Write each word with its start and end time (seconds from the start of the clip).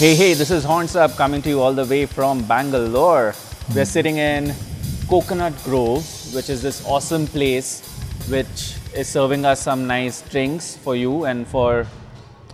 Hey, 0.00 0.14
hey, 0.14 0.32
this 0.32 0.50
is 0.50 0.64
Horns 0.64 0.96
Up 0.96 1.14
coming 1.14 1.42
to 1.42 1.50
you 1.50 1.60
all 1.60 1.74
the 1.74 1.84
way 1.84 2.06
from 2.06 2.42
Bangalore. 2.44 3.34
We're 3.74 3.84
sitting 3.84 4.16
in 4.16 4.54
Coconut 5.10 5.52
Grove, 5.62 6.06
which 6.34 6.48
is 6.48 6.62
this 6.62 6.82
awesome 6.86 7.26
place 7.26 7.86
which 8.30 8.76
is 8.96 9.08
serving 9.08 9.44
us 9.44 9.60
some 9.60 9.86
nice 9.86 10.22
drinks 10.22 10.74
for 10.74 10.96
you 10.96 11.26
and 11.26 11.46
for 11.46 11.86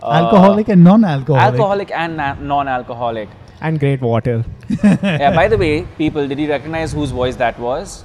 uh, 0.02 0.10
alcoholic 0.10 0.68
and 0.68 0.82
non-alcoholic. 0.82 1.52
alcoholic 1.52 1.90
and 1.92 2.16
na- 2.16 2.34
non-alcoholic. 2.34 3.28
and 3.60 3.78
great 3.78 4.00
water. 4.00 4.44
yeah, 4.82 5.32
by 5.32 5.46
the 5.46 5.56
way, 5.56 5.86
people, 5.96 6.26
did 6.26 6.40
you 6.40 6.48
recognize 6.48 6.92
whose 6.94 7.12
voice 7.12 7.36
that 7.36 7.56
was? 7.60 8.04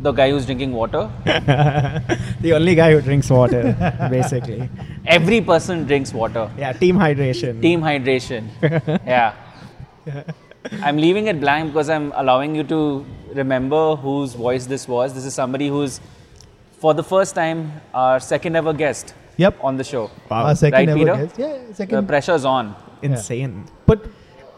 The 0.00 0.12
guy 0.12 0.30
who's 0.30 0.46
drinking 0.46 0.72
water. 0.72 1.10
the 1.24 2.52
only 2.54 2.74
guy 2.74 2.92
who 2.92 3.00
drinks 3.00 3.28
water, 3.30 3.62
basically. 4.10 4.68
Every 5.06 5.40
person 5.40 5.84
drinks 5.86 6.12
water. 6.12 6.50
Yeah, 6.56 6.72
team 6.72 6.96
hydration. 6.96 7.60
Team 7.60 7.80
hydration. 7.80 8.48
yeah. 9.06 9.34
I'm 10.82 10.96
leaving 10.96 11.26
it 11.26 11.40
blank 11.40 11.72
because 11.72 11.88
I'm 11.90 12.12
allowing 12.14 12.54
you 12.54 12.62
to 12.64 13.04
remember 13.34 13.96
whose 13.96 14.34
voice 14.34 14.66
this 14.66 14.86
was. 14.86 15.14
This 15.14 15.24
is 15.24 15.34
somebody 15.34 15.68
who's, 15.68 16.00
for 16.78 16.94
the 16.94 17.02
first 17.02 17.34
time, 17.34 17.72
our 17.94 18.20
second 18.20 18.56
ever 18.56 18.72
guest 18.72 19.14
Yep. 19.36 19.56
on 19.62 19.76
the 19.76 19.84
show. 19.84 20.10
Wow. 20.30 20.44
Our 20.46 20.54
second 20.56 20.78
Right, 20.78 20.88
ever 20.88 20.98
Peter? 20.98 21.14
guest. 21.26 21.38
Yeah, 21.38 21.58
The 21.68 21.74
second. 21.74 22.06
pressure's 22.08 22.44
on. 22.44 22.74
Insane. 23.02 23.64
but 23.86 24.04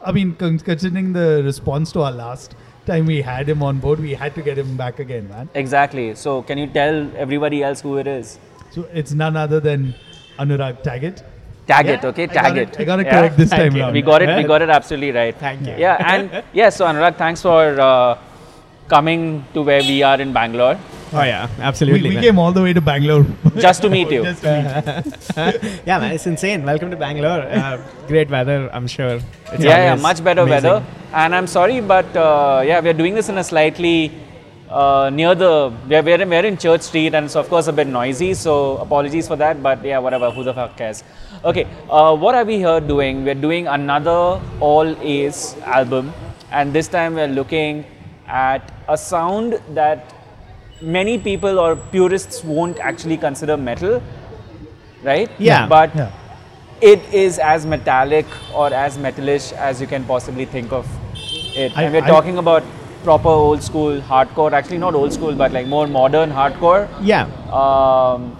I 0.02 0.12
mean, 0.12 0.34
considering 0.34 1.12
the 1.12 1.42
response 1.44 1.92
to 1.92 2.00
our 2.02 2.12
last 2.12 2.54
time 2.86 3.06
we 3.06 3.20
had 3.22 3.48
him 3.48 3.62
on 3.62 3.78
board, 3.78 4.00
we 4.00 4.14
had 4.14 4.34
to 4.34 4.42
get 4.42 4.58
him 4.58 4.76
back 4.76 4.98
again, 4.98 5.28
man. 5.28 5.48
Exactly. 5.54 6.14
So, 6.14 6.42
can 6.42 6.58
you 6.58 6.66
tell 6.66 7.10
everybody 7.16 7.62
else 7.62 7.80
who 7.80 7.98
it 7.98 8.06
is? 8.06 8.38
So 8.70 8.86
it's 8.92 9.12
none 9.12 9.36
other 9.36 9.60
than 9.60 9.94
Anurag 10.38 10.82
Tagat. 10.82 11.22
Tag 11.66 11.86
Yeah, 11.86 11.92
it, 11.92 12.04
okay? 12.04 12.24
I 12.24 12.26
Tag 12.26 12.54
got 12.54 12.58
it. 12.58 12.80
I 12.80 12.84
got 12.84 12.98
Yeah? 13.04 13.10
correct 13.10 13.36
this 13.36 13.50
Thank 13.50 13.62
time 13.62 13.76
you. 13.76 13.82
round. 13.82 13.92
We 13.94 14.02
got 14.02 14.22
it. 14.22 14.36
We 14.36 14.44
got 14.44 14.62
it 14.62 14.70
absolutely 14.70 15.12
right. 15.12 15.36
Thank 15.36 15.66
you. 15.66 15.74
Yeah, 15.76 15.96
and 16.12 16.44
yeah. 16.52 16.68
So 16.70 16.86
Anurag, 16.86 17.16
thanks 17.16 17.42
for 17.42 17.80
uh, 17.80 18.18
coming 18.88 19.44
to 19.54 19.62
where 19.62 19.82
we 19.82 20.02
are 20.02 20.20
in 20.20 20.32
Bangalore 20.32 20.78
Oh 21.12 21.22
yeah, 21.22 21.48
absolutely. 21.58 22.08
we 22.08 22.14
man. 22.14 22.22
came 22.22 22.38
all 22.38 22.52
the 22.52 22.62
way 22.62 22.72
to 22.72 22.80
Bangalore. 22.80 23.26
just 23.56 23.82
to 23.82 23.90
meet 23.90 24.12
you. 24.12 24.22
Just 24.22 24.42
to 24.42 24.52
meet 25.36 25.82
yeah, 25.86 25.98
man, 25.98 26.12
it's 26.12 26.26
insane. 26.28 26.64
Welcome 26.64 26.88
to 26.92 26.96
Bangalore. 26.96 27.42
Uh, 27.42 27.82
great 28.06 28.30
weather, 28.30 28.70
I'm 28.72 28.86
sure. 28.86 29.18
It's 29.52 29.64
yeah, 29.64 29.86
yeah, 29.86 29.94
much 29.96 30.22
better 30.22 30.42
amazing. 30.42 30.70
weather. 30.70 30.86
And 31.12 31.34
I'm 31.34 31.48
sorry, 31.48 31.80
but 31.80 32.06
uh, 32.16 32.62
yeah, 32.64 32.78
we're 32.78 32.92
doing 32.92 33.14
this 33.16 33.28
in 33.28 33.38
a 33.38 33.42
slightly 33.42 34.12
uh, 34.68 35.10
near 35.12 35.34
the 35.34 35.72
we're, 35.88 36.00
we're, 36.00 36.20
in, 36.20 36.28
we're 36.28 36.44
in 36.44 36.56
Church 36.56 36.82
Street, 36.82 37.12
and 37.12 37.26
it's 37.26 37.34
of 37.34 37.48
course 37.48 37.66
a 37.66 37.72
bit 37.72 37.88
noisy. 37.88 38.32
So 38.34 38.76
apologies 38.76 39.26
for 39.26 39.34
that. 39.34 39.60
But 39.60 39.84
yeah, 39.84 39.98
whatever. 39.98 40.30
Who 40.30 40.44
the 40.44 40.54
fuck 40.54 40.76
cares? 40.76 41.02
Okay, 41.44 41.66
uh, 41.90 42.14
what 42.14 42.36
are 42.36 42.44
we 42.44 42.58
here 42.58 42.78
doing? 42.78 43.24
We're 43.24 43.34
doing 43.34 43.66
another 43.66 44.40
all 44.60 44.96
A's 45.02 45.56
album, 45.64 46.12
and 46.52 46.72
this 46.72 46.86
time 46.86 47.14
we're 47.14 47.26
looking 47.26 47.84
at 48.28 48.72
a 48.86 48.96
sound 48.96 49.60
that 49.70 50.19
many 50.82 51.18
people 51.18 51.58
or 51.58 51.76
purists 51.76 52.42
won't 52.44 52.78
actually 52.78 53.16
consider 53.16 53.56
metal, 53.56 54.02
right? 55.02 55.30
Yeah. 55.38 55.66
But 55.66 55.94
Yeah. 55.94 56.10
it 56.80 57.00
is 57.12 57.38
as 57.38 57.66
metallic 57.66 58.26
or 58.54 58.72
as 58.72 58.96
metalish 58.98 59.52
as 59.52 59.80
you 59.80 59.86
can 59.86 60.04
possibly 60.04 60.44
think 60.44 60.72
of 60.72 60.86
it. 61.56 61.72
I- 61.76 61.82
and 61.84 61.92
we're 61.94 62.04
I- 62.04 62.08
talking 62.08 62.38
about 62.38 62.62
proper 63.04 63.28
old 63.28 63.62
school 63.62 64.00
hardcore, 64.00 64.52
actually 64.52 64.78
not 64.78 64.94
old 64.94 65.12
school, 65.12 65.34
but 65.34 65.52
like 65.52 65.66
more 65.66 65.86
modern 65.86 66.30
hardcore. 66.30 66.88
Yeah. 67.02 67.26
Um, 67.62 68.36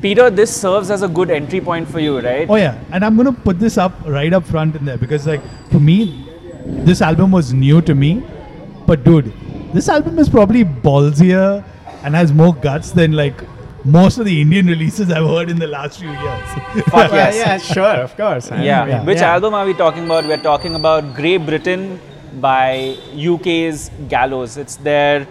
Peter, 0.00 0.30
this 0.30 0.54
serves 0.54 0.90
as 0.92 1.02
a 1.02 1.08
good 1.08 1.30
entry 1.30 1.60
point 1.60 1.88
for 1.88 1.98
you, 1.98 2.20
right? 2.20 2.46
Oh 2.48 2.54
yeah, 2.54 2.76
and 2.92 3.04
I'm 3.04 3.16
gonna 3.16 3.32
put 3.32 3.58
this 3.58 3.76
up 3.76 3.92
right 4.06 4.32
up 4.32 4.44
front 4.46 4.76
in 4.76 4.84
there 4.84 4.96
because 4.96 5.26
like 5.26 5.40
for 5.72 5.80
me, 5.80 6.24
this 6.90 7.02
album 7.02 7.32
was 7.32 7.52
new 7.52 7.80
to 7.82 7.94
me, 7.96 8.22
but 8.86 9.02
dude, 9.02 9.32
this 9.74 9.88
album 9.88 10.18
is 10.20 10.28
probably 10.28 10.64
ballsier 10.64 11.64
and 12.02 12.14
has 12.14 12.32
more 12.32 12.54
guts 12.54 12.90
than 12.92 13.12
like 13.12 13.34
most 13.84 14.18
of 14.18 14.24
the 14.26 14.40
Indian 14.40 14.66
releases 14.66 15.10
I've 15.10 15.26
heard 15.26 15.50
in 15.50 15.58
the 15.58 15.66
last 15.66 15.98
few 16.00 16.10
years. 16.10 16.48
Fuck 16.90 17.12
yes. 17.12 17.36
yeah, 17.36 17.58
sure, 17.58 17.84
of 18.06 18.16
course. 18.16 18.50
man. 18.50 18.62
Yeah. 18.62 18.86
Yeah. 18.86 19.04
Which 19.04 19.18
Yeah. 19.18 19.32
album 19.34 19.54
are 19.54 19.64
we 19.64 19.74
talking 19.74 20.04
about? 20.04 20.26
We're 20.26 20.36
talking 20.50 20.74
about 20.74 21.14
Grey 21.14 21.36
Britain 21.36 22.00
by 22.40 22.96
UK's 23.16 23.90
Gallows. 24.08 24.56
It's 24.56 24.76
their 24.76 25.26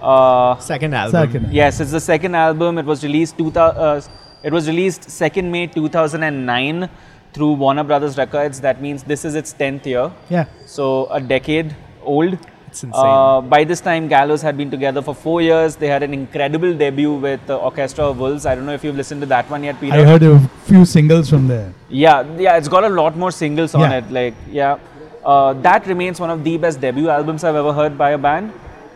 uh, 0.00 0.58
Second 0.58 0.94
album. 0.94 1.12
Second. 1.32 1.52
Yes, 1.52 1.78
it's 1.80 1.90
the 1.92 2.00
second 2.00 2.34
album. 2.34 2.78
It 2.78 2.86
was 2.86 3.04
released 3.04 3.36
2000. 3.38 3.78
Uh, 3.78 4.00
it 4.42 4.52
was 4.52 4.66
released 4.66 5.02
2nd 5.02 5.50
May 5.50 5.66
2009 5.66 6.88
through 7.34 7.52
Warner 7.52 7.84
Brothers 7.84 8.16
Records. 8.16 8.60
That 8.62 8.80
means 8.80 9.02
this 9.02 9.24
is 9.24 9.34
its 9.34 9.52
10th 9.54 9.84
year. 9.86 10.10
Yeah. 10.30 10.46
So 10.66 11.06
a 11.10 11.20
decade 11.20 11.76
old. 12.02 12.38
It's 12.70 12.84
insane. 12.84 13.02
Uh, 13.04 13.40
by 13.40 13.64
this 13.64 13.80
time, 13.80 14.06
Gallows 14.08 14.42
had 14.42 14.56
been 14.56 14.70
together 14.70 15.02
for 15.02 15.14
four 15.14 15.42
years. 15.42 15.74
They 15.76 15.88
had 15.88 16.02
an 16.04 16.14
incredible 16.14 16.72
debut 16.72 17.12
with 17.14 17.44
the 17.46 17.56
Orchestra 17.56 18.04
of 18.06 18.18
Wolves. 18.18 18.46
I 18.46 18.54
don't 18.54 18.64
know 18.66 18.72
if 18.74 18.84
you've 18.84 18.96
listened 18.96 19.20
to 19.22 19.26
that 19.26 19.50
one 19.50 19.64
yet, 19.64 19.80
Peter. 19.80 19.94
I 19.96 20.04
heard 20.04 20.22
a 20.22 20.38
few 20.66 20.84
singles 20.84 21.28
from 21.28 21.48
there. 21.48 21.72
Yeah, 21.88 22.22
yeah, 22.38 22.56
it's 22.56 22.68
got 22.68 22.84
a 22.84 22.88
lot 22.88 23.16
more 23.16 23.32
singles 23.32 23.74
on 23.74 23.90
Yeah. 23.90 23.98
it. 23.98 24.10
Like, 24.10 24.34
yeah, 24.50 24.78
uh, 25.24 25.52
that 25.68 25.86
remains 25.86 26.20
one 26.20 26.30
of 26.30 26.44
the 26.44 26.56
best 26.58 26.80
debut 26.80 27.08
albums 27.10 27.42
I've 27.42 27.56
ever 27.56 27.72
heard 27.72 27.98
by 27.98 28.10
a 28.10 28.18
band, 28.18 28.52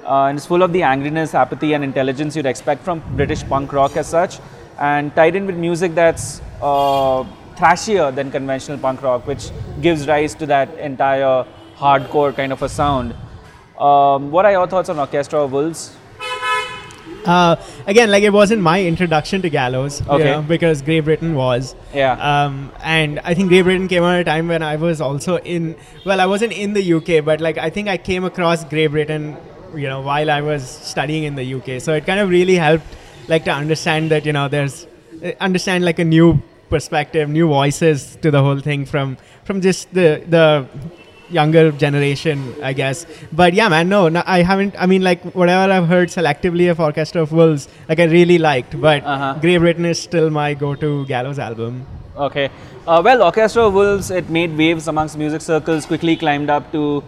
uh, 0.06 0.26
and 0.26 0.38
it's 0.38 0.46
full 0.46 0.62
of 0.62 0.72
the 0.72 0.82
angriness, 0.82 1.34
apathy, 1.34 1.72
and 1.74 1.82
intelligence 1.82 2.36
you'd 2.36 2.46
expect 2.46 2.84
from 2.84 3.02
British 3.16 3.42
punk 3.48 3.72
rock 3.72 3.96
as 3.96 4.06
such, 4.06 4.38
and 4.78 5.14
tied 5.16 5.34
in 5.34 5.46
with 5.46 5.56
music 5.56 5.94
that's 5.96 6.40
uh, 6.62 7.24
thrashier 7.56 8.14
than 8.14 8.30
conventional 8.30 8.78
punk 8.78 9.02
rock, 9.02 9.26
which 9.26 9.50
gives 9.82 10.06
rise 10.06 10.34
to 10.36 10.46
that 10.46 10.72
entire 10.78 11.44
hardcore 11.76 12.34
kind 12.34 12.52
of 12.52 12.62
a 12.62 12.68
sound. 12.68 13.14
Um, 13.78 14.30
what 14.30 14.44
are 14.46 14.52
your 14.52 14.66
thoughts 14.66 14.88
on 14.88 14.98
Orchestra 14.98 15.40
of 15.42 15.52
Wolves? 15.52 15.96
Uh, 17.26 17.56
again, 17.86 18.10
like 18.10 18.22
it 18.22 18.30
wasn't 18.32 18.60
my 18.60 18.82
introduction 18.82 19.40
to 19.42 19.48
Gallows, 19.48 20.00
you 20.02 20.06
Okay. 20.12 20.24
know, 20.24 20.42
because 20.42 20.82
Grey 20.82 21.00
Britain 21.00 21.34
was. 21.34 21.74
Yeah. 21.94 22.12
Um, 22.20 22.70
and 22.82 23.18
I 23.24 23.32
think 23.34 23.48
Grey 23.48 23.62
Britain 23.62 23.88
came 23.88 24.02
at 24.04 24.20
a 24.20 24.24
time 24.24 24.48
when 24.48 24.62
I 24.62 24.76
was 24.76 25.00
also 25.00 25.38
in. 25.38 25.74
Well, 26.04 26.20
I 26.20 26.26
wasn't 26.26 26.52
in 26.52 26.74
the 26.74 26.82
UK, 26.94 27.24
but 27.24 27.40
like 27.40 27.56
I 27.56 27.70
think 27.70 27.88
I 27.88 27.96
came 27.96 28.24
across 28.24 28.62
Grey 28.64 28.88
Britain, 28.88 29.36
you 29.74 29.88
know, 29.88 30.02
while 30.02 30.30
I 30.30 30.42
was 30.42 30.68
studying 30.68 31.24
in 31.24 31.34
the 31.34 31.54
UK. 31.54 31.80
So 31.80 31.94
it 31.94 32.04
kind 32.04 32.20
of 32.20 32.28
really 32.28 32.56
helped, 32.56 32.84
like 33.28 33.44
to 33.46 33.52
understand 33.52 34.10
that 34.10 34.26
you 34.26 34.32
know 34.34 34.48
there's 34.48 34.86
uh, 35.24 35.32
understand 35.40 35.82
like 35.84 35.98
a 35.98 36.04
new 36.04 36.42
perspective, 36.68 37.30
new 37.30 37.48
voices 37.48 38.18
to 38.20 38.30
the 38.30 38.42
whole 38.42 38.60
thing 38.60 38.84
from 38.84 39.16
from 39.44 39.62
just 39.62 39.92
the 39.94 40.22
the 40.28 40.66
younger 41.30 41.72
generation, 41.72 42.54
I 42.62 42.72
guess. 42.72 43.06
But 43.32 43.54
yeah, 43.54 43.68
man, 43.68 43.88
no, 43.88 44.08
no, 44.08 44.22
I 44.26 44.42
haven't. 44.42 44.74
I 44.78 44.86
mean, 44.86 45.02
like 45.02 45.22
whatever 45.34 45.72
I've 45.72 45.88
heard 45.88 46.08
selectively 46.08 46.70
of 46.70 46.80
Orchestra 46.80 47.22
of 47.22 47.32
Wolves, 47.32 47.68
like 47.88 47.98
I 48.00 48.04
really 48.04 48.38
liked. 48.38 48.80
But 48.80 49.04
Uh-huh. 49.04 49.34
Grey 49.40 49.56
Britain 49.58 49.84
is 49.84 49.98
still 50.00 50.30
my 50.30 50.54
go-to 50.54 51.06
Gallows 51.06 51.38
album. 51.38 51.86
Okay. 52.16 52.50
Uh, 52.86 53.00
well, 53.04 53.22
Orchestra 53.22 53.66
of 53.66 53.74
Wolves, 53.74 54.10
it 54.10 54.28
made 54.30 54.56
waves 54.56 54.86
amongst 54.88 55.16
music 55.18 55.40
circles, 55.40 55.86
quickly 55.86 56.16
climbed 56.16 56.50
up 56.50 56.70
to 56.72 57.02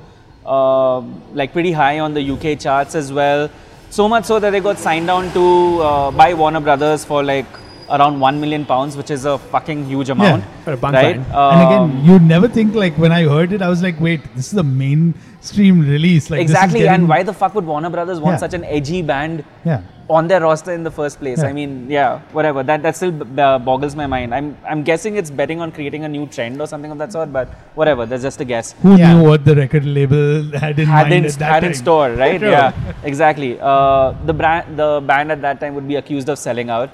uh, 0.46 1.00
like 1.34 1.52
pretty 1.52 1.72
high 1.72 1.98
on 2.00 2.14
the 2.14 2.30
UK 2.30 2.58
charts 2.58 2.94
as 2.94 3.12
well. 3.12 3.50
So 3.90 4.08
much 4.08 4.24
so 4.24 4.38
that 4.40 4.50
they 4.50 4.60
got 4.60 4.78
signed 4.78 5.06
down 5.06 5.32
to 5.34 5.80
uh, 5.82 6.10
by 6.10 6.34
Warner 6.34 6.60
Brothers 6.60 7.04
for 7.04 7.22
like 7.22 7.46
around 7.90 8.18
1 8.20 8.40
million 8.40 8.64
pounds, 8.64 8.96
which 8.96 9.10
is 9.10 9.24
a 9.24 9.38
fucking 9.38 9.84
huge 9.86 10.10
amount. 10.10 10.44
For 10.64 10.72
a 10.72 10.76
punk 10.76 10.94
right? 10.94 11.16
band. 11.16 11.26
and 11.26 11.34
Um, 11.36 11.66
again, 11.90 12.04
you'd 12.04 12.22
never 12.22 12.48
think 12.48 12.74
like 12.74 12.94
when 12.98 13.12
I 13.12 13.22
heard 13.24 13.52
it, 13.52 13.62
I 13.62 13.68
was 13.68 13.82
like, 13.82 14.00
wait, 14.00 14.22
this 14.34 14.52
is 14.52 14.58
a 14.58 14.62
mainstream 14.62 15.80
release. 15.80 16.30
Like 16.30 16.40
this 16.40 16.50
is 16.50 16.56
exactly. 16.56 16.80
getting- 16.80 16.94
And 16.94 17.08
why 17.08 17.22
the 17.22 17.32
fuck 17.32 17.54
would 17.54 17.64
Warner 17.66 17.90
Brothers 17.90 18.20
want 18.20 18.34
Yeah. 18.34 18.38
such 18.46 18.54
an 18.54 18.64
edgy 18.64 19.02
band 19.02 19.44
Yeah. 19.64 19.80
on 20.08 20.26
their 20.28 20.40
roster 20.40 20.72
in 20.72 20.82
the 20.84 20.90
first 20.90 21.18
place. 21.20 21.38
Yeah. 21.42 21.46
I 21.48 21.52
mean, 21.52 21.86
yeah, 21.90 22.20
whatever. 22.32 22.62
That 22.62 22.82
that 22.86 22.96
still 22.96 23.12
b- 23.12 23.24
b- 23.38 23.58
boggles 23.68 23.94
my 24.00 24.06
mind. 24.06 24.34
I'm 24.34 24.48
I'm 24.72 24.82
guessing 24.88 25.16
it's 25.16 25.30
betting 25.40 25.60
on 25.60 25.72
creating 25.78 26.04
a 26.04 26.08
new 26.16 26.26
trend 26.26 26.60
or 26.60 26.66
something 26.72 26.90
of 26.96 26.98
that 26.98 27.12
sort. 27.12 27.32
But 27.38 27.48
whatever, 27.74 28.06
that's 28.06 28.22
just 28.28 28.40
a 28.40 28.44
guess. 28.52 28.72
Who 28.82 28.96
Yeah. 28.96 29.12
knew 29.14 29.28
what 29.28 29.44
the 29.44 29.56
record 29.62 29.84
label 29.84 30.26
had 30.64 30.78
in 30.78 30.86
Had 30.96 31.08
mind 31.10 31.14
in 31.20 31.24
at 31.32 31.38
that 31.44 31.52
had 31.56 31.64
in 31.70 31.74
store, 31.82 32.10
right? 32.24 32.40
Yeah, 32.40 32.72
exactly. 33.12 33.52
Uh, 33.60 34.12
the 34.32 34.32
brand 34.42 34.76
the 34.82 34.90
band 35.12 35.32
at 35.36 35.42
that 35.48 35.60
time 35.60 35.74
would 35.80 35.88
be 35.94 35.96
accused 36.02 36.28
of 36.28 36.38
selling 36.48 36.70
out, 36.78 36.90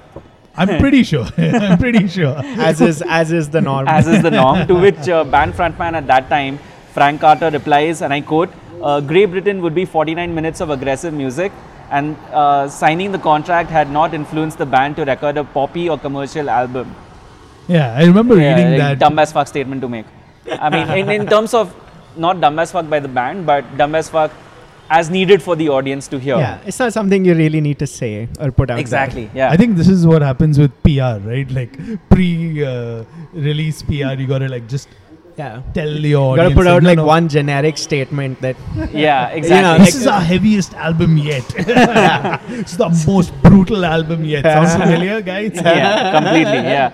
I'm 0.55 0.79
pretty 0.83 1.03
sure. 1.03 1.25
I'm 1.37 1.77
pretty 1.77 2.07
sure. 2.07 2.35
as 2.69 2.81
is 2.81 3.01
as 3.07 3.31
is 3.31 3.49
the 3.49 3.61
norm. 3.61 3.87
as 3.87 4.07
is 4.07 4.21
the 4.21 4.31
norm. 4.31 4.67
to 4.67 4.75
which 4.85 5.09
uh, 5.09 5.23
band 5.23 5.53
frontman 5.53 5.93
at 5.93 6.07
that 6.07 6.29
time, 6.29 6.59
Frank 6.93 7.21
Carter, 7.21 7.49
replies, 7.49 8.01
and 8.01 8.13
I 8.13 8.21
quote. 8.21 8.49
Uh, 8.81 8.99
Grey 8.99 9.25
Britain 9.25 9.61
would 9.61 9.73
be 9.73 9.85
49 9.85 10.35
minutes 10.35 10.59
of 10.59 10.69
aggressive 10.69 11.13
music, 11.13 11.51
and 11.89 12.17
uh, 12.33 12.67
signing 12.67 13.11
the 13.13 13.19
contract 13.19 13.69
had 13.69 13.89
not 13.89 14.13
influenced 14.13 14.57
the 14.57 14.65
band 14.65 14.97
to 14.97 15.05
record 15.05 15.37
a 15.37 15.43
poppy 15.45 15.87
or 15.89 15.97
commercial 15.97 16.49
album. 16.49 16.93
Yeah, 17.69 17.93
I 17.97 18.03
remember 18.03 18.35
Yeah, 18.37 18.55
reading 18.55 18.77
that. 18.79 18.99
dumb 18.99 19.17
as 19.19 19.31
fuck 19.31 19.47
statement 19.47 19.79
to 19.81 19.87
make. 19.87 20.05
I 20.51 20.69
mean, 20.69 20.89
in, 20.99 21.21
in 21.21 21.27
terms 21.27 21.53
of 21.53 21.73
not 22.17 22.41
dumb 22.41 22.59
as 22.59 22.73
fuck 22.73 22.89
by 22.89 22.99
the 22.99 23.07
band, 23.07 23.45
but 23.45 23.77
dumb 23.77 23.95
as 23.95 24.09
fuck 24.09 24.31
as 24.89 25.09
needed 25.09 25.41
for 25.41 25.55
the 25.55 25.69
audience 25.69 26.07
to 26.07 26.19
hear. 26.19 26.37
yeah, 26.37 26.59
it's 26.65 26.79
not 26.79 26.93
something 26.93 27.25
you 27.25 27.33
really 27.33 27.61
need 27.61 27.79
to 27.79 27.87
say 27.87 28.27
or 28.39 28.51
put 28.51 28.69
out. 28.69 28.75
there. 28.75 28.79
Exactly. 28.79 29.29
Yeah. 29.33 29.49
I 29.51 29.57
think 29.57 29.75
this 29.77 29.87
is 29.87 30.05
what 30.05 30.21
happens 30.21 30.59
with 30.59 30.71
PR, 30.83 31.17
right? 31.27 31.49
Like 31.49 31.77
pre-release 32.09 33.83
PR, 33.83 34.13
you 34.21 34.27
gotta 34.27 34.47
like 34.49 34.67
just 34.67 34.87
Yeah. 35.37 35.61
tell 35.73 35.91
the 35.91 36.09
You 36.09 36.17
audience. 36.17 36.49
gotta 36.49 36.55
put 36.55 36.67
out 36.67 36.83
no, 36.83 36.89
like 36.89 36.97
no, 36.97 37.05
one 37.05 37.27
generic 37.27 37.77
statement 37.77 38.39
that 38.41 38.55
Yeah, 38.93 39.29
exactly. 39.39 39.85
This 39.85 39.95
is 39.95 40.05
our 40.07 40.21
heaviest 40.33 40.73
album 40.75 41.17
yet. 41.17 41.43
it's 41.57 42.75
the 42.77 42.89
most 43.07 43.33
brutal 43.41 43.83
album 43.85 44.23
yet. 44.25 44.43
Sounds 44.43 44.75
familiar, 44.75 45.21
guys? 45.21 45.51
yeah, 45.55 46.11
completely. 46.17 46.61
Yeah. 46.73 46.93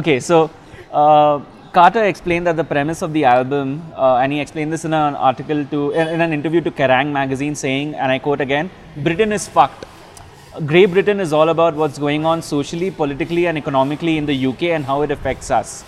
Okay, 0.00 0.20
so 0.20 0.50
uh, 0.92 1.40
Carter 1.72 2.02
explained 2.02 2.48
that 2.48 2.56
the 2.56 2.64
premise 2.64 3.00
of 3.00 3.12
the 3.12 3.24
album, 3.24 3.80
uh, 3.94 4.16
and 4.16 4.32
he 4.32 4.40
explained 4.40 4.72
this 4.72 4.84
in 4.84 4.92
an 4.92 5.14
article 5.14 5.64
to, 5.66 5.92
in, 5.92 6.20
an 6.20 6.32
interview 6.32 6.60
to 6.60 6.70
Kerrang 6.70 7.12
magazine, 7.12 7.54
saying, 7.54 7.94
and 7.94 8.10
I 8.10 8.18
quote 8.18 8.40
again, 8.40 8.70
"Britain 8.96 9.32
is 9.32 9.46
fucked. 9.46 9.86
Grey 10.66 10.84
Britain 10.86 11.20
is 11.20 11.32
all 11.32 11.48
about 11.48 11.76
what's 11.76 11.96
going 12.06 12.26
on 12.26 12.42
socially, 12.42 12.90
politically, 12.90 13.46
and 13.46 13.56
economically 13.56 14.16
in 14.18 14.26
the 14.26 14.36
UK 14.48 14.72
and 14.78 14.84
how 14.84 15.02
it 15.02 15.12
affects 15.12 15.50
us." 15.60 15.84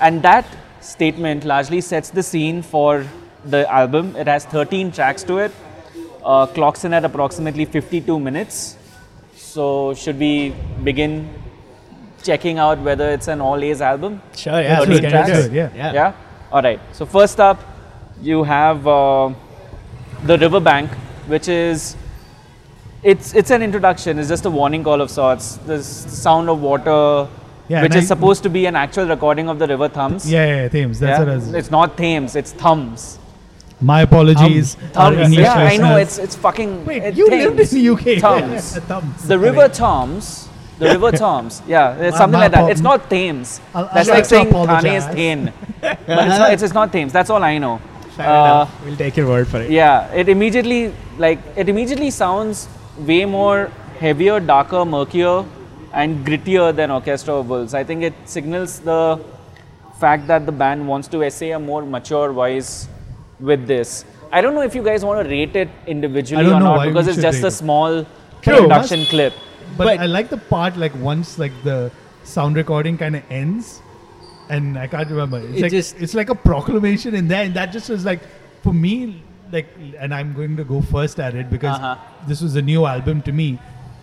And 0.00 0.22
that 0.22 0.46
statement 0.80 1.44
largely 1.44 1.80
sets 1.80 2.10
the 2.10 2.22
scene 2.22 2.62
for 2.62 3.04
the 3.44 3.68
album. 3.82 4.14
It 4.14 4.28
has 4.28 4.44
13 4.44 4.92
tracks 4.92 5.24
to 5.24 5.38
it. 5.38 5.52
Uh, 6.24 6.46
clocks 6.46 6.84
in 6.84 6.94
at 6.94 7.04
approximately 7.04 7.64
52 7.64 8.20
minutes. 8.20 8.76
So, 9.34 9.94
should 9.94 10.20
we 10.20 10.54
begin 10.84 11.28
checking 12.24 12.58
out 12.58 12.78
whether 12.88 13.08
it's 13.10 13.28
an 13.28 13.40
all 13.40 13.62
A's 13.62 13.80
album? 13.80 14.20
sure, 14.34 14.60
yeah, 14.60 14.78
Let's 14.80 14.88
let's 14.88 15.00
get 15.00 15.12
let's 15.12 15.28
into 15.30 15.42
do 15.42 15.46
it. 15.46 15.62
it, 15.64 15.76
yeah. 15.76 15.92
yeah. 15.92 16.12
All 16.52 16.62
right. 16.62 16.80
So 16.92 17.06
first 17.06 17.38
up, 17.40 17.60
you 18.22 18.42
have 18.44 18.86
uh, 18.86 19.32
the 20.24 20.38
Riverbank, 20.38 20.90
which 21.34 21.48
is 21.48 21.96
it's 23.02 23.34
it's 23.34 23.50
an 23.50 23.62
introduction. 23.62 24.18
It's 24.18 24.28
just 24.28 24.46
a 24.46 24.50
warning 24.50 24.84
call 24.84 25.00
of 25.00 25.10
sorts. 25.10 25.56
The 25.72 25.82
sound 25.82 26.48
of 26.48 26.60
water, 26.60 27.28
Yeah, 27.68 27.82
which 27.82 27.94
is 27.94 28.04
I- 28.04 28.14
supposed 28.14 28.42
to 28.44 28.48
be 28.60 28.66
an 28.66 28.76
actual 28.76 29.06
recording 29.06 29.48
of 29.48 29.58
the 29.58 29.66
River 29.66 29.88
Thames. 29.88 30.30
Yeah, 30.30 30.46
yeah, 30.62 30.68
Thames. 30.68 31.00
That's 31.00 31.18
Yeah? 31.18 31.24
what 31.24 31.28
I 31.32 31.34
was. 31.36 31.52
It's 31.54 31.70
not 31.70 31.96
Thames. 31.98 32.36
It's 32.36 32.52
Thumbs. 32.52 33.18
My 33.80 34.02
apologies. 34.02 34.76
Thumbs. 34.76 35.18
Thumbs. 35.18 35.36
Yeah, 35.36 35.52
I 35.54 35.76
know. 35.76 35.96
It's 35.96 36.16
it's 36.18 36.36
fucking. 36.36 36.86
Wait, 36.86 37.02
it- 37.02 37.14
you 37.16 37.28
lived 37.28 37.60
in 37.60 37.68
the 37.68 37.88
UK. 37.94 38.18
Thumbs. 38.20 38.76
Thumbs. 38.92 39.28
The 39.28 39.38
River 39.38 39.68
Thames. 39.68 40.48
The 40.78 40.86
River 40.86 41.12
Thames. 41.12 41.62
Yeah, 41.68 41.96
it's 41.96 42.16
something 42.16 42.40
like 42.40 42.52
that. 42.52 42.70
It's 42.70 42.80
not 42.80 43.08
Thames. 43.08 43.60
I'll- 43.74 43.84
I'll 43.84 43.94
That's 43.94 44.08
like 44.08 44.16
like 44.18 44.24
saying 44.24 44.50
Thane 44.52 44.86
is 44.86 45.06
Thane. 45.06 45.52
but 45.80 45.98
it's 46.00 46.08
not, 46.38 46.52
it's, 46.52 46.62
it's 46.62 46.74
not 46.74 46.92
Thames. 46.92 47.12
That's 47.12 47.30
all 47.30 47.42
I 47.42 47.58
know. 47.58 47.80
Uh. 48.18 48.66
We'll 48.84 48.96
take 48.96 49.16
your 49.16 49.28
word 49.28 49.48
for 49.48 49.60
it. 49.60 49.70
yeah, 49.70 50.12
it 50.12 50.28
immediately 50.28 50.92
like 51.18 51.38
it 51.56 51.68
immediately 51.68 52.10
sounds 52.10 52.68
way 52.98 53.24
more 53.24 53.70
heavier, 53.98 54.38
darker, 54.40 54.84
murkier, 54.84 55.44
and 55.92 56.24
grittier 56.26 56.74
than 56.74 56.90
Orchestra 56.90 57.34
of 57.34 57.48
Wolves. 57.48 57.74
I 57.74 57.82
think 57.84 58.02
it 58.02 58.14
signals 58.24 58.80
the 58.80 59.20
fact 59.98 60.26
that 60.26 60.46
the 60.46 60.52
band 60.52 60.86
wants 60.86 61.08
to 61.08 61.22
essay 61.24 61.50
a 61.52 61.58
more 61.58 61.82
mature 61.82 62.32
voice 62.32 62.88
with 63.40 63.66
this. 63.66 64.04
I 64.32 64.40
don't 64.40 64.54
know 64.54 64.62
if 64.62 64.74
you 64.74 64.82
guys 64.82 65.04
want 65.04 65.22
to 65.24 65.28
rate 65.30 65.54
it 65.56 65.68
individually 65.86 66.46
or 66.46 66.58
not 66.60 66.86
because 66.86 67.06
it's 67.08 67.22
just 67.22 67.42
a 67.44 67.50
small 67.50 68.04
True. 68.42 68.54
introduction 68.56 69.04
clip. 69.06 69.32
But, 69.76 69.84
But- 69.84 70.00
I 70.00 70.06
like 70.06 70.30
the 70.30 70.36
part 70.36 70.76
like 70.76 70.94
once 71.00 71.38
like 71.38 71.52
the 71.64 71.90
sound 72.24 72.56
recording 72.56 72.96
kind 72.98 73.16
of 73.16 73.22
ends, 73.30 73.80
and 74.48 74.78
I 74.78 74.86
can't 74.86 75.08
remember. 75.10 75.38
It's 75.38 75.58
It 75.58 75.62
like 75.62 75.70
just- 75.72 75.96
it's 76.00 76.14
like 76.14 76.30
a 76.30 76.34
proclamation 76.34 77.14
in 77.14 77.28
there, 77.28 77.44
and 77.44 77.54
that 77.54 77.72
just 77.72 77.88
was 77.90 78.04
like 78.04 78.20
for 78.62 78.72
me 78.72 79.22
like, 79.52 79.68
and 80.00 80.12
I'm 80.14 80.32
going 80.32 80.56
to 80.56 80.64
go 80.64 80.80
first 80.80 81.20
at 81.20 81.34
it 81.34 81.48
because 81.50 81.76
Uh-huh. 81.76 81.96
this 82.26 82.40
was 82.40 82.56
a 82.56 82.62
new 82.62 82.86
album 82.86 83.22
to 83.22 83.32
me. 83.32 83.58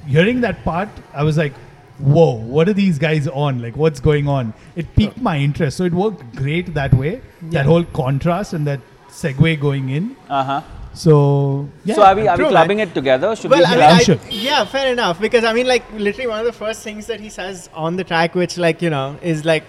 Hearing 0.08 0.42
that 0.42 0.64
part, 0.64 0.90
I 1.14 1.24
was 1.24 1.38
like, 1.38 1.54
"Whoa, 2.00 2.32
what 2.58 2.70
are 2.70 2.74
these 2.74 2.98
guys 3.00 3.28
on? 3.28 3.62
Like, 3.62 3.76
what's 3.76 4.00
going 4.00 4.28
on?" 4.28 4.54
It 4.76 4.94
piqued 4.96 5.20
my 5.22 5.38
interest, 5.48 5.78
so 5.78 5.84
it 5.84 5.94
worked 5.94 6.36
great 6.36 6.74
that 6.76 6.94
way. 6.94 7.22
That 7.56 7.66
whole 7.66 7.84
contrast 7.84 8.54
and 8.54 8.66
that 8.68 8.80
segue 9.10 9.60
going 9.60 9.90
in. 9.90 10.16
Uh 10.30 10.44
huh. 10.44 10.62
So 10.94 11.70
yeah. 11.86 11.96
so 11.96 12.04
are 12.04 12.16
we 12.16 12.28
are 12.28 12.36
we 12.38 12.44
True, 12.44 12.50
clubbing 12.50 12.78
man. 12.78 12.88
it 12.90 12.94
together? 12.94 13.36
Should 13.36 13.52
Well, 13.52 13.60
we? 13.60 13.66
I 13.66 13.70
mean, 13.72 13.80
Yeah, 13.80 13.94
I, 13.94 14.00
sure. 14.04 14.20
yeah, 14.30 14.66
fair 14.66 14.92
enough. 14.92 15.20
Because 15.22 15.44
I 15.44 15.54
mean, 15.54 15.68
like, 15.68 15.84
literally, 15.94 16.28
one 16.28 16.40
of 16.40 16.46
the 16.46 16.52
first 16.54 16.84
things 16.84 17.08
that 17.08 17.20
he 17.20 17.30
says 17.30 17.70
on 17.74 17.96
the 17.96 18.04
track, 18.04 18.36
which, 18.36 18.58
like, 18.58 18.82
you 18.82 18.90
know, 18.90 19.18
is 19.22 19.46
like, 19.46 19.64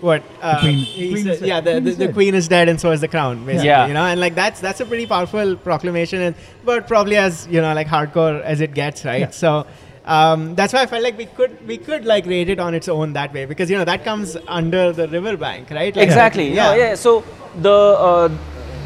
what? 0.00 0.22
Uh, 0.42 0.60
Queen- 0.60 0.76
he 0.76 1.10
Queen 1.12 1.24
said- 1.24 1.40
yeah, 1.40 1.60
the, 1.60 1.72
Queen 1.72 1.84
the, 1.84 1.90
is 1.90 1.96
the 1.96 2.06
dead. 2.06 2.14
queen 2.14 2.34
is 2.34 2.48
dead, 2.48 2.68
and 2.68 2.78
so 2.78 2.90
is 2.92 3.00
the 3.00 3.08
crown, 3.08 3.46
basically. 3.46 3.68
Yeah. 3.68 3.86
You 3.86 3.94
know, 3.94 4.04
and 4.04 4.20
like 4.20 4.34
that's 4.34 4.60
that's 4.60 4.80
a 4.80 4.84
pretty 4.84 5.06
powerful 5.06 5.56
proclamation, 5.56 6.20
and 6.20 6.34
but 6.64 6.86
probably 6.86 7.16
as 7.16 7.48
you 7.50 7.62
know, 7.62 7.72
like 7.72 7.86
hardcore 7.86 8.42
as 8.42 8.60
it 8.60 8.74
gets, 8.74 9.04
right? 9.04 9.20
Yeah. 9.20 9.30
So. 9.30 9.66
Um, 10.08 10.54
that's 10.54 10.72
why 10.72 10.82
I 10.82 10.86
felt 10.86 11.02
like 11.02 11.18
we 11.18 11.26
could 11.26 11.66
we 11.66 11.78
could 11.78 12.04
like 12.04 12.26
rate 12.26 12.48
it 12.48 12.60
on 12.60 12.74
its 12.74 12.86
own 12.88 13.14
that 13.14 13.34
way 13.34 13.44
because 13.44 13.68
you 13.68 13.76
know 13.76 13.84
that 13.84 14.04
comes 14.04 14.36
under 14.46 14.92
the 14.92 15.08
riverbank 15.08 15.68
right 15.70 15.96
Like, 15.96 16.04
Exactly. 16.04 16.52
Yeah. 16.54 16.76
yeah. 16.76 16.94
So 16.94 17.24
the 17.60 17.72
uh, 17.72 18.28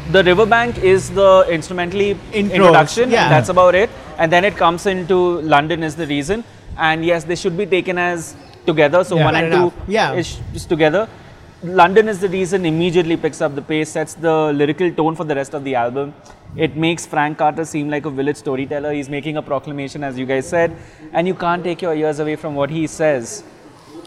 the 0.09 0.23
riverbank 0.23 0.77
is 0.79 1.09
the 1.11 1.45
instrumentally 1.49 2.15
Intros, 2.33 2.51
introduction. 2.51 3.11
yeah. 3.11 3.29
That's 3.29 3.49
about 3.49 3.75
it. 3.75 3.89
And 4.17 4.31
then 4.31 4.43
it 4.45 4.55
comes 4.55 4.85
into 4.85 5.41
London 5.41 5.83
is 5.83 5.95
the 5.95 6.07
reason. 6.07 6.43
And 6.77 7.05
yes, 7.05 7.23
they 7.23 7.35
should 7.35 7.57
be 7.57 7.65
taken 7.65 7.97
as 7.97 8.35
together. 8.65 9.03
So 9.03 9.15
Yeah. 9.17 9.25
one 9.25 9.35
and 9.35 9.47
enough. 9.47 9.73
two 9.85 9.91
Yeah. 9.91 10.13
is 10.13 10.39
just 10.53 10.69
together. 10.69 11.07
London 11.63 12.07
is 12.09 12.19
the 12.19 12.27
reason 12.29 12.65
immediately 12.65 13.15
picks 13.15 13.39
up 13.39 13.53
the 13.53 13.61
pace, 13.61 13.89
sets 13.89 14.15
the 14.15 14.51
lyrical 14.51 14.91
tone 14.91 15.15
for 15.15 15.23
the 15.23 15.35
rest 15.35 15.53
of 15.53 15.63
the 15.63 15.75
album. 15.75 16.13
It 16.55 16.75
makes 16.75 17.05
Frank 17.05 17.37
Carter 17.37 17.65
seem 17.65 17.89
like 17.89 18.05
a 18.05 18.09
village 18.09 18.37
storyteller. 18.37 18.91
He's 18.93 19.09
making 19.09 19.37
a 19.37 19.41
proclamation, 19.41 20.03
as 20.03 20.17
you 20.17 20.25
guys 20.25 20.47
said, 20.47 20.71
and 21.13 21.27
you 21.27 21.35
can't 21.35 21.63
take 21.63 21.81
your 21.81 21.93
ears 21.93 22.19
away 22.19 22.35
from 22.35 22.55
what 22.55 22.71
he 22.71 22.87
says. 22.87 23.43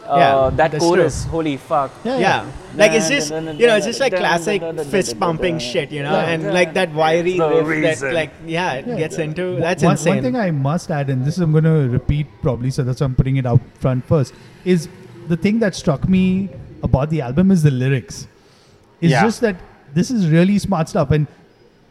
Uh, 0.06 0.16
Yeah, 0.18 0.50
that 0.56 0.70
that's 0.72 0.84
chorus, 0.84 1.24
holy 1.24 1.56
fuck. 1.56 1.90
Yeah, 2.04 2.18
yeah. 2.18 2.50
Like 2.76 2.92
it's 2.92 3.08
just 3.08 3.30
you 3.30 3.66
know 3.66 3.76
it's 3.76 3.86
just 3.86 4.00
like 4.00 4.14
classic 4.14 4.62
fist 4.86 5.18
pumping 5.18 5.58
shit, 5.58 5.90
you 5.92 6.02
know, 6.02 6.14
and 6.14 6.52
like 6.52 6.74
that 6.74 6.92
wiry 6.92 7.38
The 7.38 7.48
riff 7.48 7.66
reason. 7.66 8.08
that 8.08 8.14
like 8.14 8.30
yeah 8.46 8.72
it 8.74 8.86
Yeah. 8.86 8.96
gets 8.96 9.18
into. 9.18 9.56
That's 9.60 9.82
one, 9.82 9.92
insane. 9.92 10.14
One 10.16 10.22
thing 10.24 10.36
I 10.36 10.50
must 10.50 10.90
add, 10.90 11.08
and 11.10 11.24
this 11.24 11.38
I'm 11.38 11.52
going 11.52 11.64
to 11.64 11.88
repeat 11.88 12.26
probably, 12.42 12.70
so 12.70 12.82
that's 12.82 13.00
why 13.00 13.06
I'm 13.06 13.14
putting 13.14 13.36
it 13.36 13.46
out 13.46 13.60
front 13.78 14.04
first, 14.04 14.34
is 14.64 14.88
the 15.28 15.36
thing 15.36 15.58
that 15.60 15.74
struck 15.74 16.06
me 16.08 16.50
about 16.82 17.08
the 17.10 17.22
album 17.22 17.50
is 17.50 17.62
the 17.62 17.70
lyrics. 17.70 18.26
It's 19.00 19.10
Yeah. 19.12 19.22
just 19.22 19.40
that 19.40 19.56
this 19.94 20.10
is 20.10 20.28
really 20.28 20.58
smart 20.58 20.88
stuff, 20.90 21.10
and 21.12 21.26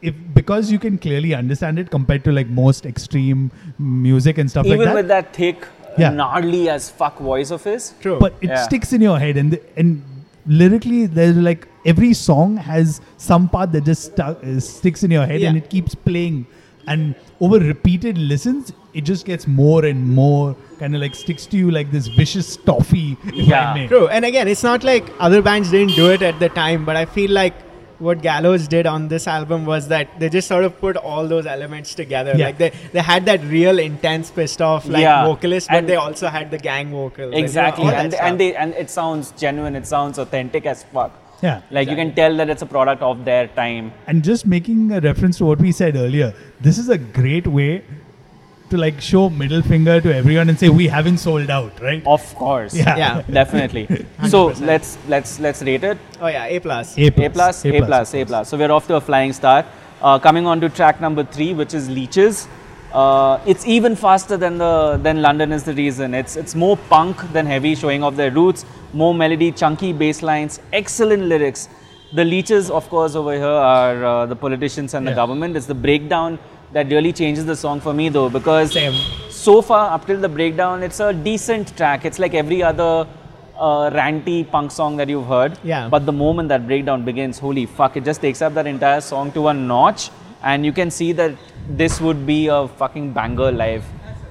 if 0.01 0.13
because 0.35 0.71
you 0.71 0.77
can 0.77 0.97
clearly 0.97 1.33
understand 1.33 1.79
it 1.79 1.89
compared 1.89 2.23
to 2.25 2.31
like 2.31 2.47
most 2.47 2.85
extreme 2.85 3.49
music 3.79 4.37
and 4.37 4.49
stuff 4.51 4.65
Even 4.65 4.77
like 4.79 4.85
that. 4.85 4.91
Even 4.91 4.95
with 5.03 5.07
that 5.07 5.33
thick, 5.33 5.65
Yeah. 5.97 6.09
gnarly 6.09 6.69
as 6.69 6.89
fuck 6.89 7.19
voice 7.19 7.51
of 7.51 7.63
his. 7.63 7.93
True. 8.01 8.17
but 8.19 8.33
it 8.41 8.49
Yeah. 8.49 8.63
sticks 8.63 8.93
in 8.93 9.01
your 9.01 9.19
head 9.19 9.37
and 9.37 9.51
the, 9.51 9.61
and 9.77 10.01
lyrically 10.45 11.05
there's 11.05 11.37
like 11.37 11.67
every 11.85 12.13
song 12.13 12.57
has 12.57 12.99
some 13.17 13.47
part 13.49 13.71
that 13.71 13.83
just 13.85 14.03
stu- 14.11 14.21
uh, 14.23 14.59
sticks 14.59 15.03
in 15.03 15.11
your 15.11 15.25
head 15.25 15.41
and 15.41 15.57
it 15.57 15.69
keeps 15.69 15.95
playing 15.95 16.45
and 16.87 17.15
over 17.39 17.59
repeated 17.59 18.17
listens 18.17 18.73
it 18.93 19.01
just 19.05 19.25
gets 19.25 19.47
more 19.47 19.85
and 19.85 20.05
more 20.15 20.53
kind 20.79 20.93
of 20.95 21.01
like 21.01 21.15
sticks 21.15 21.45
to 21.45 21.55
you 21.57 21.71
like 21.71 21.91
this 21.91 22.07
vicious 22.07 22.57
toffee 22.57 23.17
Yeah. 23.33 23.87
True. 23.87 24.07
And 24.09 24.25
again, 24.25 24.47
it's 24.49 24.63
not 24.63 24.83
like 24.83 25.05
other 25.19 25.41
bands 25.41 25.71
didn't 25.71 25.95
do 25.95 26.09
it 26.11 26.21
at 26.21 26.39
the 26.39 26.49
time, 26.49 26.83
but 26.85 26.95
I 26.97 27.05
feel 27.05 27.31
like 27.31 27.53
what 28.03 28.21
Gallows 28.21 28.67
did 28.67 28.85
on 28.85 29.07
this 29.07 29.25
album 29.27 29.65
was 29.65 29.87
that 29.87 30.19
they 30.19 30.29
just 30.29 30.47
sort 30.47 30.63
of 30.65 30.77
put 30.79 30.97
all 30.97 31.27
those 31.27 31.45
elements 31.45 31.95
together. 31.95 32.33
Yeah. 32.35 32.45
Like 32.47 32.57
they, 32.57 32.71
they 32.91 32.99
had 33.01 33.25
that 33.31 33.41
real 33.45 33.79
intense 33.79 34.29
pissed 34.31 34.61
off 34.61 34.85
like 34.87 35.01
Yeah. 35.01 35.25
vocalist, 35.25 35.69
but 35.69 35.77
And- 35.77 35.89
they 35.89 35.95
also 35.95 36.27
had 36.27 36.51
the 36.51 36.57
gang 36.69 36.91
vocals. 36.91 37.27
and, 37.27 37.33
you 37.33 37.39
know, 37.41 37.45
Exactly, 37.45 37.87
and, 38.03 38.13
stuff. 38.13 38.25
and 38.29 38.39
they 38.39 38.55
and 38.55 38.73
it 38.85 38.89
sounds 38.89 39.31
genuine. 39.45 39.75
It 39.75 39.87
sounds 39.87 40.17
authentic 40.19 40.65
as 40.75 40.83
fuck. 40.93 41.11
Yeah. 41.41 41.61
Like 41.71 41.89
you 41.89 41.95
can 41.95 42.13
tell 42.15 42.37
that 42.37 42.49
it's 42.49 42.61
a 42.61 42.65
product 42.65 43.01
of 43.01 43.25
their 43.25 43.47
time. 43.47 43.91
And 44.07 44.23
just 44.23 44.45
making 44.45 44.91
a 44.93 45.01
reference 45.01 45.37
to 45.39 45.45
what 45.45 45.59
we 45.59 45.71
said 45.73 45.95
earlier, 45.97 46.33
this 46.61 46.77
is 46.77 46.87
a 46.89 46.97
great 46.97 47.47
way 47.47 47.83
to 48.73 48.79
like 48.83 48.99
show 48.99 49.29
middle 49.29 49.61
finger 49.61 49.99
to 50.01 50.13
everyone 50.13 50.49
and 50.49 50.59
say 50.59 50.69
we 50.69 50.87
haven't 50.87 51.19
sold 51.19 51.49
out, 51.49 51.79
right? 51.81 52.01
Of 52.05 52.23
course. 52.35 52.75
Yeah. 52.75 52.97
Yeah. 53.03 53.21
Definitely. 53.39 53.85
so 54.33 54.49
100%. 54.49 54.65
let's 54.71 54.97
let's 55.13 55.39
let's 55.39 55.61
rate 55.69 55.83
it. 55.91 55.97
oh 56.19 56.27
yeah, 56.27 56.55
A 56.55 56.59
plus. 56.59 56.97
A 56.97 57.11
plus. 57.11 57.25
A 57.25 57.29
plus, 57.29 57.65
A 57.65 57.85
plus, 57.85 58.13
A 58.15 58.25
plus. 58.25 58.49
So 58.49 58.57
we're 58.57 58.71
off 58.71 58.87
to 58.87 58.95
a 58.95 59.01
flying 59.01 59.33
start. 59.33 59.65
Uh, 60.01 60.19
coming 60.19 60.45
on 60.45 60.59
to 60.59 60.69
track 60.69 60.99
number 60.99 61.23
three, 61.23 61.53
which 61.53 61.73
is 61.73 61.89
Leeches. 61.89 62.47
Uh, 63.01 63.39
it's 63.51 63.65
even 63.65 63.95
faster 63.95 64.37
than 64.37 64.57
the 64.63 64.99
than 65.03 65.21
London 65.27 65.51
is 65.51 65.63
the 65.69 65.73
reason. 65.73 66.13
It's 66.23 66.35
it's 66.35 66.55
more 66.63 66.77
punk 66.95 67.23
than 67.37 67.45
heavy, 67.53 67.75
showing 67.83 68.03
off 68.03 68.15
their 68.23 68.31
roots. 68.39 68.65
More 69.03 69.13
melody, 69.21 69.51
chunky 69.61 69.93
bass 70.01 70.21
lines, 70.31 70.59
excellent 70.81 71.23
lyrics. 71.35 71.69
The 72.19 72.25
leeches, 72.25 72.69
of 72.79 72.89
course, 72.89 73.15
over 73.21 73.33
here 73.33 73.57
are 73.75 74.03
uh, 74.09 74.25
the 74.33 74.35
politicians 74.35 74.93
and 74.93 75.07
the 75.07 75.15
government. 75.21 75.55
It's 75.61 75.65
the 75.65 75.79
breakdown 75.87 76.37
that 76.73 76.89
really 76.89 77.13
changes 77.13 77.45
the 77.45 77.55
song 77.55 77.79
for 77.79 77.93
me, 77.93 78.09
though, 78.09 78.29
because 78.29 78.73
Same. 78.73 78.93
so 79.29 79.61
far 79.61 79.91
up 79.91 80.05
till 80.07 80.19
the 80.19 80.29
breakdown, 80.29 80.83
it's 80.83 80.99
a 80.99 81.13
decent 81.13 81.75
track. 81.77 82.05
It's 82.05 82.19
like 82.19 82.33
every 82.33 82.61
other 82.63 83.07
uh, 83.57 83.89
ranty 83.91 84.49
punk 84.49 84.71
song 84.71 84.97
that 84.97 85.07
you've 85.09 85.27
heard. 85.27 85.57
Yeah. 85.63 85.87
But 85.89 86.05
the 86.05 86.11
moment 86.11 86.49
that 86.49 86.65
breakdown 86.67 87.05
begins, 87.05 87.39
holy 87.39 87.65
fuck, 87.65 87.95
it 87.97 88.03
just 88.05 88.21
takes 88.21 88.41
up 88.41 88.53
that 88.55 88.67
entire 88.67 89.01
song 89.01 89.31
to 89.33 89.47
a 89.49 89.53
notch, 89.53 90.09
and 90.43 90.65
you 90.65 90.73
can 90.73 90.89
see 90.91 91.11
that 91.13 91.35
this 91.69 92.01
would 92.01 92.25
be 92.25 92.47
a 92.47 92.67
fucking 92.67 93.13
banger 93.13 93.51
live. 93.51 93.85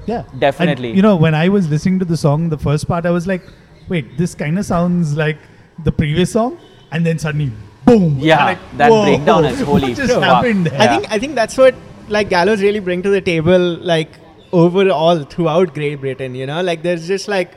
Yeah, 0.05 0.25
Definitely. 0.39 0.89
And, 0.89 0.97
you 0.97 1.03
know, 1.03 1.15
when 1.15 1.33
I 1.35 1.49
was 1.49 1.69
listening 1.71 2.01
to 2.01 2.05
the 2.05 2.17
song, 2.17 2.49
the 2.49 2.59
first 2.59 2.89
part, 2.89 3.07
I 3.07 3.11
was 3.13 3.29
like, 3.29 3.43
"Wait, 3.89 4.19
this 4.19 4.35
kind 4.35 4.59
of 4.59 4.67
sounds 4.67 5.17
like 5.17 5.39
the 5.85 5.93
previous 5.93 6.33
song." 6.33 6.59
and 6.93 7.07
then 7.07 7.19
suddenly, 7.19 7.51
boom. 7.87 8.19
Yeah, 8.19 8.45
like, 8.45 8.59
that 8.77 8.91
breakdown 8.91 9.45
is 9.47 9.61
holy 9.71 9.89
What 9.89 9.97
just 9.97 10.13
fuck. 10.13 10.23
happened 10.23 10.67
there? 10.67 10.81
I 10.81 10.87
think 10.89 11.13
I 11.13 11.19
think 11.19 11.35
that's 11.35 11.57
what 11.57 11.75
like 12.12 12.28
Gallows 12.28 12.62
really 12.62 12.81
bring 12.81 13.02
to 13.02 13.11
the 13.11 13.21
table, 13.21 13.59
like 13.92 14.11
overall 14.52 15.23
throughout 15.25 15.75
Grey 15.75 15.95
Britain. 15.95 16.35
You 16.35 16.47
know, 16.47 16.62
like 16.62 16.83
there's 16.83 17.07
just 17.09 17.28
like 17.28 17.54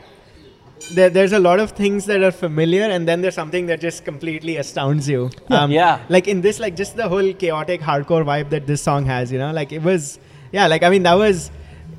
there, 0.94 1.10
there's 1.10 1.34
a 1.34 1.40
lot 1.40 1.60
of 1.60 1.72
things 1.72 2.06
that 2.06 2.24
are 2.24 2.32
familiar, 2.32 2.84
and 2.84 3.08
then 3.08 3.22
there's 3.22 3.36
something 3.36 3.66
that 3.68 3.82
just 3.82 4.06
completely 4.06 4.58
astounds 4.58 5.10
you. 5.10 5.30
Um, 5.50 5.72
Yeah. 5.72 6.00
Like 6.10 6.28
in 6.28 6.42
this, 6.42 6.60
like 6.60 6.76
just 6.76 6.96
the 6.96 7.08
whole 7.10 7.34
chaotic 7.34 7.82
hardcore 7.82 8.26
vibe 8.32 8.50
that 8.50 8.68
this 8.68 8.82
song 8.82 9.06
has. 9.06 9.32
You 9.32 9.40
know, 9.40 9.52
like 9.52 9.72
it 9.72 9.84
was, 9.84 10.20
yeah. 10.52 10.68
Like 10.68 10.84
I 10.84 10.90
mean, 10.90 11.04
that 11.04 11.16
was. 11.16 11.52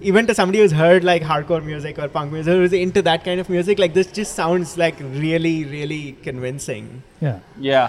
Even 0.03 0.27
to 0.27 0.35
somebody 0.35 0.59
who's 0.59 0.73
heard 0.73 1.05
like 1.05 1.23
hardcore 1.23 1.65
music 1.65 1.99
or 1.99 2.07
punk 2.07 2.31
music, 2.31 2.53
who's 2.53 2.73
into 2.75 3.01
that 3.03 3.25
kind 3.25 3.41
of 3.41 3.49
music, 3.49 3.79
like 3.79 3.95
this 3.95 4.09
just 4.19 4.35
sounds 4.35 4.77
like 4.77 4.99
really, 5.01 5.65
really 5.65 6.13
convincing. 6.23 7.03
yeah. 7.21 7.39
Yeah. 7.59 7.89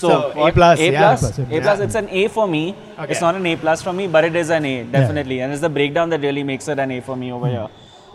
So, 0.00 0.08
So, 0.08 0.46
A 0.46 0.52
plus, 0.52 0.80
A 0.80 0.90
yeah. 0.92 1.00
plus, 1.00 1.38
A 1.38 1.44
plus, 1.44 1.78
yeah. 1.78 1.84
It's 1.84 1.94
an 1.94 2.08
A 2.10 2.26
for 2.36 2.46
me. 2.48 2.62
Okay. 2.98 3.12
It's 3.12 3.20
not 3.20 3.36
an 3.36 3.46
A 3.46 3.56
plus 3.56 3.82
for 3.82 3.92
me, 3.92 4.06
but 4.08 4.24
it 4.24 4.34
is 4.34 4.50
an 4.50 4.64
A 4.64 4.82
definitely, 4.84 5.40
and 5.40 5.52
it's 5.52 5.60
the 5.66 5.68
breakdown 5.68 6.10
that 6.10 6.20
really 6.20 6.42
makes 6.42 6.66
it 6.68 6.78
an 6.78 6.90
A 6.90 7.00
for 7.00 7.16
me 7.16 7.30
over 7.32 7.48
here. 7.48 7.68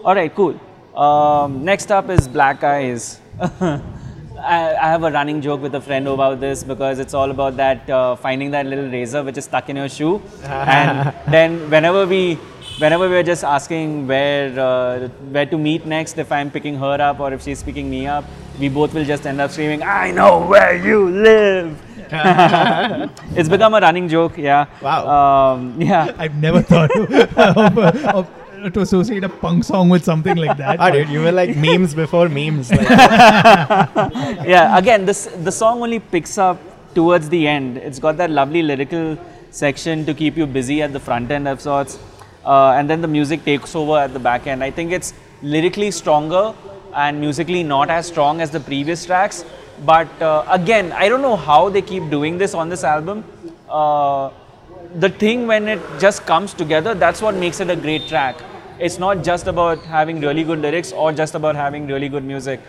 All 0.03 0.15
right, 0.15 0.33
cool. 0.35 0.59
Um, 1.05 1.63
next 1.63 1.91
up 1.91 2.09
is 2.09 2.27
Black 2.27 2.63
Eyes. 2.63 3.21
I, 3.39 4.75
I 4.85 4.87
have 4.93 5.03
a 5.03 5.11
running 5.11 5.41
joke 5.41 5.61
with 5.61 5.75
a 5.75 5.81
friend 5.81 6.07
about 6.07 6.39
this 6.41 6.63
because 6.63 6.99
it's 6.99 7.13
all 7.13 7.29
about 7.31 7.55
that 7.57 7.89
uh, 7.89 8.15
finding 8.15 8.51
that 8.51 8.65
little 8.65 8.89
razor 8.89 9.21
which 9.23 9.37
is 9.37 9.45
stuck 9.45 9.69
in 9.69 9.75
your 9.77 9.89
shoe, 9.89 10.21
and 10.43 11.13
then 11.29 11.69
whenever 11.69 12.05
we, 12.05 12.37
whenever 12.79 13.09
we're 13.09 13.23
just 13.23 13.43
asking 13.43 14.07
where 14.07 14.57
uh, 14.59 15.07
where 15.35 15.45
to 15.45 15.57
meet 15.57 15.85
next, 15.85 16.17
if 16.17 16.31
I'm 16.31 16.49
picking 16.49 16.75
her 16.77 17.01
up 17.01 17.19
or 17.19 17.33
if 17.33 17.43
she's 17.43 17.61
picking 17.61 17.89
me 17.89 18.07
up, 18.07 18.25
we 18.59 18.69
both 18.69 18.93
will 18.93 19.05
just 19.05 19.25
end 19.25 19.41
up 19.41 19.51
screaming, 19.51 19.83
"I 19.83 20.11
know 20.11 20.45
where 20.45 20.75
you 20.75 21.09
live." 21.09 21.77
it's 22.11 23.49
become 23.49 23.75
a 23.75 23.79
running 23.79 24.07
joke, 24.07 24.37
yeah. 24.37 24.65
Wow. 24.81 25.05
Um, 25.07 25.79
yeah. 25.79 26.15
I've 26.17 26.35
never 26.35 26.63
thought 26.63 26.89
of, 26.97 27.77
of, 27.77 28.73
to 28.73 28.81
associate 28.81 29.23
a 29.23 29.29
punk 29.29 29.63
song 29.63 29.89
with 29.89 30.03
something 30.03 30.35
like 30.35 30.57
that. 30.57 30.79
Ah, 30.79 30.89
dude, 30.89 31.09
you 31.09 31.21
were 31.21 31.31
like 31.31 31.55
memes 31.65 31.93
before 31.93 32.27
memes. 32.27 32.71
Like, 32.71 32.89
yeah 34.49 34.75
again 34.77 35.05
this 35.05 35.25
the 35.43 35.51
song 35.51 35.81
only 35.83 35.99
picks 35.99 36.37
up 36.37 36.57
towards 36.95 37.29
the 37.29 37.47
end 37.47 37.77
it's 37.77 37.99
got 37.99 38.17
that 38.17 38.31
lovely 38.31 38.63
lyrical 38.63 39.17
section 39.51 40.05
to 40.05 40.13
keep 40.13 40.35
you 40.35 40.45
busy 40.45 40.81
at 40.81 40.91
the 40.91 40.99
front 40.99 41.29
end 41.31 41.47
of 41.47 41.61
sorts 41.61 41.99
uh, 42.45 42.71
and 42.71 42.89
then 42.89 43.01
the 43.01 43.07
music 43.07 43.43
takes 43.45 43.75
over 43.75 43.97
at 43.97 44.13
the 44.13 44.19
back 44.19 44.47
end. 44.47 44.63
I 44.63 44.71
think 44.71 44.91
it's 44.91 45.13
lyrically 45.41 45.91
stronger 45.91 46.53
and 46.93 47.19
musically 47.19 47.63
not 47.63 47.89
as 47.89 48.07
strong 48.07 48.41
as 48.41 48.51
the 48.51 48.59
previous 48.59 49.05
tracks. 49.05 49.45
But 49.85 50.21
uh, 50.21 50.45
again 50.49 50.91
i 50.91 51.07
don't 51.07 51.21
know 51.21 51.37
how 51.37 51.69
they 51.69 51.81
keep 51.81 52.09
doing 52.09 52.37
this 52.37 52.53
on 52.53 52.69
this 52.69 52.83
album. 52.83 53.23
Uh, 53.69 54.31
the 54.95 55.09
thing 55.09 55.47
when 55.47 55.67
it 55.67 55.79
just 55.99 56.25
comes 56.25 56.53
together 56.53 56.93
that's 56.93 57.21
what 57.21 57.35
makes 57.35 57.59
it 57.59 57.69
a 57.69 57.75
great 57.75 58.07
track. 58.07 58.35
It's 58.79 58.97
not 58.97 59.23
just 59.23 59.47
about 59.47 59.79
having 59.79 60.21
really 60.21 60.43
good 60.43 60.59
lyrics 60.59 60.91
or 60.91 61.11
just 61.11 61.35
about 61.35 61.55
having 61.55 61.87
really 61.87 62.09
good 62.09 62.23
music. 62.23 62.61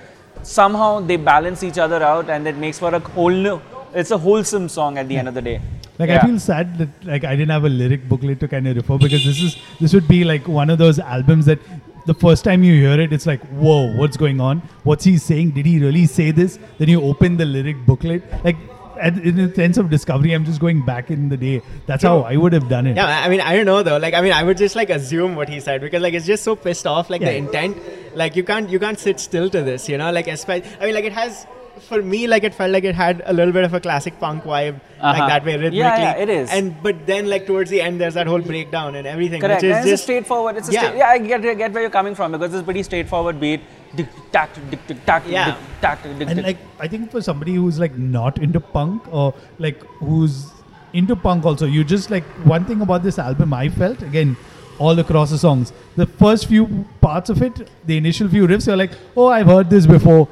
Somehow 0.43 1.01
they 1.01 1.17
balance 1.17 1.63
each 1.63 1.79
other 1.79 2.03
out 2.03 2.31
and 2.31 2.47
it 2.47 2.57
makes 2.57 2.79
for 2.79 2.95
a 2.95 3.01
whole 3.01 3.61
it's 3.93 4.11
a 4.13 4.19
wholesome 4.19 4.69
song 4.69 4.99
at 4.99 5.09
the 5.09 5.17
end 5.17 5.27
of 5.27 5.35
the 5.35 5.43
day 5.43 5.61
Like 6.01 6.09
Yeah. 6.09 6.21
I 6.23 6.27
feel 6.27 6.39
sad 6.39 6.77
that 6.79 6.89
like 7.13 7.25
I 7.25 7.37
didn't 7.37 7.51
have 7.51 7.65
a 7.65 7.69
lyric 7.69 8.09
booklet 8.09 8.41
to 8.41 8.49
kind 8.49 8.67
of 8.67 8.77
refer 8.77 8.99
because 8.99 9.25
this 9.25 9.41
is 9.47 9.57
this 9.81 9.95
would 9.95 10.09
be 10.09 10.25
like 10.25 10.49
one 10.49 10.71
of 10.75 10.79
those 10.83 10.99
albums 10.99 11.47
that 11.47 11.59
the 12.07 12.15
first 12.15 12.45
time 12.45 12.65
you 12.65 12.75
hear 12.83 12.99
it, 13.07 13.13
it's 13.13 13.27
like 13.27 13.43
whoa, 13.65 13.95
what's 14.03 14.17
going 14.17 14.41
on? 14.41 14.63
What's 14.85 15.05
he 15.05 15.17
saying? 15.19 15.51
Did 15.61 15.67
he 15.67 15.79
really 15.79 16.07
say 16.07 16.31
this? 16.31 16.59
Then 16.79 16.89
you 16.89 17.03
open 17.03 17.37
the 17.37 17.45
lyric 17.45 17.87
booklet, 17.87 18.23
like. 18.45 18.57
In 19.03 19.39
a 19.41 19.55
sense 19.55 19.79
of 19.79 19.89
discovery, 19.89 20.33
I'm 20.33 20.45
just 20.45 20.61
going 20.61 20.81
back 20.85 21.11
in 21.11 21.31
the 21.31 21.37
day. 21.43 21.63
That's 21.87 22.03
how 22.03 22.21
I 22.21 22.37
would 22.37 22.53
have 22.53 22.69
done 22.69 22.87
it. 22.87 22.97
yeah, 22.97 23.23
I 23.25 23.31
mean, 23.31 23.41
I 23.41 23.57
don't 23.57 23.65
know 23.65 23.83
though. 23.83 23.97
Like, 23.97 24.13
I 24.13 24.21
mean, 24.21 24.35
I 24.39 24.43
would 24.43 24.59
just 24.59 24.77
like 24.77 24.91
assume 24.91 25.37
what 25.37 25.49
he 25.49 25.59
said 25.59 25.81
because 25.81 26.03
like 26.03 26.13
it's 26.13 26.27
just 26.27 26.45
so 26.49 26.55
pissed 26.55 26.87
off. 26.87 27.09
Like 27.09 27.23
the 27.23 27.35
intent, 27.35 27.79
like 28.15 28.37
you 28.37 28.45
can't 28.45 28.69
you 28.69 28.79
can't 28.79 28.99
sit 28.99 29.19
still 29.19 29.49
to 29.55 29.63
this. 29.63 29.89
You 29.89 29.97
know, 29.97 30.11
like. 30.13 30.29
I 30.29 30.37
mean, 30.85 30.95
like 30.99 31.07
it 31.07 31.15
has. 31.15 31.47
For 31.89 32.03
me, 32.03 32.27
like 32.27 32.45
it 32.45 32.55
felt 32.55 32.71
like 32.71 32.85
it 32.85 32.95
had 32.95 33.23
a 33.27 33.33
little 33.33 33.53
bit 33.53 33.65
of 33.65 33.75
a 33.75 33.81
classic 33.81 34.19
punk 34.21 34.45
vibe, 34.45 34.77
Uh-huh. 35.01 35.19
like 35.19 35.29
that 35.29 35.45
way 35.45 35.55
rhythmically. 35.57 35.79
yeah, 35.79 36.17
it 36.17 36.29
is. 36.29 36.51
And 36.51 36.75
but 36.83 37.07
then 37.07 37.29
like 37.29 37.47
towards 37.47 37.71
the 37.71 37.81
end, 37.81 38.01
there's 38.01 38.15
that 38.15 38.27
whole 38.27 38.41
breakdown 38.41 38.95
and 38.95 39.07
everything, 39.07 39.41
correct 39.41 39.63
which 39.63 39.71
and 39.71 39.79
is 39.79 39.85
it's 39.85 39.87
a 39.87 39.91
just 39.95 40.03
straightforward 40.05 40.57
it's 40.57 40.69
a 40.69 40.73
Yeah. 40.73 40.81
straight, 40.85 40.99
yeah 40.99 41.09
i 41.09 41.19
get, 41.19 41.45
I 41.45 41.55
get 41.55 41.73
where 41.73 41.83
you're 41.83 41.91
coming 41.99 42.15
from 42.15 42.33
because 42.33 42.53
it's 42.55 42.61
a 42.63 42.65
pretty 42.65 42.83
straightforward 42.83 43.41
beat 43.41 43.61
Dick, 43.97 44.07
tack, 44.33 44.51
dick, 44.71 44.87
dick, 44.87 44.99
tack, 45.07 45.25
Yeah. 45.27 45.47
dick, 45.47 45.57
tack, 45.81 46.03
dick, 46.19 46.29
and 46.29 46.43
like 46.43 46.59
I 46.79 46.87
think 46.87 47.11
for 47.11 47.23
somebody 47.23 47.55
who's 47.55 47.79
like 47.85 47.97
not 47.99 48.39
into 48.39 48.61
punk 48.61 49.13
or 49.13 49.35
like 49.59 49.83
who's 49.99 50.47
into 50.93 51.17
punk 51.17 51.45
also, 51.47 51.67
you 51.67 51.83
just 51.85 52.11
like 52.11 52.25
one 52.55 52.65
thing 52.65 52.81
about 52.83 53.03
this 53.03 53.19
album 53.19 53.53
I 53.55 53.69
felt 53.69 54.03
again 54.03 54.37
all 54.79 54.99
across 54.99 55.31
the 55.31 55.39
songs. 55.39 55.73
The 55.97 56.07
first 56.07 56.47
few 56.47 56.67
parts 57.01 57.29
of 57.31 57.43
it, 57.43 57.69
the 57.87 57.97
initial 57.97 58.29
few 58.29 58.47
riffs, 58.47 58.67
you're 58.67 58.77
like, 58.77 58.93
oh, 59.17 59.27
I've 59.29 59.47
heard 59.47 59.69
this 59.71 59.87
before. 59.87 60.27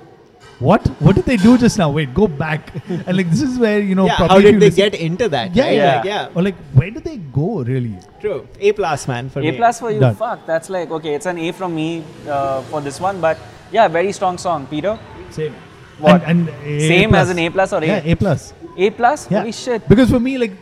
What? 0.61 0.87
What 1.01 1.15
did 1.15 1.25
they 1.25 1.37
do 1.37 1.57
just 1.57 1.79
now? 1.79 1.89
Wait, 1.91 2.13
go 2.15 2.27
back. 2.27 2.73
And 3.07 3.17
like 3.17 3.31
this 3.31 3.43
is 3.43 3.59
where 3.59 3.79
you 3.81 3.95
know. 3.95 4.07
yeah. 4.07 4.17
probably 4.17 4.35
How 4.35 4.41
did 4.41 4.55
they 4.57 4.67
listen- 4.67 4.91
get 4.91 4.95
into 4.95 5.29
that? 5.29 5.55
Yeah, 5.55 5.65
right? 5.65 5.75
yeah. 5.77 5.97
Like, 5.97 6.05
yeah. 6.05 6.29
Or 6.35 6.43
like 6.43 6.57
where 6.75 6.91
do 6.91 7.01
they 7.01 7.17
go 7.19 7.63
really? 7.63 7.95
True. 8.21 8.47
A 8.59 8.73
plus, 8.73 9.07
man. 9.07 9.31
For 9.31 9.39
A 9.41 9.43
me. 9.51 9.57
plus 9.57 9.79
for 9.81 9.91
you, 9.93 10.01
Done. 10.01 10.17
fuck. 10.17 10.45
That's 10.47 10.69
like 10.69 10.91
okay. 10.91 11.15
It's 11.15 11.27
an 11.27 11.39
A 11.39 11.53
from 11.53 11.75
me 11.77 12.03
uh, 12.29 12.63
for 12.63 12.81
this 12.81 12.99
one, 13.01 13.21
but 13.21 13.39
yeah, 13.71 13.87
very 13.87 14.11
strong 14.13 14.37
song, 14.39 14.67
Peter. 14.67 14.99
Same. 15.31 15.55
What? 16.01 16.23
And, 16.25 16.49
and 16.49 16.67
A 16.67 16.89
Same 16.89 17.15
as 17.15 17.31
an 17.31 17.39
A 17.39 17.51
plus 17.51 17.73
or 17.73 17.79
A? 17.83 17.87
Yeah, 17.87 18.03
A 18.13 18.15
plus. 18.17 18.53
A 18.77 18.91
plus. 18.91 19.31
Yeah. 19.31 19.39
Holy 19.41 19.53
shit. 19.53 19.89
Because 19.89 20.11
for 20.11 20.21
me, 20.21 20.39
like 20.39 20.53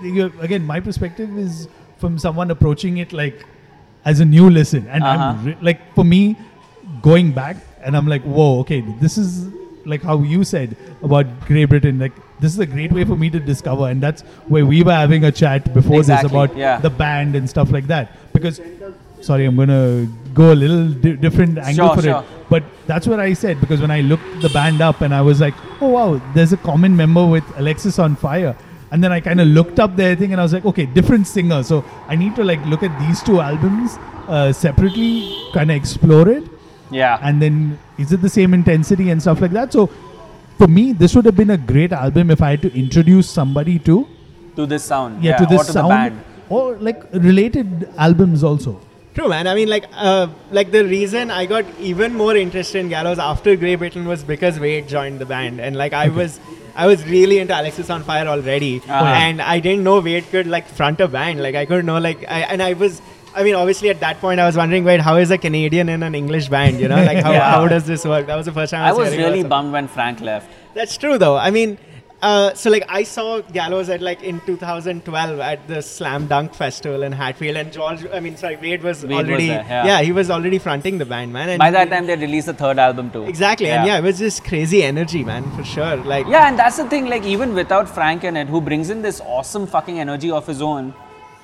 again, 0.41 0.62
my 0.65 0.81
perspective 0.81 1.38
is 1.38 1.69
from 1.99 2.19
someone 2.19 2.50
approaching 2.50 2.99
it 2.99 3.12
like 3.15 3.45
as 4.05 4.21
a 4.21 4.25
new 4.26 4.50
listen, 4.50 4.87
and 4.88 5.03
I'm 5.05 5.21
Uh-huh. 5.21 5.47
re- 5.49 5.59
like 5.62 5.81
for 5.95 6.05
me, 6.05 6.37
going 7.03 7.33
back, 7.33 7.57
and 7.83 7.97
I'm 7.97 8.07
like, 8.07 8.23
whoa, 8.25 8.61
okay, 8.61 8.81
this 9.00 9.17
is 9.19 9.49
like 9.87 10.02
how 10.02 10.19
you 10.23 10.45
said 10.45 10.76
about 11.02 11.26
Grey 11.47 11.64
Britain. 11.64 11.99
Like 11.99 12.12
this 12.40 12.52
is 12.52 12.59
a 12.59 12.66
great 12.66 12.93
way 12.93 13.05
for 13.05 13.16
me 13.16 13.31
to 13.31 13.40
discover, 13.40 13.88
and 13.88 14.02
that's 14.02 14.23
where 14.55 14.66
we 14.66 14.83
were 14.83 14.93
having 14.93 15.25
a 15.25 15.33
chat 15.33 15.73
before 15.75 16.00
Exactly, 16.00 16.28
this 16.28 16.33
about 16.33 16.57
yeah. 16.57 16.78
the 16.78 16.90
band 16.90 17.35
and 17.37 17.49
stuff 17.49 17.71
like 17.71 17.87
that. 17.87 18.33
Because, 18.33 18.61
sorry, 19.23 19.47
I'm 19.47 19.57
gonna 19.57 20.07
go 20.35 20.52
a 20.52 20.59
little 20.62 20.88
di- 20.93 21.16
different 21.16 21.59
angle 21.59 21.87
Sure, 21.88 21.97
for 21.97 22.02
sure. 22.02 22.21
it. 22.21 22.49
But 22.50 22.62
that's 22.87 23.07
what 23.07 23.19
I 23.21 23.33
said 23.33 23.61
because 23.61 23.81
when 23.81 23.90
I 23.90 24.00
looked 24.02 24.43
the 24.43 24.50
band 24.50 24.81
up 24.83 25.00
and 25.00 25.14
I 25.14 25.23
was 25.23 25.40
like, 25.40 25.55
oh 25.81 25.88
wow, 25.88 26.21
there's 26.35 26.52
a 26.52 26.57
common 26.59 26.95
member 26.97 27.26
with 27.26 27.45
Alexisonfire. 27.81 28.55
And 28.93 29.02
then 29.02 29.11
I 29.12 29.21
kind 29.21 29.40
of 29.40 29.49
looked 29.49 29.81
up 29.81 29.97
their 29.97 30.14
thing 30.14 30.31
and 30.33 30.40
I 30.40 30.45
was 30.45 30.52
like, 30.52 30.64
okay, 30.64 30.87
different 30.87 31.26
singer. 31.26 31.62
So 31.62 31.85
I 32.07 32.14
need 32.14 32.37
to 32.37 32.45
like 32.45 32.64
look 32.66 32.83
at 32.85 32.97
these 33.00 33.21
two 33.23 33.40
albums 33.40 33.97
uh, 34.28 34.52
separately, 34.52 35.35
kind 35.52 35.71
of 35.71 35.76
explore 35.76 36.28
it. 36.28 36.45
Yeah. 36.90 37.19
And 37.23 37.40
then 37.43 37.78
is 37.99 38.12
it 38.12 38.23
the 38.23 38.28
same 38.28 38.55
intensity 38.55 39.11
and 39.11 39.21
stuff 39.21 39.40
like 39.40 39.52
that? 39.52 39.73
So 39.73 39.88
for 40.59 40.69
me, 40.69 40.93
this 40.93 41.14
would 41.14 41.25
have 41.25 41.37
been 41.37 41.50
a 41.50 41.59
great 41.59 41.93
album 41.93 42.31
if 42.31 42.40
I 42.43 42.50
had 42.50 42.62
to 42.62 42.73
introduce 42.78 43.28
somebody 43.28 43.78
to, 43.81 44.07
to 44.57 44.66
this 44.66 44.85
sound. 44.85 45.23
yeah, 45.23 45.37
to 45.37 45.47
this 45.47 45.62
or 45.62 45.64
to 45.64 45.73
sound 45.73 45.90
the 45.90 45.95
band. 45.95 46.21
or 46.49 46.76
like 46.76 47.02
related 47.12 47.88
albums 47.99 48.43
also. 48.45 48.81
True, 49.14 49.28
man. 49.28 49.47
I 49.47 49.55
mean, 49.55 49.69
like, 49.69 49.85
uh, 49.95 50.28
like 50.50 50.71
the 50.73 50.85
reason 50.85 51.31
I 51.31 51.47
got 51.47 51.64
even 51.81 52.14
more 52.14 52.37
interested 52.37 52.78
in 52.81 52.88
Gallows 52.90 53.19
after 53.19 53.57
Grey 53.57 53.75
Britain 53.75 54.07
was 54.07 54.23
because 54.23 54.61
Wade 54.61 54.88
joined 54.88 55.19
the 55.19 55.25
band, 55.26 55.59
and 55.59 55.75
like 55.75 55.95
I 55.95 56.09
was, 56.09 56.38
I 56.75 56.87
was 56.87 57.02
really 57.07 57.38
into 57.38 57.55
Alexisonfire 57.55 58.26
already, 58.26 58.81
Uh-huh. 58.81 58.93
and 59.07 59.40
I 59.40 59.59
didn't 59.61 59.85
know 59.85 60.00
Wade 60.00 60.25
could 60.31 60.47
like 60.47 60.69
front 60.69 61.00
a 61.00 61.09
band. 61.09 61.43
Like 61.43 61.55
I 61.55 61.64
couldn't 61.64 61.87
know, 61.87 61.99
like, 61.99 62.25
I, 62.28 62.40
and 62.43 62.62
I 62.62 62.75
was. 62.75 63.00
I 63.37 63.45
mean, 63.45 63.55
obviously, 63.55 63.90
at 63.90 64.00
that 64.00 64.19
point, 64.21 64.40
I 64.40 64.47
was 64.47 64.57
wondering, 64.57 64.83
wait, 64.85 65.00
how 65.00 65.16
is 65.16 65.31
a 65.31 65.37
Canadian 65.38 65.90
in 65.90 66.02
an 66.02 66.14
English 66.14 66.49
band? 66.49 66.81
You 66.81 66.88
know, 66.88 66.97
like 67.05 67.19
how, 67.23 67.33
Yeah. 67.33 67.50
how 67.50 67.69
does 67.69 67.85
this 67.87 68.05
work? 68.05 68.26
That 68.26 68.37
was 68.37 68.47
the 68.47 68.52
first 68.52 68.71
time 68.71 68.83
I 68.83 68.93
was, 68.93 68.99
I 68.99 69.02
was, 69.02 69.11
was 69.11 69.19
really 69.19 69.45
bummed 69.45 69.73
when 69.73 69.88
Frank 69.88 70.21
left. 70.23 70.49
That's 70.75 70.97
true, 70.97 71.19
though. 71.19 71.37
I 71.37 71.50
mean, 71.50 71.76
uh, 72.23 72.55
so 72.55 72.71
like 72.71 72.85
I 72.88 73.02
saw 73.02 73.43
Gallows 73.43 73.90
at 73.90 74.00
like 74.00 74.23
in 74.23 74.40
2012 74.47 75.38
at 75.38 75.69
the 75.69 75.83
Slam 75.83 76.26
Dunk 76.28 76.55
Festival 76.55 77.02
in 77.02 77.12
Hatfield, 77.12 77.57
and 77.59 77.71
George, 77.71 78.07
I 78.11 78.21
mean, 78.21 78.38
sorry, 78.38 78.57
Wade 78.57 78.83
was 78.83 79.02
Wade 79.02 79.11
was 79.12 79.26
already, 79.26 79.49
there, 79.49 79.64
yeah. 79.69 80.00
he 80.00 80.12
was 80.12 80.31
already 80.31 80.59
fronting 80.59 80.97
the 80.97 81.05
band, 81.05 81.31
man. 81.35 81.50
And 81.50 81.59
By 81.59 81.71
that 81.73 81.90
time, 81.90 82.07
they 82.07 82.16
released 82.16 82.47
the 82.47 82.55
third 82.55 82.78
album 82.78 83.11
too. 83.11 83.25
exactly, 83.25 83.69
and 83.71 83.87
yeah, 83.87 83.99
it 83.99 84.02
was 84.02 84.19
just 84.19 84.45
crazy 84.45 84.83
energy, 84.83 85.25
man, 85.25 85.45
for 85.55 85.62
sure. 85.62 85.97
Like, 85.97 86.26
Yeah, 86.26 86.49
and 86.49 86.59
that's 86.59 86.78
the 86.78 86.88
thing. 86.88 87.07
Like 87.07 87.25
even 87.25 87.52
without 87.55 87.87
Frank 87.87 88.25
in 88.25 88.37
it, 88.38 88.49
who 88.49 88.62
brings 88.62 88.88
in 88.88 89.02
this 89.02 89.21
awesome 89.21 89.66
fucking 89.66 90.00
energy 90.00 90.31
of 90.31 90.47
his 90.47 90.62
own, 90.62 90.95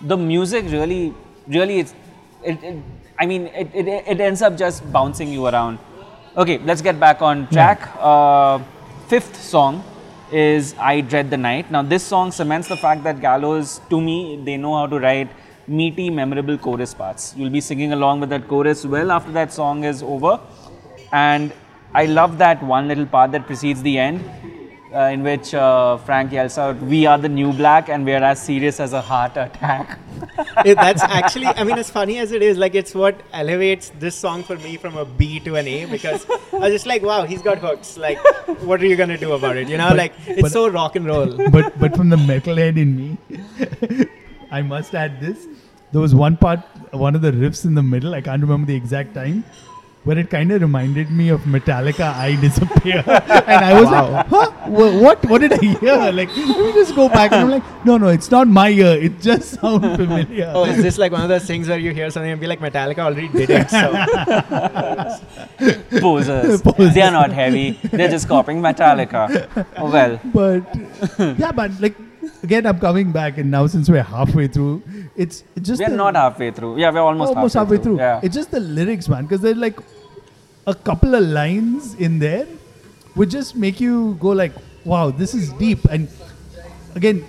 the 0.01 0.17
music 0.17 0.65
really, 0.71 1.13
really, 1.49 1.81
it's, 1.81 1.95
it, 2.43 2.63
it 2.63 2.79
I 3.19 3.27
mean, 3.27 3.47
it, 3.49 3.71
it, 3.75 3.87
it 3.87 4.21
ends 4.21 4.43
up 4.43 4.57
just 4.57 4.91
bouncing 4.93 5.33
you 5.33 5.47
around. 5.47 5.79
Okay, 6.37 6.59
let's 6.59 6.83
get 6.83 6.99
back 6.99 7.23
on 7.23 7.47
track. 7.49 7.89
Uh, 7.99 8.59
fifth 9.09 9.37
song 9.41 9.85
is 10.33 10.75
"I 10.79 11.03
Dread 11.03 11.31
the 11.31 11.37
Night." 11.37 11.71
Now, 11.71 11.83
this 11.83 12.03
song 12.03 12.33
cements 12.33 12.69
the 12.69 12.77
fact 12.77 13.05
that 13.05 13.21
Gallows, 13.21 13.81
to 13.91 14.01
me, 14.01 14.41
they 14.43 14.57
know 14.57 14.75
how 14.75 14.87
to 14.87 14.99
write 14.99 15.31
meaty, 15.69 16.11
memorable 16.11 16.57
chorus 16.59 16.95
parts. 16.95 17.35
You'll 17.37 17.51
be 17.51 17.61
singing 17.61 17.93
along 17.93 18.21
with 18.21 18.31
that 18.31 18.49
chorus 18.49 18.85
well 18.87 19.13
after 19.13 19.31
that 19.33 19.53
song 19.53 19.85
is 19.85 20.03
over, 20.03 20.41
and 21.13 21.53
I 21.95 22.07
love 22.07 22.39
that 22.39 22.63
one 22.63 22.89
little 22.89 23.07
part 23.07 23.33
that 23.33 23.47
precedes 23.47 23.83
the 23.83 23.99
end 23.99 24.25
in 25.01 25.23
which 25.23 25.55
uh, 25.55 25.97
Frank 25.99 26.33
yells 26.33 26.59
out, 26.59 26.77
"We 26.83 27.07
are 27.07 27.19
the 27.19 27.29
new 27.29 27.53
black, 27.53 27.89
and 27.89 28.05
we 28.05 28.13
are 28.13 28.23
as 28.23 28.43
serious 28.43 28.79
as 28.81 28.93
a 28.93 29.01
heart 29.01 29.37
attack." 29.37 29.99
It- 30.65 30.77
that's 30.77 31.03
actually, 31.03 31.47
I 31.47 31.65
mean, 31.65 31.79
as 31.79 31.91
funny 31.91 32.19
as 32.19 32.31
it 32.33 32.43
is, 32.43 32.57
like 32.59 32.75
it's 32.75 32.95
what 32.95 33.21
elevates 33.33 33.91
this 33.99 34.15
song 34.15 34.43
for 34.45 34.57
me 34.57 34.77
from 34.77 34.97
a 34.97 35.05
B 35.05 35.41
to 35.41 35.57
an 35.57 35.67
A 35.67 35.85
because 35.87 36.27
I 36.53 36.59
was 36.59 36.73
just 36.73 36.87
like, 36.87 37.03
wow, 37.03 37.25
he's 37.25 37.43
got 37.43 37.59
hooks. 37.59 37.97
Like, 37.99 38.19
what 38.63 38.81
are 38.83 38.87
you 38.87 38.97
gonna 38.97 39.19
do 39.19 39.33
about 39.33 39.57
it? 39.57 39.69
You 39.69 39.79
know, 39.79 39.89
But- 39.89 39.97
like 39.97 40.13
it's 40.27 40.43
but- 40.43 40.53
so 40.53 40.69
rock 40.69 40.97
and 40.97 41.07
roll. 41.07 41.37
but 41.51 41.79
but 41.79 41.97
from 41.97 42.09
the 42.11 42.17
metalhead 42.17 42.77
in 42.79 42.97
me, 42.97 44.07
I 44.51 44.63
must 44.63 44.95
add 44.95 45.21
this. 45.21 45.47
There 45.93 46.01
was 46.01 46.15
one 46.15 46.37
part, 46.37 46.61
one 46.93 47.15
of 47.15 47.21
the 47.23 47.33
riffs 47.33 47.65
in 47.65 47.75
the 47.75 47.83
middle. 47.83 48.15
I 48.15 48.21
can't 48.23 48.41
remember 48.41 48.67
the 48.67 48.77
exact 48.77 49.15
time, 49.15 49.45
where 50.05 50.19
it 50.19 50.31
kind 50.31 50.51
of 50.51 50.61
reminded 50.61 51.11
me 51.11 51.29
of 51.29 51.41
Metallica. 51.43 52.13
I 52.15 52.35
disappear, 52.41 53.05
and 53.07 53.65
I 53.65 53.81
was 53.81 53.91
like, 53.91 54.27
huh? 54.27 54.51
What? 54.67 55.25
What 55.27 55.41
did 55.41 55.53
I 55.53 55.59
hear? 55.59 56.13
Like, 56.13 56.35
let 56.37 56.59
me 56.59 56.73
just 56.73 56.95
go 56.95 57.09
back. 57.09 57.33
And 57.33 57.43
I'm 57.43 57.51
like, 57.51 57.85
no, 57.85 57.99
no, 57.99 58.09
it's 58.09 58.31
not 58.31 58.49
my 58.49 58.71
ear. 58.71 58.97
It 59.01 59.21
just 59.21 59.51
sounds 59.61 59.97
familiar. 59.97 60.51
Oh, 60.55 60.65
is 60.65 60.83
this 60.83 60.99
like 60.99 61.13
one 61.13 61.23
of 61.23 61.29
those 61.29 61.45
things 61.45 61.69
where 61.69 61.79
you 61.79 61.93
hear 61.93 62.11
something 62.11 62.31
and 62.31 62.41
be 62.41 62.47
like, 62.47 62.61
Metallica 62.61 62.99
already 62.99 63.29
did 63.29 63.51
it? 63.51 63.71
So 63.71 63.93
Posers. 66.01 66.63
Posers. 66.63 66.95
They 66.95 67.03
are 67.03 67.11
not 67.11 67.31
heavy. 67.31 67.73
They're 67.85 68.09
just 68.09 68.29
copying 68.29 68.61
Metallica. 68.61 69.67
Oh, 69.77 69.91
well. 69.91 70.21
but 70.25 71.39
yeah, 71.39 71.53
but 71.53 71.71
like 71.81 71.97
again, 72.43 72.67
I'm 72.67 72.79
coming 72.79 73.13
back, 73.13 73.39
and 73.39 73.51
now 73.51 73.67
since 73.67 73.89
we're 73.89 74.03
halfway 74.03 74.49
through, 74.49 74.83
it's, 75.17 75.45
it's 75.57 75.67
just 75.69 75.81
We're 75.83 75.91
the- 75.91 75.97
not 75.97 76.15
halfway 76.17 76.51
through. 76.51 76.79
Yeah, 76.79 76.91
we're 76.91 77.01
almost, 77.01 77.35
almost 77.35 77.55
halfway 77.55 77.79
through. 77.79 77.99
Yeah. 77.99 78.21
It's 78.23 78.35
just 78.35 78.51
the 78.51 78.61
lyrics, 78.61 79.09
man, 79.09 79.25
because 79.25 79.41
there's 79.41 79.57
like 79.57 79.79
a 80.67 80.75
couple 80.75 81.15
of 81.15 81.23
lines 81.25 81.95
in 81.95 82.19
there 82.19 82.47
would 83.17 83.31
just 83.31 83.55
make 83.57 83.81
you 83.81 84.17
go 84.21 84.29
like, 84.29 84.53
"Wow, 84.85 85.11
this 85.11 85.35
is 85.35 85.53
deep." 85.55 85.85
And 85.91 86.09
again, 86.95 87.25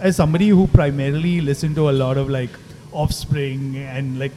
as 0.00 0.16
somebody 0.16 0.48
who 0.48 0.66
primarily 0.68 1.40
listened 1.40 1.74
to 1.76 1.88
a 1.90 1.92
lot 1.92 2.16
of 2.16 2.28
like 2.30 2.50
Offspring 2.92 3.76
and 3.76 4.18
like 4.20 4.30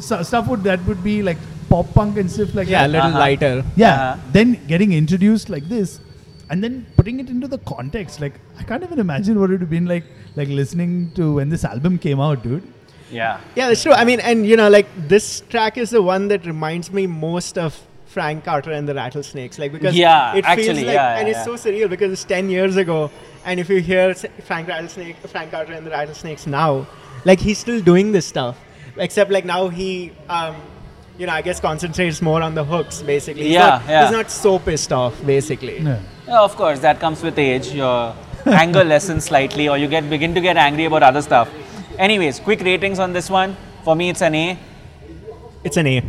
stuff 0.00 0.46
would 0.48 0.62
that 0.64 0.84
would 0.86 1.02
be 1.02 1.22
like 1.22 1.38
pop 1.70 1.86
punk 1.94 2.18
and 2.18 2.30
stuff 2.30 2.54
like 2.54 2.68
yeah, 2.68 2.86
a 2.86 2.88
little 2.88 3.06
Uh-huh. 3.08 3.18
lighter. 3.18 3.64
Yeah. 3.76 3.94
Uh-huh. 3.94 4.20
Then 4.32 4.66
getting 4.66 4.92
introduced 4.92 5.48
like 5.48 5.68
this, 5.70 6.00
and 6.50 6.62
then 6.62 6.86
putting 6.96 7.20
it 7.20 7.28
into 7.28 7.48
the 7.48 7.58
context, 7.58 8.20
like 8.20 8.34
I 8.58 8.62
can't 8.62 8.82
even 8.82 8.98
imagine 8.98 9.38
what 9.40 9.50
it 9.50 9.54
would 9.54 9.60
have 9.60 9.70
been 9.70 9.86
like, 9.86 10.04
like 10.36 10.48
listening 10.48 11.12
to 11.14 11.34
when 11.34 11.48
this 11.48 11.64
album 11.64 11.98
came 11.98 12.20
out, 12.20 12.42
dude. 12.42 12.62
Yeah. 13.10 13.40
Yeah, 13.54 13.68
that's 13.68 13.82
true. 13.82 13.92
I 13.92 14.04
mean, 14.04 14.20
and 14.20 14.46
you 14.46 14.56
know, 14.56 14.68
like 14.68 14.86
this 15.08 15.40
track 15.48 15.78
is 15.78 15.90
the 15.90 16.02
one 16.02 16.28
that 16.28 16.46
reminds 16.46 16.92
me 16.92 17.06
most 17.06 17.58
of 17.58 17.80
Frank 18.06 18.44
Carter 18.44 18.72
and 18.72 18.88
the 18.88 18.94
Rattlesnakes, 18.94 19.58
like 19.58 19.72
because 19.72 19.94
Yeah, 19.94 20.34
it 20.34 20.44
actually, 20.44 20.66
feels 20.66 20.78
like, 20.78 20.94
yeah, 20.94 21.18
and 21.18 21.28
yeah, 21.28 21.34
it's 21.34 21.44
so 21.44 21.54
surreal 21.54 21.88
because 21.88 22.12
it's 22.12 22.24
ten 22.24 22.48
years 22.50 22.76
ago, 22.76 23.10
and 23.44 23.60
if 23.60 23.68
you 23.68 23.80
hear 23.80 24.14
Frank 24.14 24.68
Rattlesnake, 24.68 25.16
Frank 25.28 25.50
Carter 25.50 25.72
and 25.72 25.86
the 25.86 25.90
Rattlesnakes 25.90 26.46
now, 26.46 26.86
like 27.24 27.38
he's 27.38 27.58
still 27.58 27.80
doing 27.80 28.12
this 28.12 28.26
stuff, 28.26 28.58
except 28.96 29.30
like 29.30 29.44
now 29.44 29.68
he, 29.68 30.12
um, 30.28 30.56
you 31.18 31.26
know, 31.26 31.32
I 31.32 31.42
guess 31.42 31.58
concentrates 31.60 32.22
more 32.22 32.40
on 32.42 32.54
the 32.54 32.64
hooks 32.64 33.02
basically. 33.02 33.44
He's 33.44 33.54
Yeah, 33.54 33.68
not, 33.68 33.82
yeah. 33.88 34.02
He's 34.02 34.12
not 34.12 34.30
so 34.30 34.58
pissed 34.58 34.92
off 34.92 35.14
basically. 35.26 35.78
Yeah. 35.80 36.00
Yeah, 36.26 36.42
of 36.42 36.54
course, 36.56 36.78
that 36.80 37.00
comes 37.00 37.22
with 37.22 37.38
age. 37.38 37.72
Your 37.72 38.14
anger 38.46 38.84
lessens 38.84 39.24
slightly, 39.24 39.68
or 39.68 39.76
you 39.78 39.88
get 39.88 40.08
begin 40.08 40.34
to 40.34 40.40
get 40.40 40.56
angry 40.56 40.84
about 40.84 41.02
other 41.02 41.22
stuff. 41.22 41.50
Anyways, 41.98 42.38
quick 42.40 42.60
ratings 42.60 42.98
on 42.98 43.12
this 43.12 43.28
one. 43.30 43.56
For 43.82 43.96
me, 43.96 44.10
it's 44.10 44.22
an 44.22 44.34
A. 44.34 44.58
It's 45.64 45.76
an 45.76 45.86
A. 45.86 46.02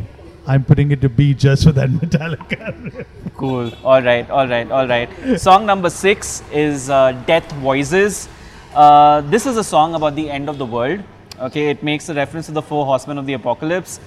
I'm 0.46 0.64
putting 0.64 0.92
it 0.92 1.02
to 1.02 1.10
B 1.10 1.34
just 1.34 1.64
for 1.64 1.72
that 1.72 1.90
Metallica. 2.02 3.06
Cool. 3.36 3.72
All 3.84 4.02
right. 4.02 4.30
All 4.30 4.48
right. 4.48 4.70
All 4.70 4.88
right. 4.88 5.10
Song 5.40 5.66
number 5.66 5.90
six 5.90 6.44
is 6.52 6.90
uh, 6.90 7.14
Death 7.26 7.52
Voices. 7.54 8.28
Uh, 8.74 9.22
this 9.22 9.46
is 9.46 9.58
a 9.58 9.64
song 9.64 9.96
about 9.96 10.16
the 10.16 10.30
end 10.30 10.50
of 10.50 10.58
the 10.58 10.66
world. 10.66 11.02
Okay, 11.40 11.70
it 11.70 11.82
makes 11.82 12.10
a 12.10 12.14
reference 12.14 12.48
to 12.48 12.52
the 12.52 12.62
four 12.62 12.86
horsemen 12.86 13.18
of 13.18 13.26
the 13.26 13.34
apocalypse. 13.34 14.00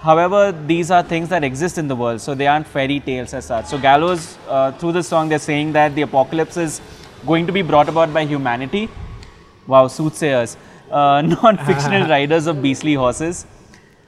However, 0.00 0.52
these 0.66 0.90
are 0.90 1.02
things 1.02 1.28
that 1.30 1.42
exist 1.42 1.78
in 1.78 1.88
the 1.88 1.96
world, 1.96 2.20
so 2.20 2.34
they 2.34 2.46
aren't 2.46 2.66
fairy 2.66 3.00
tales 3.00 3.34
as 3.34 3.46
such. 3.46 3.66
So 3.66 3.78
Gallows, 3.78 4.38
uh, 4.48 4.72
through 4.72 4.92
this 4.92 5.08
song, 5.08 5.28
they're 5.28 5.38
saying 5.38 5.72
that 5.72 5.94
the 5.94 6.02
apocalypse 6.02 6.56
is 6.56 6.80
going 7.26 7.46
to 7.46 7.52
be 7.52 7.62
brought 7.62 7.88
about 7.88 8.12
by 8.12 8.24
humanity. 8.24 8.88
Wow, 9.66 9.88
soothsayers, 9.88 10.56
uh, 10.90 11.22
non-fictional 11.42 12.08
riders 12.16 12.46
of 12.46 12.62
beastly 12.62 12.94
horses. 12.94 13.46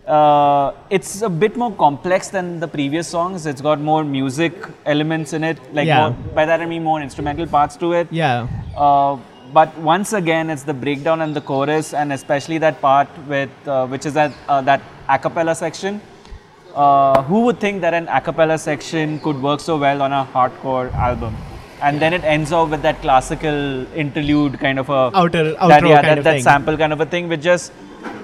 Uh, 0.07 0.73
it's 0.89 1.21
a 1.23 1.29
bit 1.29 1.57
more 1.57 1.73
complex 1.73 2.29
than 2.29 2.61
the 2.61 2.69
previous 2.69 3.09
songs. 3.09 3.45
It's 3.45 3.61
got 3.61 3.79
more 3.81 4.05
music 4.05 4.55
elements 4.87 5.33
in 5.33 5.45
it. 5.45 5.59
Like 5.75 5.87
Yeah. 5.87 6.11
more, 6.11 6.11
by 6.35 6.47
that 6.47 6.61
I 6.61 6.67
mean 6.67 6.83
more 6.85 7.03
instrumental 7.03 7.47
parts 7.47 7.77
to 7.77 7.93
it. 7.93 8.09
Yeah. 8.11 8.47
Uh, 8.77 9.19
but 9.53 9.77
once 9.79 10.13
again, 10.13 10.49
it's 10.49 10.63
the 10.63 10.73
breakdown 10.75 11.21
and 11.23 11.35
the 11.35 11.41
chorus, 11.41 11.93
and 11.93 12.13
especially 12.13 12.59
that 12.59 12.81
part 12.81 13.09
with 13.27 13.51
uh, 13.67 13.87
which 13.87 14.07
is 14.07 14.15
that 14.15 14.33
uh, 14.49 14.61
that 14.63 14.81
a 15.09 15.19
cappella 15.19 15.55
section. 15.55 16.01
Uh, 16.75 17.23
who 17.23 17.41
would 17.45 17.59
think 17.59 17.81
that 17.81 17.95
an 17.95 18.07
a 18.09 18.21
cappella 18.21 18.57
section 18.59 19.19
could 19.21 19.41
work 19.43 19.61
so 19.61 19.77
well 19.79 20.03
on 20.03 20.13
a 20.13 20.27
hardcore 20.33 20.93
album? 20.95 21.37
And 21.81 22.01
then 22.01 22.13
it 22.13 22.25
ends 22.25 22.53
off 22.53 22.71
with 22.71 22.83
that 22.83 23.01
classical 23.03 23.87
interlude 23.95 24.59
kind 24.61 24.79
of 24.79 24.89
a 24.91 25.11
Outer 25.15 25.45
that, 25.53 25.59
outro 25.59 25.89
yeah, 25.89 26.03
kind 26.03 26.07
that, 26.07 26.19
of 26.19 26.25
that 26.25 26.33
thing. 26.35 26.43
sample 26.43 26.77
kind 26.77 26.93
of 26.93 27.01
a 27.01 27.07
thing, 27.07 27.29
which 27.29 27.41
just 27.43 27.73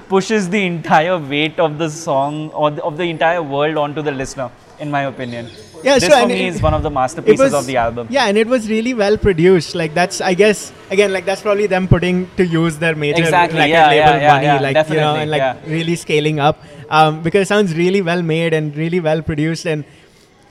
pushes 0.09 0.49
the 0.51 0.65
entire 0.67 1.19
weight 1.19 1.59
of 1.59 1.79
the 1.79 1.89
song 1.89 2.51
or 2.51 2.71
the, 2.71 2.83
of 2.85 2.97
the 2.97 3.05
entire 3.05 3.43
world 3.43 3.77
onto 3.77 4.03
the 4.03 4.11
listener, 4.11 4.51
in 4.79 4.91
my 4.91 5.03
opinion. 5.03 5.49
Yeah, 5.83 5.99
this 5.99 6.09
sure, 6.09 6.21
for 6.21 6.27
me 6.29 6.47
it- 6.47 6.55
is 6.55 6.63
one 6.63 6.75
of 6.75 6.83
the 6.83 6.91
masterpieces 6.91 7.39
was 7.39 7.55
of 7.55 7.67
the 7.67 7.77
album. 7.77 8.07
Yeah, 8.11 8.27
and 8.27 8.39
it 8.39 8.47
was 8.47 8.69
really 8.69 8.95
well 8.95 9.17
produced. 9.17 9.75
Like 9.75 9.95
that's, 9.95 10.21
I 10.21 10.35
guess, 10.35 10.73
again, 10.91 11.13
like 11.13 11.25
that's 11.25 11.43
probably 11.43 11.67
them 11.67 11.87
putting 11.89 12.29
to 12.37 12.47
use 12.47 12.79
their 12.79 12.95
major 12.97 13.23
Exactly, 13.23 13.59
record 13.59 13.71
yeah, 13.71 13.89
label 13.89 13.97
yeah, 13.97 14.21
yeah, 14.21 14.33
money, 14.35 14.47
yeah, 14.47 14.61
like 14.61 14.89
you 14.89 14.97
know, 14.97 15.17
and 15.17 15.31
like 15.31 15.41
yeah. 15.41 15.59
really 15.67 15.95
scaling 15.97 16.41
up. 16.41 16.59
Um, 16.89 17.23
because 17.23 17.43
it 17.43 17.49
sounds 17.49 17.75
really 17.75 18.03
well 18.03 18.23
made 18.23 18.53
and 18.53 18.77
really 18.77 19.01
well 19.01 19.23
produced, 19.23 19.67
and 19.67 19.85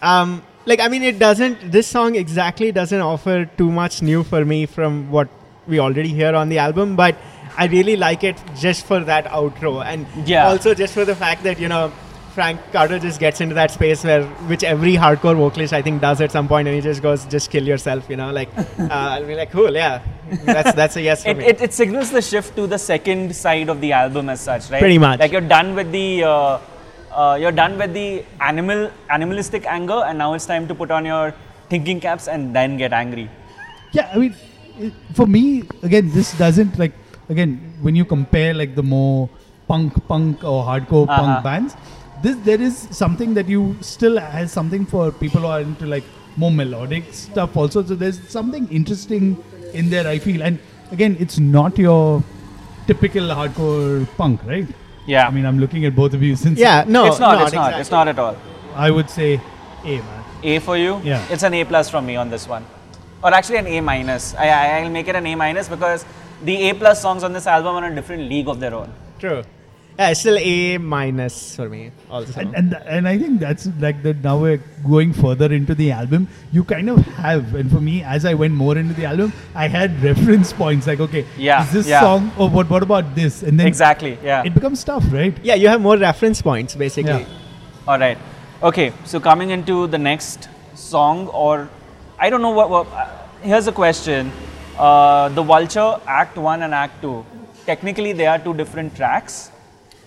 um, 0.02 0.44
like 0.66 0.80
I 0.80 0.88
mean, 0.88 1.04
it 1.04 1.20
doesn't. 1.20 1.72
This 1.72 1.88
song 1.88 2.16
exactly 2.16 2.72
doesn't 2.72 3.00
offer 3.02 3.46
too 3.58 3.72
much 3.72 4.02
new 4.02 4.24
for 4.24 4.44
me 4.46 4.66
from 4.66 5.12
what 5.12 5.30
we 5.68 5.80
already 5.80 6.10
hear 6.10 6.36
on 6.36 6.50
the 6.50 6.58
album, 6.58 6.96
but 6.96 7.16
I 7.58 7.66
really 7.68 7.96
like 7.96 8.24
it 8.24 8.42
just 8.60 8.86
for 8.86 9.00
that 9.02 9.26
outro, 9.26 9.86
and 9.86 10.06
Yeah. 10.26 10.48
also 10.48 10.74
just 10.74 10.94
for 10.94 11.06
the 11.06 11.16
fact 11.16 11.44
that 11.44 11.60
you 11.60 11.68
know. 11.70 11.92
Frank 12.34 12.60
Carter 12.72 12.98
just 12.98 13.20
gets 13.20 13.42
into 13.42 13.54
that 13.56 13.70
space 13.70 14.04
where, 14.04 14.24
which 14.52 14.64
every 14.64 14.94
hardcore 14.96 15.36
vocalist 15.38 15.72
I 15.72 15.82
think 15.84 16.02
does 16.02 16.20
at 16.20 16.32
some 16.32 16.48
point, 16.48 16.68
and 16.68 16.74
he 16.76 16.82
just 16.82 17.02
goes, 17.04 17.26
"Just 17.26 17.52
kill 17.52 17.64
yourself," 17.64 18.10
you 18.10 18.16
know. 18.16 18.32
Like, 18.32 18.50
uh, 18.58 18.88
I'll 18.90 19.26
be 19.28 19.36
like, 19.36 19.52
"Cool, 19.52 19.74
yeah, 19.76 20.02
that's 20.44 20.74
that's 20.74 20.96
a 20.96 21.02
yes 21.02 21.24
for 21.24 21.30
It, 21.30 21.38
me." 21.38 21.46
it, 21.46 21.62
it 21.62 21.74
signals 21.74 22.10
the 22.10 22.24
shift 22.24 22.56
to 22.56 22.66
the 22.66 22.80
second 22.80 23.36
side 23.36 23.70
of 23.70 23.80
the 23.82 23.92
album 23.92 24.30
as 24.30 24.42
such, 24.42 24.72
right? 24.72 24.80
Pretty 24.80 24.98
much. 24.98 25.20
Like 25.20 25.32
you're 25.32 25.42
done 25.56 25.76
with 25.76 25.92
the 25.92 26.24
uh, 26.24 26.60
uh, 27.14 27.38
you're 27.40 27.52
done 27.52 27.78
with 27.78 27.94
the 27.94 28.26
animal 28.42 28.90
animalistic 29.12 29.68
anger, 29.68 30.02
and 30.08 30.18
now 30.18 30.34
it's 30.34 30.48
time 30.48 30.68
to 30.70 30.74
put 30.74 30.90
on 30.90 31.06
your 31.06 31.36
thinking 31.70 32.00
caps 32.00 32.28
and 32.28 32.56
then 32.56 32.78
get 32.78 32.94
angry. 32.94 33.30
yeah, 33.92 34.10
I 34.12 34.18
mean, 34.18 34.36
it, 34.80 34.94
for 35.14 35.28
me, 35.28 35.64
again, 35.84 36.10
this 36.12 36.36
doesn't 36.36 36.80
like 36.80 36.94
again 37.30 37.60
when 37.82 37.96
you 37.96 38.06
compare 38.06 38.56
like 38.56 38.74
the 38.74 38.82
more 38.82 39.30
punk, 39.68 39.94
punk 40.08 40.44
or 40.44 40.64
hardcore 40.64 41.08
Uh-huh. 41.08 41.22
punk 41.22 41.44
bands. 41.44 41.76
This 42.24 42.38
there 42.50 42.62
is 42.62 42.76
something 42.92 43.34
that 43.38 43.48
you 43.48 43.78
still 43.82 44.18
has 44.18 44.52
something 44.52 44.86
for 44.86 45.12
people 45.12 45.42
who 45.42 45.48
are 45.48 45.62
into 45.62 45.86
like 45.86 46.06
more 46.38 46.52
melodic 46.52 47.14
stuff 47.14 47.58
also. 47.58 47.84
So 47.84 47.96
there's 47.96 48.20
something 48.30 48.68
interesting 48.70 49.44
in 49.74 49.90
there. 49.90 50.08
I 50.08 50.20
feel, 50.20 50.42
and 50.42 50.60
again, 50.92 51.18
it's 51.20 51.38
not 51.40 51.78
your 51.78 52.24
typical 52.88 53.24
hardcore 53.24 54.08
punk, 54.18 54.44
right? 54.46 54.68
Yeah. 55.06 55.28
I 55.28 55.32
mean, 55.32 55.46
I'm 55.46 55.60
looking 55.60 55.86
at 55.86 55.96
both 55.96 56.14
of 56.14 56.24
you 56.24 56.36
since 56.36 56.58
yeah, 56.58 56.86
no, 56.88 57.06
it's 57.08 57.20
not. 57.20 57.34
not 57.34 57.44
it's 57.44 57.54
not. 57.54 57.68
exactly. 57.68 57.82
It's 57.82 57.92
not 57.92 58.08
at 58.08 58.20
all. 58.20 58.38
I 58.74 58.90
would 58.90 59.10
say, 59.10 59.42
A 59.84 59.98
man. 59.98 60.24
A 60.44 60.60
for 60.60 60.78
you? 60.78 61.02
Yeah. 61.04 61.26
It's 61.30 61.44
an 61.44 61.54
A 61.54 61.66
plus 61.66 61.90
from 61.90 62.06
me 62.06 62.16
on 62.16 62.30
this 62.30 62.48
one. 62.48 62.66
Or 63.24 63.34
actually 63.34 63.58
an 63.58 63.68
A 63.68 63.82
minus. 63.82 64.34
I, 64.36 64.48
I, 64.48 64.80
I'll 64.80 64.90
make 64.90 65.08
it 65.08 65.16
an 65.16 65.26
A 65.26 65.36
minus 65.36 65.68
because 65.68 66.06
the 66.44 66.70
A 66.70 66.74
plus 66.74 67.02
songs 67.02 67.24
on 67.24 67.34
this 67.34 67.48
album 67.48 67.76
are 67.76 67.86
in 67.86 67.94
a 67.94 67.96
different 67.96 68.30
league 68.30 68.48
of 68.48 68.60
their 68.60 68.74
own. 68.74 68.94
True. 69.20 69.44
Yeah, 69.98 70.10
it's 70.10 70.22
still 70.22 70.38
A 70.40 70.78
minus 70.80 71.56
for 71.56 71.70
me 71.70 71.92
also. 72.10 72.40
And, 72.42 72.56
and 72.56 72.74
and 72.88 73.08
I 73.08 73.18
think 73.20 73.40
that's 73.40 73.68
like 73.80 74.02
that. 74.04 74.24
Now 74.24 74.38
we're 74.40 74.58
going 74.88 75.14
further 75.14 75.54
into 75.54 75.76
the 75.76 75.92
album. 75.92 76.28
You 76.52 76.64
kind 76.64 76.90
of 76.90 76.98
have, 77.18 77.54
and 77.54 77.70
for 77.70 77.80
me, 77.80 78.02
as 78.02 78.26
I 78.26 78.34
went 78.34 78.56
more 78.56 78.76
into 78.76 78.96
the 78.96 79.06
album, 79.06 79.34
I 79.54 79.68
had 79.68 80.02
reference 80.02 80.52
points 80.52 80.88
like, 80.88 81.00
okay, 81.00 81.26
Yeah, 81.38 81.64
is 81.64 81.72
this 81.72 81.88
yeah. 81.88 82.02
song? 82.02 82.32
Or 82.40 82.50
what? 82.50 82.72
What 82.72 82.82
about 82.82 83.14
this? 83.14 83.44
And 83.44 83.60
then 83.60 83.68
Exactly. 83.68 84.18
Yeah. 84.24 84.42
it 84.44 84.56
becomes 84.56 84.84
tough, 84.84 85.06
right? 85.14 85.38
yeah, 85.44 85.54
you 85.54 85.68
have 85.68 85.80
more 85.82 85.98
reference 85.98 86.42
points 86.42 86.74
basically. 86.76 87.22
Yeah. 87.28 87.88
All 87.88 88.00
right. 88.00 88.18
Okay. 88.64 88.92
So 89.06 89.20
coming 89.20 89.52
into 89.52 89.86
the 89.88 90.00
next 90.00 90.50
song, 90.74 91.28
or 91.28 91.70
I 92.18 92.32
don't 92.32 92.42
know 92.42 92.56
what. 92.62 92.70
what 92.72 92.88
uh, 92.88 93.08
here's 93.44 93.68
a 93.68 93.72
question: 93.84 94.32
uh, 94.80 95.30
The 95.30 95.44
Vulture, 95.44 96.00
Act 96.08 96.38
One 96.38 96.64
and 96.64 96.74
Act 96.74 97.02
Two. 97.02 97.26
Technically, 97.68 98.12
they 98.14 98.26
are 98.26 98.40
two 98.40 98.54
different 98.56 98.96
tracks. 98.96 99.52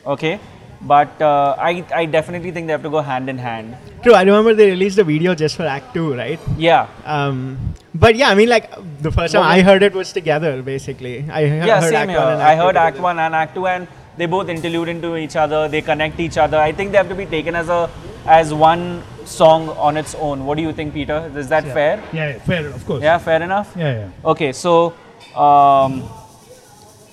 Okay. 0.06 0.38
But 0.82 1.20
uh, 1.22 1.56
I, 1.58 1.84
I 1.94 2.04
definitely 2.04 2.50
think 2.50 2.66
they 2.66 2.72
have 2.72 2.82
to 2.82 2.90
go 2.90 3.00
hand 3.00 3.28
in 3.30 3.38
hand. 3.38 3.76
True, 4.02 4.12
I 4.12 4.22
remember 4.22 4.54
they 4.54 4.70
released 4.70 4.98
a 4.98 5.04
video 5.04 5.34
just 5.34 5.56
for 5.56 5.64
Act 5.64 5.94
2, 5.94 6.14
right? 6.14 6.38
Yeah. 6.56 6.86
Um, 7.04 7.74
but 7.94 8.14
yeah, 8.14 8.28
I 8.28 8.34
mean, 8.34 8.48
like 8.48 8.70
the 9.00 9.10
first 9.10 9.32
time 9.32 9.40
Well, 9.42 9.50
I 9.50 9.62
heard 9.62 9.82
it 9.82 9.94
was 9.94 10.12
together, 10.12 10.62
basically. 10.62 11.28
I 11.30 11.40
yeah, 11.44 11.80
heard 11.80 11.90
same 11.90 12.10
Act 12.10 12.10
here. 12.10 12.20
1 12.20 12.32
and 12.34 12.42
I 12.42 12.52
Act 12.52 12.62
heard 12.62 12.72
2 12.72 12.78
Act. 12.78 12.98
One 12.98 13.18
and 13.18 13.34
Act 13.34 13.54
Two, 13.54 13.66
and 13.66 13.88
they 14.18 14.26
both 14.26 14.48
interlude 14.50 14.88
into 14.88 15.16
each 15.16 15.34
other. 15.34 15.66
They 15.66 15.80
connect 15.80 16.20
each 16.20 16.36
other. 16.36 16.58
I 16.58 16.72
think 16.72 16.92
they 16.92 16.98
have 16.98 17.08
to 17.08 17.14
be 17.14 17.26
taken 17.26 17.56
as 17.56 17.68
a 17.70 17.90
as 18.26 18.52
one 18.52 19.02
song 19.24 19.70
on 19.70 19.96
its 19.96 20.14
own. 20.16 20.44
What 20.44 20.56
do 20.56 20.62
you 20.62 20.72
think, 20.72 20.92
Peter? 20.92 21.32
Is 21.34 21.48
that 21.48 21.64
fair? 21.64 22.02
Yeah, 22.12 22.28
yeah, 22.32 22.38
fair, 22.40 22.66
of 22.68 22.84
course. 22.86 23.02
Yeah, 23.02 23.18
fair 23.18 23.42
enough. 23.42 23.72
Yeah, 23.76 23.92
yeah. 23.92 24.30
Okay, 24.30 24.52
so 24.52 24.94
um, 25.34 26.02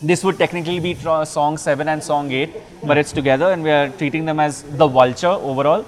this 0.03 0.23
would 0.23 0.37
technically 0.37 0.79
be 0.79 0.93
song 0.95 1.57
seven 1.57 1.87
and 1.87 2.03
song 2.03 2.31
eight, 2.31 2.51
but 2.83 2.97
it's 2.97 3.13
together, 3.13 3.51
and 3.51 3.63
we 3.63 3.71
are 3.71 3.89
treating 3.89 4.25
them 4.25 4.39
as 4.39 4.63
the 4.63 4.87
vulture 4.87 5.35
overall. 5.51 5.85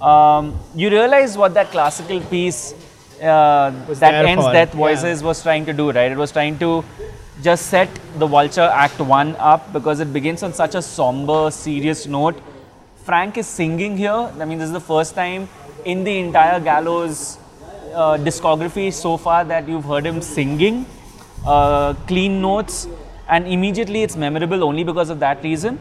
Um, 0.00 0.58
you 0.74 0.88
realize 0.88 1.36
what 1.36 1.54
that 1.54 1.70
classical 1.70 2.20
piece 2.20 2.74
uh, 3.20 3.70
that 3.94 4.24
ends 4.24 4.44
for, 4.44 4.52
death 4.52 4.70
yeah. 4.72 4.76
voices 4.76 5.22
was 5.22 5.42
trying 5.42 5.66
to 5.66 5.72
do, 5.72 5.90
right? 5.90 6.10
It 6.12 6.16
was 6.16 6.32
trying 6.32 6.58
to 6.60 6.84
just 7.42 7.66
set 7.66 7.88
the 8.18 8.26
vulture 8.26 8.70
act 8.72 9.00
one 9.00 9.34
up 9.36 9.72
because 9.72 10.00
it 10.00 10.12
begins 10.12 10.42
on 10.42 10.52
such 10.52 10.74
a 10.74 10.82
somber, 10.82 11.50
serious 11.50 12.06
note. 12.06 12.40
Frank 13.04 13.36
is 13.36 13.46
singing 13.46 13.96
here. 13.96 14.30
I 14.40 14.44
mean, 14.44 14.58
this 14.58 14.66
is 14.66 14.72
the 14.72 14.80
first 14.80 15.14
time 15.14 15.48
in 15.84 16.04
the 16.04 16.18
entire 16.18 16.60
Gallows 16.60 17.38
uh, 17.94 18.16
discography 18.18 18.92
so 18.92 19.16
far 19.16 19.44
that 19.44 19.68
you've 19.68 19.84
heard 19.84 20.06
him 20.06 20.22
singing 20.22 20.86
uh, 21.46 21.94
clean 22.06 22.40
notes, 22.40 22.86
and 23.30 23.46
immediately 23.46 24.02
it's 24.02 24.16
memorable 24.16 24.62
only 24.64 24.84
because 24.84 25.10
of 25.10 25.20
that 25.20 25.42
reason. 25.42 25.78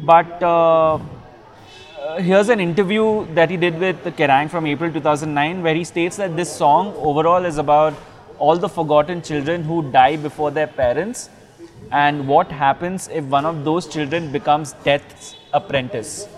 But 0.00 0.42
uh, 0.42 0.94
uh, 0.94 2.16
here's 2.18 2.48
an 2.48 2.60
interview 2.60 3.26
that 3.34 3.50
he 3.50 3.56
did 3.56 3.78
with 3.78 4.02
Kerrang 4.18 4.50
from 4.50 4.66
April 4.66 4.92
2009 4.92 5.62
where 5.62 5.74
he 5.74 5.84
states 5.84 6.16
that 6.16 6.36
this 6.36 6.54
song 6.54 6.94
overall 6.96 7.44
is 7.44 7.58
about 7.58 7.94
all 8.38 8.56
the 8.56 8.68
forgotten 8.68 9.22
children 9.22 9.62
who 9.62 9.90
die 9.90 10.16
before 10.16 10.50
their 10.50 10.66
parents 10.66 11.30
and 11.90 12.26
what 12.28 12.50
happens 12.50 13.08
if 13.08 13.24
one 13.24 13.46
of 13.46 13.64
those 13.64 13.86
children 13.86 14.30
becomes 14.32 14.72
death's 14.84 15.36
apprentice. 15.52 16.28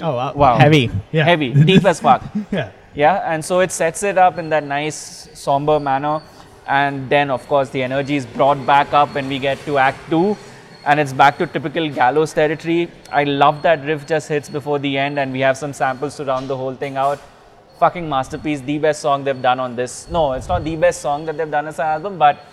Oh, 0.00 0.14
wow. 0.14 0.32
Wow. 0.34 0.58
Heavy. 0.58 0.90
Yeah. 1.10 1.24
Heavy, 1.24 1.52
deep 1.52 1.84
as 1.84 2.00
fuck. 2.00 2.22
Yeah. 2.52 2.70
Yeah, 2.94 3.32
and 3.32 3.44
so 3.44 3.60
it 3.60 3.70
sets 3.70 4.02
it 4.02 4.18
up 4.18 4.38
in 4.38 4.48
that 4.48 4.64
nice 4.64 5.28
somber 5.34 5.78
manner, 5.78 6.20
and 6.68 7.08
then 7.08 7.30
of 7.30 7.46
course 7.48 7.70
the 7.70 7.82
energy 7.82 8.16
is 8.16 8.26
brought 8.26 8.64
back 8.66 8.92
up 8.92 9.14
when 9.14 9.28
we 9.28 9.38
get 9.38 9.58
to 9.64 9.78
Act 9.78 9.98
Two, 10.10 10.36
and 10.86 11.00
it's 11.00 11.12
back 11.12 11.38
to 11.38 11.46
typical 11.46 11.88
gallows 11.90 12.32
territory. 12.32 12.90
I 13.10 13.24
love 13.24 13.62
that 13.62 13.84
riff 13.84 14.06
just 14.06 14.28
hits 14.28 14.48
before 14.48 14.78
the 14.78 14.96
end, 14.98 15.18
and 15.18 15.32
we 15.32 15.40
have 15.40 15.56
some 15.56 15.72
samples 15.72 16.16
to 16.16 16.24
round 16.24 16.48
the 16.48 16.56
whole 16.56 16.74
thing 16.74 16.96
out. 16.96 17.20
Fucking 17.78 18.08
masterpiece, 18.08 18.60
the 18.60 18.78
best 18.78 19.00
song 19.00 19.24
they've 19.24 19.40
done 19.40 19.60
on 19.60 19.76
this. 19.76 20.08
No, 20.10 20.32
it's 20.32 20.48
not 20.48 20.64
the 20.64 20.76
best 20.76 21.00
song 21.00 21.26
that 21.26 21.36
they've 21.36 21.50
done 21.50 21.68
as 21.68 21.78
an 21.78 21.86
album, 21.86 22.18
but 22.18 22.44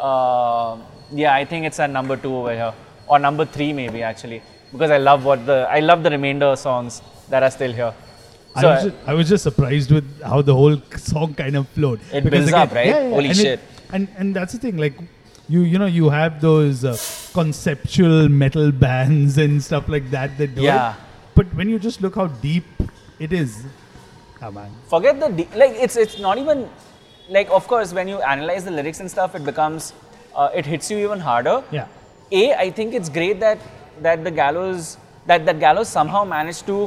uh, 0.00 0.76
yeah, 1.12 1.34
I 1.34 1.44
think 1.44 1.66
it's 1.66 1.78
at 1.78 1.90
number 1.90 2.16
two 2.16 2.34
over 2.34 2.54
here, 2.54 2.72
or 3.06 3.18
number 3.18 3.44
three 3.44 3.72
maybe 3.72 4.02
actually, 4.02 4.42
because 4.72 4.90
I 4.90 4.98
love 4.98 5.24
what 5.24 5.44
the 5.44 5.66
I 5.70 5.80
love 5.80 6.02
the 6.02 6.10
remainder 6.10 6.56
songs 6.56 7.02
that 7.28 7.42
are 7.42 7.50
still 7.50 7.72
here. 7.72 7.94
I, 8.54 8.64
was 8.66 8.84
just, 8.84 8.96
I 9.06 9.14
was 9.14 9.28
just 9.28 9.42
surprised 9.44 9.90
with 9.90 10.22
how 10.22 10.42
the 10.42 10.54
whole 10.54 10.76
song 10.96 11.34
kind 11.34 11.56
of 11.56 11.68
flowed. 11.70 12.00
It 12.12 12.28
builds 12.28 12.52
up, 12.52 12.72
right? 12.72 12.86
Yeah, 12.86 13.08
Holy 13.08 13.28
and 13.28 13.36
shit. 13.36 13.60
and 13.92 14.08
and 14.18 14.36
that's 14.36 14.52
the 14.52 14.58
thing. 14.58 14.76
Like 14.76 14.94
you, 15.48 15.60
you 15.62 15.78
know, 15.78 15.86
you 15.86 16.10
have 16.10 16.40
those 16.40 16.84
uh, 16.84 16.96
conceptual 17.32 18.28
metal 18.28 18.70
bands 18.72 19.38
and 19.38 19.62
stuff 19.62 19.88
like 19.88 20.10
that 20.10 20.36
that 20.38 20.54
do 20.54 20.62
Yeah. 20.62 20.92
it. 20.94 21.00
But 21.34 21.54
when 21.54 21.68
you 21.68 21.78
just 21.78 22.02
look 22.02 22.14
how 22.16 22.26
deep 22.26 22.64
it 23.18 23.32
is, 23.32 23.64
come 24.38 24.58
on. 24.58 24.70
forget 24.92 25.18
the 25.20 25.28
de- 25.40 25.48
like 25.62 25.72
it's 25.86 25.96
it's 25.96 26.18
not 26.18 26.36
even 26.38 26.68
like 27.36 27.48
of 27.58 27.66
course 27.72 27.92
when 27.98 28.08
you 28.12 28.18
analyze 28.34 28.64
the 28.68 28.70
lyrics 28.78 29.00
and 29.00 29.10
stuff 29.10 29.34
it 29.40 29.44
becomes 29.50 29.92
uh, 30.34 30.48
it 30.60 30.66
hits 30.66 30.90
you 30.90 30.98
even 30.98 31.20
harder 31.20 31.54
Yeah. 31.70 31.86
a 32.40 32.42
i 32.64 32.68
think 32.78 32.92
it's 33.00 33.08
great 33.18 33.38
that 33.44 33.58
that 34.06 34.24
the 34.28 34.32
gallows 34.40 34.88
that 35.30 35.46
that 35.50 35.60
gallows 35.66 35.88
somehow 35.98 36.24
managed 36.32 36.66
to 36.72 36.78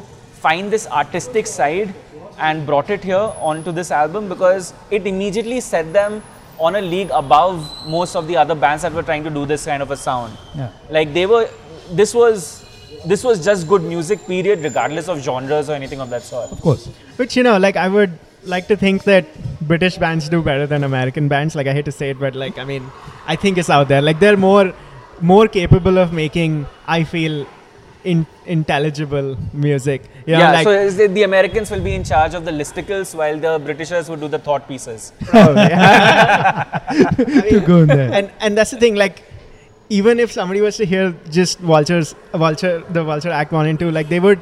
find 0.43 0.71
this 0.71 0.87
artistic 0.87 1.47
side 1.47 1.93
and 2.37 2.65
brought 2.65 2.89
it 2.89 3.03
here 3.03 3.25
onto 3.49 3.71
this 3.71 3.91
album 3.91 4.27
because 4.29 4.73
it 4.91 5.07
immediately 5.07 5.59
set 5.61 5.91
them 5.93 6.21
on 6.57 6.75
a 6.75 6.81
league 6.81 7.09
above 7.13 7.69
most 7.87 8.15
of 8.15 8.27
the 8.27 8.35
other 8.37 8.55
bands 8.55 8.83
that 8.83 8.93
were 8.93 9.03
trying 9.03 9.23
to 9.23 9.29
do 9.29 9.45
this 9.45 9.65
kind 9.65 9.81
of 9.83 9.91
a 9.91 9.97
sound 9.97 10.37
Yeah. 10.55 10.69
like 10.89 11.13
they 11.13 11.25
were 11.25 11.49
this 11.91 12.13
was 12.13 12.45
this 13.05 13.23
was 13.23 13.43
just 13.45 13.67
good 13.67 13.83
music 13.83 14.25
period 14.27 14.63
regardless 14.63 15.07
of 15.07 15.19
genres 15.21 15.69
or 15.69 15.73
anything 15.73 15.99
of 16.01 16.09
that 16.09 16.23
sort 16.23 16.51
Of 16.51 16.61
course. 16.61 16.87
Which, 17.17 17.35
you 17.37 17.43
know, 17.43 17.57
like 17.57 17.75
I 17.75 17.87
would 17.87 18.17
like 18.43 18.67
to 18.67 18.75
think 18.75 19.03
that 19.03 19.25
British 19.61 19.97
bands 19.97 20.27
do 20.29 20.41
better 20.41 20.65
than 20.67 20.83
American 20.83 21.27
bands. 21.27 21.55
Like 21.55 21.67
I 21.67 21.73
hate 21.73 21.85
to 21.85 21.91
say 21.91 22.09
it, 22.11 22.19
but 22.19 22.35
like, 22.35 22.57
I 22.57 22.63
mean, 22.65 22.89
I 23.27 23.35
think 23.35 23.57
it's 23.57 23.69
out 23.69 23.87
there. 23.89 24.01
Like 24.01 24.19
they're 24.19 24.37
more, 24.37 24.73
more 25.21 25.47
capable 25.47 25.97
of 25.99 26.13
making, 26.13 26.65
I 26.87 27.03
feel, 27.03 27.45
in, 28.05 28.25
intelligible 28.45 29.37
music. 29.51 30.03
You 30.25 30.33
know, 30.33 30.39
yeah, 30.39 30.51
like, 30.51 30.63
so 30.63 30.71
is 30.71 30.97
it 30.99 31.13
the 31.13 31.23
Americans 31.23 31.71
will 31.71 31.81
be 31.81 31.93
in 31.93 32.03
charge 32.03 32.33
of 32.33 32.45
the 32.45 32.51
listicles 32.51 33.13
while 33.15 33.37
the 33.37 33.59
Britishers 33.59 34.09
would 34.09 34.21
do 34.21 34.27
the 34.27 34.39
thought 34.39 34.67
pieces. 34.67 35.11
Oh, 35.33 35.53
probably. 35.53 37.49
to 37.49 37.59
go 37.65 37.81
in 37.81 37.87
there. 37.87 38.11
and 38.13 38.31
and 38.39 38.57
that's 38.57 38.71
the 38.71 38.77
thing 38.77 38.95
like 38.95 39.23
even 39.89 40.19
if 40.19 40.31
somebody 40.31 40.61
was 40.61 40.77
to 40.77 40.85
hear 40.85 41.13
just 41.29 41.59
vultures 41.59 42.15
vulture 42.33 42.83
the 42.89 43.03
vulture 43.03 43.29
act 43.29 43.51
one 43.51 43.65
and 43.67 43.79
two 43.79 43.91
like 43.91 44.07
they 44.09 44.19
would 44.19 44.41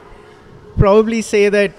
probably 0.78 1.22
say 1.22 1.50
that 1.50 1.72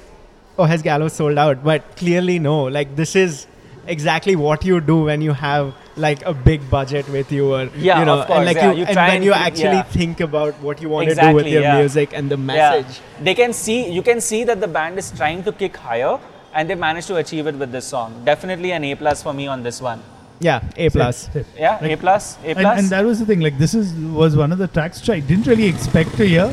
oh 0.59 0.65
has 0.65 0.83
gallows 0.83 1.13
sold 1.13 1.39
out 1.39 1.63
but 1.63 1.97
clearly 1.97 2.39
no 2.39 2.65
like 2.65 2.97
this 2.97 3.15
is 3.15 3.47
exactly 3.87 4.37
what 4.37 4.65
you 4.65 4.81
do 4.81 5.05
when 5.05 5.21
you 5.21 5.33
have 5.33 5.75
like 5.97 6.23
a 6.27 6.35
big 6.35 6.69
budget 6.71 7.09
with 7.09 7.31
you 7.31 7.55
or 7.55 7.65
Yeah, 7.77 8.01
you 8.01 8.05
know 8.05 8.19
of 8.21 8.27
course, 8.27 8.39
and 8.39 8.47
like 8.47 8.57
yeah, 8.57 8.73
you, 8.73 8.79
you 8.79 8.85
and 8.85 8.95
try 8.95 9.07
then 9.09 9.17
and 9.17 9.25
you 9.25 9.33
actually 9.33 9.81
yeah. 9.81 9.83
think 9.99 10.21
about 10.21 10.55
what 10.61 10.83
you 10.83 10.89
want 10.89 11.09
to 11.09 11.15
do 11.15 11.33
with 11.33 11.47
your 11.47 11.63
yeah. 11.63 11.79
music 11.79 12.13
and 12.13 12.31
the 12.31 12.37
Yeah. 12.37 12.47
message 12.47 13.01
They 13.23 13.35
can 13.35 13.53
see, 13.53 13.91
you 13.91 14.03
can 14.03 14.21
see 14.21 14.43
that 14.45 14.61
the 14.61 14.67
band 14.69 14.99
is 14.99 15.13
trying 15.13 15.45
to 15.45 15.53
kick 15.53 15.77
higher 15.77 16.19
and 16.53 16.69
they 16.71 16.75
managed 16.75 17.07
to 17.09 17.17
achieve 17.17 17.47
it 17.47 17.55
with 17.57 17.71
this 17.71 17.87
song. 17.87 18.23
Definitely 18.25 18.73
an 18.73 18.83
A 18.85 18.95
plus 18.97 19.23
for 19.23 19.33
me 19.33 19.47
on 19.47 19.63
this 19.63 19.81
one. 19.81 20.03
yeah 20.41 20.61
a 20.85 20.89
plus 20.91 21.19
Same. 21.33 21.45
Yeah, 21.57 21.85
A 21.95 21.97
plus, 21.97 22.37
A 22.43 22.49
and, 22.49 22.59
plus. 22.59 22.79
and 22.81 22.89
that 22.91 23.05
was 23.05 23.21
the 23.21 23.27
thing. 23.27 23.41
Like 23.41 23.57
this 23.59 23.75
is 23.75 23.93
was 24.23 24.37
one 24.37 24.51
of 24.57 24.59
the 24.59 24.67
tracks 24.77 25.01
which 25.01 25.11
I 25.17 25.21
didn't 25.21 25.47
really 25.47 25.69
expect 25.75 26.17
to 26.23 26.27
hear 26.35 26.49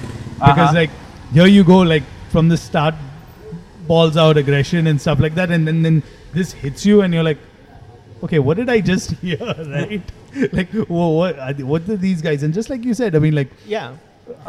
because 0.50 0.70
Uh-huh. 0.70 0.82
like 0.82 0.92
here 1.38 1.48
you 1.58 1.64
go 1.64 1.80
like 1.94 2.04
from 2.36 2.48
the 2.54 2.58
start, 2.58 2.96
balls 3.88 4.18
out 4.18 4.38
aggression 4.38 4.88
and 4.88 5.02
stuff 5.06 5.20
like 5.20 5.36
that, 5.36 5.50
and 5.52 5.68
then 5.68 5.82
then 5.88 6.04
this 6.34 6.52
hits 6.54 6.86
you 6.86 7.02
and 7.02 7.14
you're 7.14 7.24
like, 7.24 7.40
okay, 8.24 8.40
what 8.40 8.58
did 8.58 8.70
I 8.70 8.80
just 8.82 9.12
hear? 9.26 9.38
Right? 9.40 10.02
like 10.54 10.70
whoa, 10.72 11.10
what 11.10 11.40
are 11.40 11.54
what 11.74 11.88
are 11.90 11.98
these 11.98 12.22
guys? 12.22 12.44
And 12.44 12.54
just 12.54 12.70
like 12.70 12.84
you 12.84 12.94
said, 12.94 13.16
I 13.16 13.20
mean 13.20 13.36
like. 13.36 13.52
yeah 13.66 13.94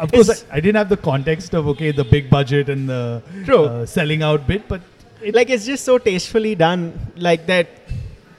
Of 0.01 0.11
course, 0.13 0.29
I, 0.31 0.57
I 0.57 0.59
didn't 0.63 0.77
have 0.79 0.89
the 0.89 0.97
context 1.05 1.53
of 1.59 1.67
okay 1.71 1.91
the 1.91 2.03
big 2.11 2.29
budget 2.33 2.69
and 2.73 2.87
the 2.89 3.21
True. 3.47 3.63
uh, 3.65 3.85
selling 3.93 4.21
out 4.27 4.45
bit, 4.51 4.67
but 4.73 4.81
it, 5.21 5.35
like 5.35 5.49
it's 5.55 5.65
just 5.65 5.83
so 5.89 5.97
tastefully 5.97 6.55
done 6.55 6.83
like 7.27 7.47
that 7.47 7.67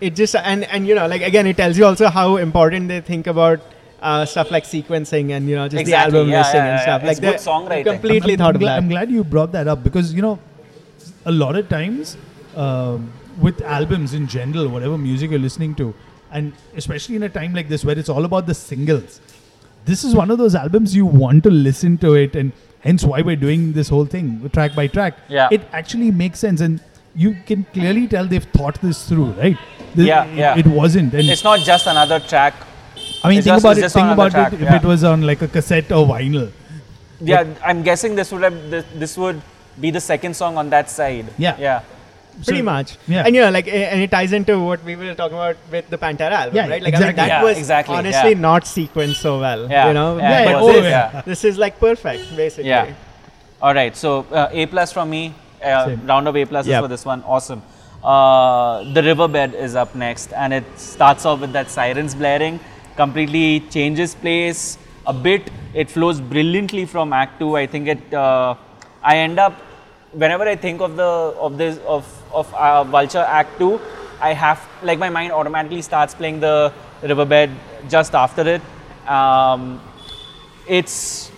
it 0.01 0.15
just 0.21 0.35
and 0.53 0.65
and 0.77 0.87
you 0.91 0.95
know 0.99 1.07
like 1.13 1.23
again 1.31 1.47
it 1.51 1.57
tells 1.59 1.77
you 1.81 1.85
also 1.91 2.09
how 2.09 2.37
important 2.45 2.89
they 2.89 3.01
think 3.11 3.27
about 3.27 3.61
uh, 4.01 4.25
stuff 4.33 4.51
like 4.51 4.65
sequencing 4.65 5.31
and 5.37 5.49
you 5.51 5.57
know 5.57 5.67
just 5.75 5.85
the 5.91 5.95
album 5.95 6.29
yeah, 6.29 6.39
listing 6.39 6.61
yeah, 6.65 6.73
and 6.73 6.81
stuff 6.87 7.03
It's 7.03 7.09
like 7.13 7.21
good 7.27 7.39
they 7.39 7.45
songwriting. 7.51 7.85
completely 7.93 8.33
I'm, 8.35 8.39
thought 8.39 8.51
I'm, 8.51 8.57
of 8.57 8.61
that 8.69 8.79
I'm 8.79 8.89
glad 8.89 9.11
you 9.11 9.25
brought 9.25 9.53
that 9.53 9.69
up 9.75 9.83
because 9.83 10.13
you 10.15 10.23
know 10.23 10.39
a 11.25 11.33
lot 11.33 11.57
of 11.57 11.69
times 11.69 12.17
um, 12.57 13.13
with 13.39 13.61
albums 13.63 14.15
in 14.15 14.27
general, 14.27 14.69
whatever 14.69 14.97
music 14.99 15.31
you're 15.31 15.39
listening 15.41 15.75
to, 15.77 15.95
and 16.33 16.53
especially 16.77 17.17
in 17.17 17.23
a 17.25 17.29
time 17.29 17.55
like 17.55 17.69
this 17.69 17.85
where 17.85 17.99
it's 17.99 18.09
all 18.09 18.25
about 18.25 18.47
the 18.47 18.55
singles, 18.55 19.21
this 19.85 20.05
is 20.05 20.15
one 20.15 20.31
of 20.31 20.39
those 20.39 20.55
albums 20.55 20.95
you 20.97 21.07
want 21.07 21.43
to 21.45 21.51
listen 21.51 21.99
to 21.99 22.15
it, 22.15 22.35
and 22.37 22.53
hence 22.81 23.05
why 23.05 23.21
we're 23.23 23.37
doing 23.37 23.73
this 23.73 23.89
whole 23.89 24.05
thing 24.07 24.49
track 24.51 24.75
by 24.75 24.87
track. 24.87 25.19
Yeah. 25.29 25.49
it 25.51 25.63
actually 25.73 26.11
makes 26.11 26.39
sense, 26.39 26.61
and 26.61 26.81
you 27.15 27.37
can 27.47 27.65
clearly 27.73 28.07
tell 28.09 28.27
they've 28.27 28.43
thought 28.45 28.81
this 28.83 29.09
through, 29.09 29.31
right? 29.33 29.57
The- 29.95 30.05
Yeah, 30.05 30.25
it, 30.25 30.37
yeah. 30.39 30.59
It 30.59 30.67
wasn't, 30.67 31.15
and 31.15 31.29
it's 31.29 31.45
not 31.45 31.61
just 31.61 31.87
another 31.87 32.19
track. 32.21 32.55
I 33.23 33.29
mean, 33.29 33.39
it's 33.39 33.47
think 33.47 33.55
just- 33.63 33.65
about 33.65 33.79
it. 33.79 33.91
Think 33.93 34.11
about 34.13 34.35
another 34.35 34.57
it. 34.57 34.63
If 34.63 34.69
yeah. 34.69 34.77
it 34.77 34.85
was 34.85 35.05
on 35.05 35.23
like 35.23 35.43
a 35.43 35.49
cassette 35.49 35.91
or 35.93 36.07
vinyl, 36.07 36.51
Yeah, 37.21 37.45
I'm 37.65 37.83
guessing 37.83 38.17
this 38.17 38.33
would 38.33 38.43
have 38.43 38.71
this, 38.71 38.85
this 39.03 39.17
would 39.17 39.41
be 39.81 39.91
the 39.91 40.01
second 40.01 40.35
song 40.37 40.57
on 40.59 40.71
that 40.71 40.91
side. 40.91 41.27
Yeah. 41.39 41.57
Yeah. 41.59 41.81
Pretty 42.45 42.59
So- 42.61 42.65
much 42.65 42.97
yeah. 43.07 43.25
and 43.27 43.35
you 43.35 43.41
know 43.43 43.51
like 43.51 43.69
and 43.69 44.01
it 44.03 44.11
ties 44.11 44.33
into 44.33 44.59
what 44.61 44.83
we 44.85 44.97
were 44.97 45.15
talking 45.15 45.37
about 45.37 45.57
with 45.71 45.89
the 45.91 45.99
pantera 45.99 46.33
album 46.33 46.57
Yeah, 46.57 46.69
right 46.69 46.83
like 46.83 46.95
exactly. 46.95 47.05
I 47.05 47.09
mean, 47.09 47.17
that 47.17 47.29
Yeah, 47.29 47.43
was 47.45 47.59
exactly, 47.59 47.97
honestly 47.97 48.33
yeah. 48.33 48.39
not 48.49 48.65
sequenced 48.65 49.17
so 49.27 49.39
well 49.41 49.71
Yeah, 49.71 49.89
you 49.89 49.95
know 49.95 50.19
yeah, 50.19 50.41
it 50.41 50.53
but 50.53 50.63
was, 50.65 50.75
this, 50.75 50.85
yeah. 50.85 51.23
this 51.27 51.45
is 51.45 51.59
like 51.59 51.79
perfect 51.81 52.37
basically 52.37 52.71
Yeah. 52.71 52.95
All 53.63 53.73
right. 53.73 53.97
So 53.97 54.27
uh, 54.31 54.49
A 54.53 54.67
plus 54.67 54.93
from 54.93 55.09
me. 55.11 55.33
Uh, 55.65 55.97
round 56.05 56.29
of 56.29 56.37
A 56.37 56.45
pluses 56.45 56.67
Yep. 56.67 56.83
for 56.83 56.89
this 56.89 57.05
one. 57.07 57.23
Awesome. 57.35 57.63
Uh, 58.03 58.85
the 58.93 59.03
riverbed 59.03 59.55
is 59.55 59.75
up 59.75 59.95
next, 59.95 60.33
and 60.35 60.53
it 60.53 60.65
starts 60.77 61.25
off 61.25 61.41
with 61.41 61.53
that 61.55 61.71
sirens 61.71 62.15
blaring. 62.15 62.61
Completely 62.97 63.61
changes 63.77 64.15
place. 64.15 64.77
a 65.07 65.13
bit. 65.13 65.49
It 65.75 65.91
flows 65.91 66.21
brilliantly 66.35 66.85
from 66.91 67.13
Act 67.13 67.39
Two. 67.39 67.57
I 67.57 67.67
think 67.67 67.89
it. 67.95 68.13
Uh, 68.15 68.55
I 69.03 69.17
end 69.19 69.39
up 69.39 69.55
whenever 70.13 70.45
I 70.53 70.57
think 70.57 70.81
of 70.87 70.97
the 70.97 71.09
of 71.47 71.57
this 71.59 71.79
of 71.97 72.07
of 72.35 72.53
uh, 72.55 72.85
Vulture 72.85 73.25
Act 73.41 73.59
Two, 73.59 73.81
I 74.21 74.33
have 74.33 74.61
like 74.83 74.99
my 74.99 75.09
mind 75.09 75.33
automatically 75.33 75.83
starts 75.83 76.15
playing 76.15 76.41
the 76.41 76.73
Riverbed 77.03 77.51
just 77.89 78.15
after 78.15 78.43
it. 78.49 78.63
Um, 79.09 79.81
it's 80.67 81.31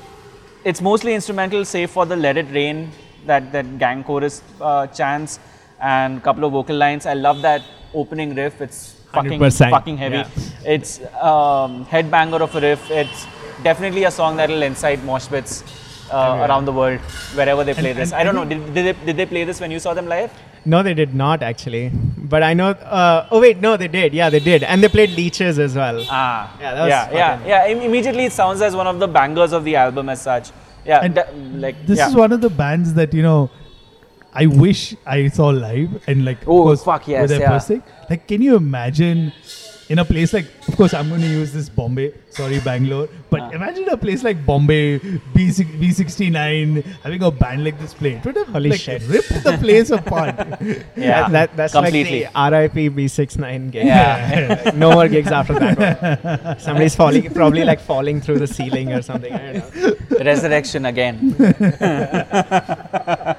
it's 0.64 0.80
mostly 0.80 1.14
instrumental, 1.14 1.64
save 1.64 1.90
for 1.90 2.06
the 2.06 2.16
"Let 2.16 2.36
It 2.36 2.50
Rain" 2.52 2.90
that 3.26 3.52
that 3.52 3.78
gang 3.78 4.04
chorus 4.04 4.42
uh, 4.60 4.86
chants 4.88 5.38
and 5.80 6.22
couple 6.22 6.44
of 6.44 6.52
vocal 6.52 6.76
lines. 6.76 7.06
I 7.06 7.14
love 7.14 7.42
that 7.42 7.62
opening 7.94 8.34
riff. 8.34 8.60
It's 8.60 8.94
fucking 9.12 9.40
100%, 9.40 9.70
fucking 9.70 9.96
heavy. 9.96 10.16
yeah. 10.16 10.28
It's 10.64 11.00
um, 11.22 11.84
headbanger 11.86 12.40
of 12.40 12.54
a 12.54 12.60
riff. 12.60 12.90
It's 12.90 13.26
definitely 13.62 14.04
a 14.04 14.10
song 14.10 14.36
that'll 14.36 14.62
incite 14.62 15.02
mosh 15.04 15.26
pits 15.28 15.64
uh, 16.12 16.46
around 16.48 16.64
the 16.66 16.72
world 16.72 17.00
wherever 17.34 17.64
they 17.64 17.74
play 17.74 17.90
And- 17.90 17.98
this. 17.98 18.12
and 18.12 18.20
I 18.20 18.24
don't 18.24 18.34
know. 18.34 18.44
Did, 18.44 18.74
did 18.74 18.84
they 18.96 19.04
did 19.06 19.16
they 19.16 19.26
play 19.26 19.44
this 19.44 19.60
when 19.60 19.70
you 19.70 19.78
saw 19.78 19.94
them 19.94 20.06
live? 20.06 20.30
No, 20.66 20.82
they 20.82 20.94
did 20.94 21.14
not 21.14 21.42
actually. 21.42 21.90
But 22.34 22.42
I 22.42 22.52
know. 22.54 22.70
Uh, 22.70 23.28
oh 23.30 23.40
wait, 23.40 23.60
no, 23.60 23.76
they 23.76 23.88
did. 23.88 24.12
Yeah, 24.14 24.30
they 24.30 24.40
did, 24.40 24.62
and 24.64 24.82
they 24.82 24.88
played 24.88 25.10
Leeches 25.10 25.58
as 25.58 25.76
well. 25.76 26.04
Ah, 26.10 26.56
Yeah, 26.60 26.74
that 26.74 26.80
was 26.82 26.88
yeah, 26.90 27.10
yeah, 27.12 27.36
fucking- 27.36 27.48
yeah. 27.50 27.66
Im- 27.68 27.80
immediately, 27.90 28.24
it 28.24 28.32
sounds 28.32 28.60
as 28.60 28.74
one 28.74 28.86
of 28.88 28.98
the 28.98 29.06
bangers 29.08 29.52
of 29.52 29.62
the 29.64 29.76
album 29.76 30.08
as 30.08 30.20
such. 30.22 30.50
Yeah, 30.84 31.00
And 31.04 31.14
da- 31.14 31.30
like 31.66 31.86
This 31.86 31.98
yeah. 31.98 32.08
is 32.08 32.14
one 32.14 32.32
of 32.32 32.40
the 32.40 32.50
bands 32.50 32.94
that 32.94 33.14
you 33.14 33.22
know. 33.22 33.50
I 34.38 34.44
wish 34.46 34.94
I 35.06 35.28
saw 35.28 35.46
live 35.48 36.02
and 36.06 36.24
like 36.26 36.42
Oh, 36.46 36.64
course, 36.64 36.84
fuck 36.84 37.08
yes, 37.08 37.22
with 37.22 37.30
their 37.30 37.40
yeah. 37.40 37.48
first 37.48 37.68
thing. 37.68 37.82
Like, 38.10 38.26
can 38.28 38.42
you 38.42 38.54
imagine 38.56 39.32
in 39.88 39.98
a 39.98 40.04
place 40.04 40.32
like? 40.32 40.46
Of 40.68 40.76
course, 40.76 40.94
I'm 40.94 41.08
going 41.08 41.20
to 41.20 41.26
use 41.28 41.52
this 41.52 41.68
Bombay. 41.68 42.12
Sorry, 42.30 42.58
Bangalore. 42.60 43.08
But 43.30 43.40
Ah. 43.42 43.50
imagine 43.58 43.88
a 43.88 43.96
place 43.96 44.22
like 44.24 44.44
Bombay, 44.44 44.98
B 44.98 45.50
B69, 45.80 46.82
having 47.02 47.22
a 47.22 47.30
band 47.30 47.64
like 47.64 47.78
this 47.80 47.94
play. 47.94 48.12
It 48.14 48.24
would 48.24 48.36
have 48.36 48.48
Holy 48.48 48.70
like 48.70 48.80
shit. 48.80 49.02
ripped 49.08 49.42
the 49.44 49.56
place 49.58 49.90
apart. 49.90 50.34
yeah, 50.96 51.28
that, 51.28 51.56
that's 51.56 51.72
completely. 51.72 52.24
like 52.34 52.72
the 52.72 52.80
RIP 52.82 52.94
B69 52.96 53.70
game. 53.70 53.86
yeah, 53.86 54.72
no 54.74 54.92
more 54.92 55.08
gigs 55.08 55.30
after 55.32 55.54
that 55.54 56.24
one. 56.24 56.58
Somebody's 56.58 56.96
falling, 56.96 57.32
probably 57.32 57.64
like 57.64 57.80
falling 57.80 58.20
through 58.20 58.38
the 58.40 58.46
ceiling 58.46 58.92
or 58.92 59.02
something. 59.02 59.32
I 59.32 59.52
don't 59.52 60.10
know. 60.10 60.18
resurrection 60.24 60.86
again. 60.86 61.34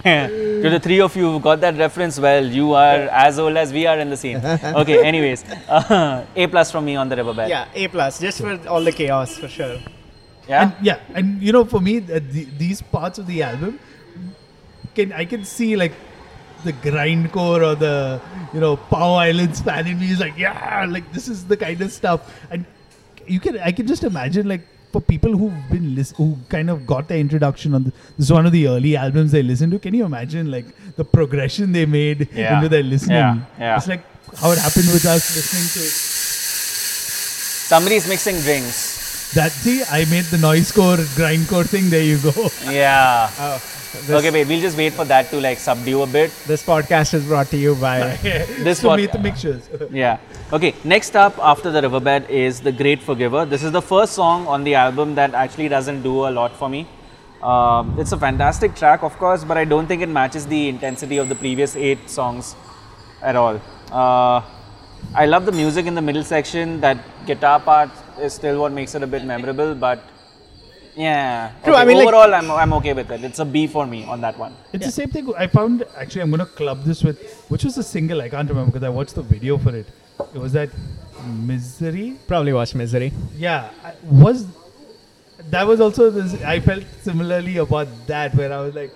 to 0.62 0.68
the 0.70 0.80
three 0.80 1.00
of 1.00 1.14
you 1.14 1.30
who 1.32 1.40
got 1.40 1.60
that 1.60 1.76
reference, 1.76 2.18
well, 2.18 2.44
you 2.44 2.72
are 2.74 3.00
as 3.26 3.38
old 3.38 3.56
as 3.56 3.72
we 3.72 3.86
are 3.86 3.98
in 3.98 4.08
the 4.10 4.16
scene. 4.16 4.40
Okay, 4.82 5.04
anyways, 5.04 5.44
uh, 5.68 6.24
A 6.36 6.46
plus 6.46 6.70
from 6.70 6.84
me 6.86 6.96
on 6.96 7.08
the 7.08 7.16
riverbed. 7.16 7.48
Yeah, 7.48 7.66
A 7.74 7.88
plus, 7.88 8.18
just 8.20 8.40
for 8.40 8.58
all 8.68 8.82
the 8.82 8.92
chaos 8.92 9.36
for 9.36 9.48
sure. 9.48 9.78
yeah. 10.48 10.62
And 10.62 10.86
yeah, 10.86 10.98
and 11.14 11.42
you 11.42 11.52
know, 11.52 11.64
for 11.64 11.80
me, 11.80 11.98
uh, 11.98 12.20
the, 12.36 12.44
these 12.58 12.80
parts 12.82 13.18
of 13.18 13.26
the 13.26 13.42
album, 13.42 13.78
can 14.94 15.12
I 15.12 15.24
can 15.24 15.44
see 15.44 15.76
like 15.76 15.92
the 16.64 16.72
grindcore 16.72 17.62
or 17.72 17.74
the 17.74 18.20
you 18.52 18.60
know 18.60 18.76
Power 18.76 19.18
Islands 19.28 19.60
fan 19.60 19.86
in 19.86 19.98
me 20.00 20.10
is 20.10 20.20
like, 20.20 20.36
yeah, 20.38 20.86
like 20.88 21.12
this 21.12 21.28
is 21.28 21.44
the 21.46 21.56
kind 21.56 21.80
of 21.80 21.92
stuff, 21.92 22.20
and 22.50 22.64
you 23.26 23.38
can 23.40 23.58
I 23.58 23.72
can 23.72 23.86
just 23.86 24.02
imagine 24.04 24.48
like 24.48 24.66
for 24.92 25.00
people 25.00 25.36
who've 25.36 25.58
been 25.70 25.94
lis- 25.94 26.12
who 26.16 26.36
kind 26.48 26.68
of 26.70 26.86
got 26.86 27.06
their 27.08 27.18
introduction 27.18 27.74
on 27.74 27.84
the, 27.84 27.90
this 28.16 28.26
is 28.26 28.32
one 28.32 28.44
of 28.46 28.52
the 28.52 28.66
early 28.66 28.96
albums 28.96 29.30
they 29.32 29.42
listened 29.42 29.72
to. 29.72 29.78
Can 29.78 29.94
you 29.94 30.04
imagine 30.04 30.50
like 30.50 30.66
the 30.96 31.04
progression 31.04 31.72
they 31.72 31.86
made 31.86 32.28
Yeah. 32.34 32.56
into 32.56 32.68
their 32.68 32.82
listening? 32.82 33.16
Yeah, 33.16 33.38
yeah. 33.58 33.76
It's 33.76 33.86
like 33.88 34.02
how 34.36 34.50
it 34.50 34.58
happened 34.58 34.88
with 34.92 35.06
us 35.06 35.36
listening 35.36 35.68
to 35.74 35.90
Somebody's 37.70 38.08
mixing 38.08 38.40
drinks. 38.40 39.32
that. 39.34 39.52
See, 39.52 39.82
I 39.84 40.04
made 40.06 40.24
the 40.24 40.38
noisecore 40.38 40.96
grindcore 41.18 41.64
thing. 41.66 41.88
There 41.90 42.02
you 42.02 42.18
go. 42.18 42.50
Yeah. 42.68 43.30
Oh, 43.38 43.62
this, 43.92 44.10
Okay, 44.10 44.30
wait. 44.30 44.46
We'll 44.48 44.60
just 44.60 44.76
wait 44.76 44.92
for 44.92 45.04
that 45.04 45.30
to 45.30 45.40
like 45.40 45.58
subdue 45.58 46.02
a 46.02 46.06
bit. 46.06 46.30
this 46.46 46.64
podcast 46.64 47.14
is 47.14 47.24
brought 47.26 47.48
to 47.48 47.56
you 47.56 47.74
by. 47.74 48.16
This 48.68 48.82
one- 48.82 48.98
meet 49.00 49.12
the 49.12 49.18
mixtures. 49.18 49.68
Yeah. 49.90 50.18
Okay. 50.52 50.74
Next 50.84 51.16
up 51.16 51.38
after 51.38 51.70
the 51.70 51.82
Riverbed 51.82 52.30
is 52.30 52.60
The 52.60 52.72
Great 52.72 53.02
Forgiver. 53.02 53.44
This 53.44 53.62
is 53.62 53.72
the 53.72 53.82
first 53.82 54.12
song 54.12 54.46
on 54.46 54.64
the 54.64 54.74
album 54.74 55.14
that 55.16 55.34
actually 55.34 55.68
doesn't 55.68 56.02
do 56.02 56.26
a 56.28 56.30
lot 56.30 56.54
for 56.56 56.68
me. 56.68 56.86
Um, 57.42 57.96
it's 57.98 58.12
a 58.12 58.18
fantastic 58.18 58.74
track, 58.76 59.02
of 59.02 59.16
course, 59.18 59.44
but 59.44 59.56
I 59.56 59.64
don't 59.64 59.86
think 59.86 60.02
it 60.02 60.08
matches 60.10 60.46
the 60.46 60.68
intensity 60.68 61.16
of 61.16 61.28
the 61.28 61.34
previous 61.34 61.74
eight 61.74 62.08
songs 62.10 62.54
at 63.22 63.34
all. 63.34 63.60
Uh, 63.90 64.42
I 65.14 65.24
love 65.26 65.46
the 65.46 65.52
music 65.52 65.86
in 65.86 65.94
the 65.94 66.02
middle 66.02 66.22
section. 66.22 66.80
That 66.82 66.98
guitar 67.26 67.58
part 67.58 67.90
is 68.20 68.34
still 68.34 68.60
what 68.60 68.72
makes 68.72 68.94
it 68.94 69.02
a 69.02 69.06
bit 69.06 69.24
memorable, 69.24 69.74
but 69.74 70.02
yeah. 71.06 71.52
True, 71.64 71.72
Okay, 71.74 71.82
I 71.82 71.84
mean, 71.88 71.98
like- 71.98 72.08
overall, 72.08 72.32
I'm, 72.38 72.50
I'm 72.62 72.72
okay 72.78 72.92
with 73.00 73.10
it. 73.16 73.24
It's 73.28 73.38
a 73.38 73.44
B 73.54 73.66
for 73.74 73.84
me 73.94 74.00
on 74.04 74.20
that 74.26 74.36
one. 74.44 74.54
It's 74.74 74.86
the 74.90 74.92
same 75.00 75.10
thing. 75.16 75.32
I 75.44 75.46
found 75.58 75.84
actually. 75.96 76.22
I'm 76.22 76.30
gonna 76.36 76.46
club 76.60 76.84
this 76.84 77.02
with 77.08 77.18
which 77.52 77.64
was 77.68 77.74
the 77.80 77.86
single. 77.94 78.20
I 78.26 78.28
can't 78.34 78.48
remember 78.54 78.72
because 78.72 78.86
I 78.92 78.92
watched 79.00 79.14
the 79.20 79.22
video 79.34 79.58
for 79.66 79.74
it. 79.82 79.86
It 80.34 80.38
was 80.46 80.52
that 80.58 80.70
misery. 81.50 82.08
Probably 82.26 82.52
watch 82.52 82.74
Misery. 82.74 83.12
Yeah, 83.36 83.70
I, 83.84 83.92
was 84.24 84.46
that 85.54 85.66
was 85.66 85.80
also 85.80 86.10
this. 86.10 86.34
I 86.54 86.60
felt 86.60 86.84
similarly 87.02 87.56
about 87.56 87.88
that 88.06 88.34
where 88.34 88.52
I 88.52 88.60
was 88.60 88.74
like, 88.74 88.92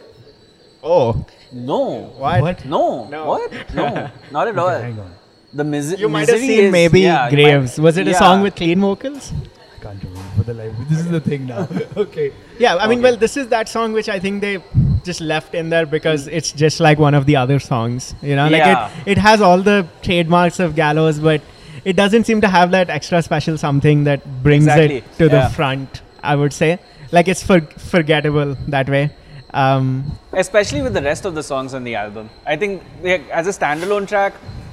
Oh, 0.82 1.24
No. 1.52 1.78
what? 2.24 2.40
What? 2.42 2.64
No. 2.66 3.08
No. 3.08 3.24
What? 3.26 3.74
No. 3.74 4.10
Not 4.30 4.48
at 4.48 4.58
all. 4.58 4.68
hang 4.68 4.98
on, 4.98 5.10
The 5.54 5.64
mis- 5.64 5.98
You 5.98 6.08
might 6.10 6.28
have 6.28 6.40
misery 6.40 6.48
seen 6.56 6.64
is- 6.66 6.72
maybe 6.72 7.00
yeah, 7.00 7.30
Graves. 7.30 7.78
might- 7.78 7.84
Was 7.84 7.96
it 7.96 8.06
a 8.06 8.10
yeah. 8.10 8.18
song 8.18 8.42
with 8.42 8.54
clean 8.54 8.80
vocals? 8.80 9.32
I 9.32 9.82
can't 9.82 10.02
remember 10.04 10.13
for 10.44 10.52
the 10.52 10.64
life. 10.64 10.88
This 10.88 10.98
is 11.00 11.08
the 11.10 11.20
thing 11.20 11.46
now. 11.46 11.68
okay, 11.96 12.32
Yeah, 12.58 12.76
I 12.76 12.86
mean, 12.86 12.98
Okay. 12.98 13.02
well, 13.10 13.16
this 13.16 13.36
is 13.36 13.48
that 13.48 13.68
song 13.68 13.92
which 13.92 14.08
I 14.08 14.18
think 14.18 14.40
they 14.40 14.62
just 15.04 15.20
left 15.20 15.54
in 15.54 15.70
there 15.70 15.86
because 15.86 16.28
it's 16.28 16.52
just 16.52 16.80
like 16.80 16.98
one 16.98 17.14
of 17.14 17.26
the 17.26 17.36
other 17.36 17.58
songs. 17.58 18.14
You 18.22 18.36
know, 18.36 18.44
like 18.44 18.64
Yeah. 18.64 18.90
it, 19.06 19.12
it 19.12 19.18
has 19.18 19.40
all 19.40 19.60
the 19.62 19.86
trademarks 20.02 20.60
of 20.60 20.74
Gallows, 20.74 21.18
but 21.18 21.40
it 21.84 21.96
doesn't 21.96 22.24
seem 22.24 22.40
to 22.40 22.48
have 22.48 22.70
that 22.70 22.90
extra 22.90 23.22
special 23.22 23.58
something 23.58 24.04
that 24.04 24.42
brings 24.42 24.64
Exactly, 24.66 24.96
it 24.98 25.18
to 25.18 25.26
yeah. 25.26 25.48
the 25.48 25.54
front. 25.54 26.02
I 26.22 26.36
would 26.36 26.52
say, 26.54 26.78
like 27.12 27.28
it's 27.28 27.42
for, 27.42 27.60
forgettable 27.60 28.56
that 28.68 28.88
way. 28.88 29.10
Um, 29.52 30.18
Especially 30.32 30.80
with 30.82 30.94
the 30.94 31.02
rest 31.02 31.26
of 31.26 31.34
the 31.34 31.42
songs 31.42 31.74
on 31.74 31.84
the 31.84 31.94
album. 31.94 32.30
I 32.46 32.56
think 32.56 32.82
as 33.30 33.46
a 33.46 33.50
standalone 33.50 34.08
track, 34.08 34.32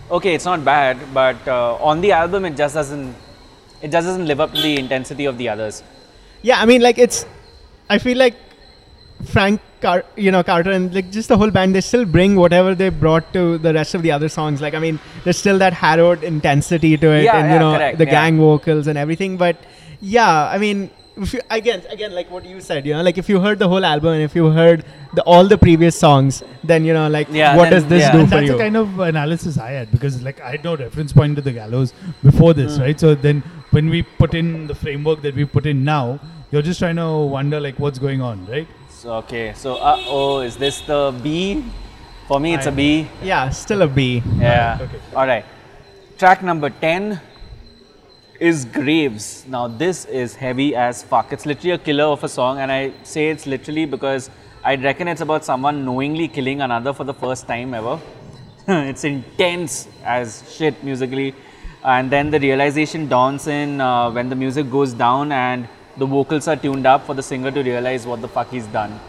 okay, 0.09 0.33
it's 0.33 0.45
not 0.45 0.63
bad, 0.65 0.97
but 1.13 1.35
uh, 1.47 1.75
on 1.75 1.99
the 2.01 2.13
album, 2.13 2.45
it 2.45 2.55
just 2.55 2.73
doesn't. 2.75 3.13
It 3.81 3.91
just 3.91 4.05
doesn't 4.07 4.25
live 4.27 4.39
up 4.39 4.53
to 4.53 4.61
the 4.61 4.77
intensity 4.79 5.25
of 5.25 5.37
the 5.37 5.49
others. 5.49 5.83
yeah, 6.41 6.61
I 6.61 6.65
mean, 6.65 6.81
like 6.81 6.97
it's. 6.97 7.25
I 7.89 7.97
feel 7.97 8.17
like 8.17 8.35
Frank, 9.25 9.61
Car- 9.81 10.05
you 10.15 10.31
know, 10.31 10.43
Carter, 10.43 10.71
and 10.71 10.93
like 10.93 11.11
just 11.11 11.27
the 11.29 11.37
whole 11.37 11.51
band, 11.51 11.75
they 11.75 11.81
still 11.81 12.05
bring 12.05 12.35
whatever 12.35 12.73
they 12.75 12.89
brought 12.89 13.31
to 13.33 13.57
the 13.57 13.73
rest 13.73 13.93
of 13.95 14.01
the 14.01 14.11
other 14.11 14.29
songs. 14.29 14.61
Like, 14.61 14.73
I 14.73 14.79
mean, 14.79 14.99
there's 15.23 15.37
still 15.37 15.59
that 15.59 15.73
harrowed 15.73 16.23
intensity 16.23 16.97
to 16.97 17.11
it, 17.11 17.23
Yeah, 17.25 17.37
and 17.37 17.47
yeah, 17.47 17.53
you 17.53 17.59
know, 17.59 17.73
correct, 17.77 17.97
the 17.99 18.05
yeah. 18.05 18.11
gang 18.11 18.37
vocals 18.39 18.87
and 18.87 18.97
everything. 18.97 19.37
But 19.37 19.57
yeah, 19.99 20.47
I 20.47 20.57
mean, 20.57 20.89
if 21.17 21.33
you, 21.33 21.41
again, 21.51 21.83
again, 21.89 22.13
like 22.15 22.31
what 22.31 22.45
you 22.45 22.61
said, 22.61 22.85
you 22.85 22.93
know, 22.93 23.01
like 23.03 23.17
if 23.17 23.27
you 23.29 23.39
heard 23.41 23.59
the 23.59 23.67
whole 23.67 23.85
album 23.85 24.13
and 24.13 24.23
if 24.23 24.33
you 24.35 24.49
heard 24.49 24.83
the, 25.13 25.21
all 25.23 25.45
the 25.47 25.57
previous 25.57 25.95
songs, 25.99 26.41
then 26.63 26.85
you 26.85 26.93
know, 26.93 27.07
like, 27.09 27.27
Yeah, 27.29 27.55
what 27.57 27.65
then- 27.65 27.73
does 27.73 27.85
this 27.87 28.01
yeah. 28.01 28.11
do 28.13 28.19
and 28.21 28.29
for 28.29 28.35
that's 28.35 28.47
you? 28.47 28.53
the 28.53 28.57
kind 28.57 28.77
of 28.77 28.99
analysis 28.99 29.57
I 29.57 29.71
had 29.71 29.91
because 29.91 30.21
like 30.23 30.39
I 30.41 30.51
had 30.51 30.63
no 30.63 30.75
reference 30.77 31.11
point 31.13 31.35
to 31.35 31.41
the 31.41 31.51
gallows 31.51 31.93
before 32.23 32.53
this, 32.53 32.77
Hmm. 32.77 32.81
right? 32.83 32.99
So 32.99 33.13
then 33.13 33.43
when 33.71 33.89
we 33.89 34.03
put 34.03 34.33
in 34.33 34.67
the 34.67 34.75
framework 34.75 35.21
that 35.21 35.35
we 35.35 35.45
put 35.45 35.65
in 35.65 35.83
now, 35.83 36.19
you're 36.51 36.61
just 36.61 36.79
trying 36.79 36.97
to 36.97 37.09
wonder 37.09 37.59
like 37.59 37.79
what's 37.79 37.99
going 37.99 38.21
on, 38.21 38.45
right? 38.47 38.67
So, 38.89 39.13
okay, 39.23 39.53
so 39.55 39.75
uh 39.75 39.97
oh, 40.07 40.41
is 40.41 40.57
this 40.57 40.81
the 40.81 41.17
B? 41.23 41.63
For 42.27 42.39
me, 42.39 42.53
it's 42.53 42.67
a 42.67 42.71
B. 42.71 43.07
yeah, 43.21 43.49
still 43.49 43.81
a 43.81 43.87
B. 43.87 44.23
Yeah. 44.37 44.77
Okay. 44.79 44.99
All 45.15 45.27
right. 45.27 45.43
Track 46.17 46.43
number 46.43 46.69
10 46.69 47.19
is 48.39 48.65
Graves. 48.65 49.45
Now, 49.47 49.67
this 49.67 50.05
is 50.05 50.35
heavy 50.35 50.75
as 50.75 51.03
fuck. 51.03 51.33
It's 51.33 51.45
literally 51.45 51.71
a 51.71 51.77
killer 51.77 52.05
of 52.05 52.23
a 52.23 52.29
song, 52.29 52.59
and 52.59 52.71
I 52.71 52.93
say 53.03 53.29
it's 53.29 53.45
literally 53.47 53.85
because 53.85 54.29
I 54.63 54.75
reckon 54.75 55.07
it's 55.07 55.21
about 55.21 55.43
someone 55.43 55.83
knowingly 55.83 56.27
killing 56.27 56.61
another 56.61 56.93
for 56.93 57.03
the 57.03 57.13
first 57.13 57.47
time 57.47 57.73
ever. 57.73 57.99
it's 58.67 59.03
intense 59.03 59.87
as 60.03 60.43
shit 60.55 60.83
musically. 60.83 61.33
And 61.83 62.11
then 62.11 62.29
the 62.29 62.39
realization 62.39 63.07
dawns 63.07 63.47
in 63.47 63.81
uh, 63.81 64.11
when 64.11 64.29
the 64.29 64.35
music 64.35 64.69
goes 64.69 64.93
down 64.93 65.31
and 65.31 65.67
the 65.97 66.05
vocals 66.05 66.47
are 66.47 66.55
tuned 66.55 66.85
up 66.85 67.05
for 67.05 67.13
the 67.13 67.23
singer 67.23 67.51
to 67.51 67.63
realize 67.63 68.05
what 68.05 68.21
the 68.21 68.27
fuck 68.27 68.49
he's 68.49 68.67
done. 68.67 68.99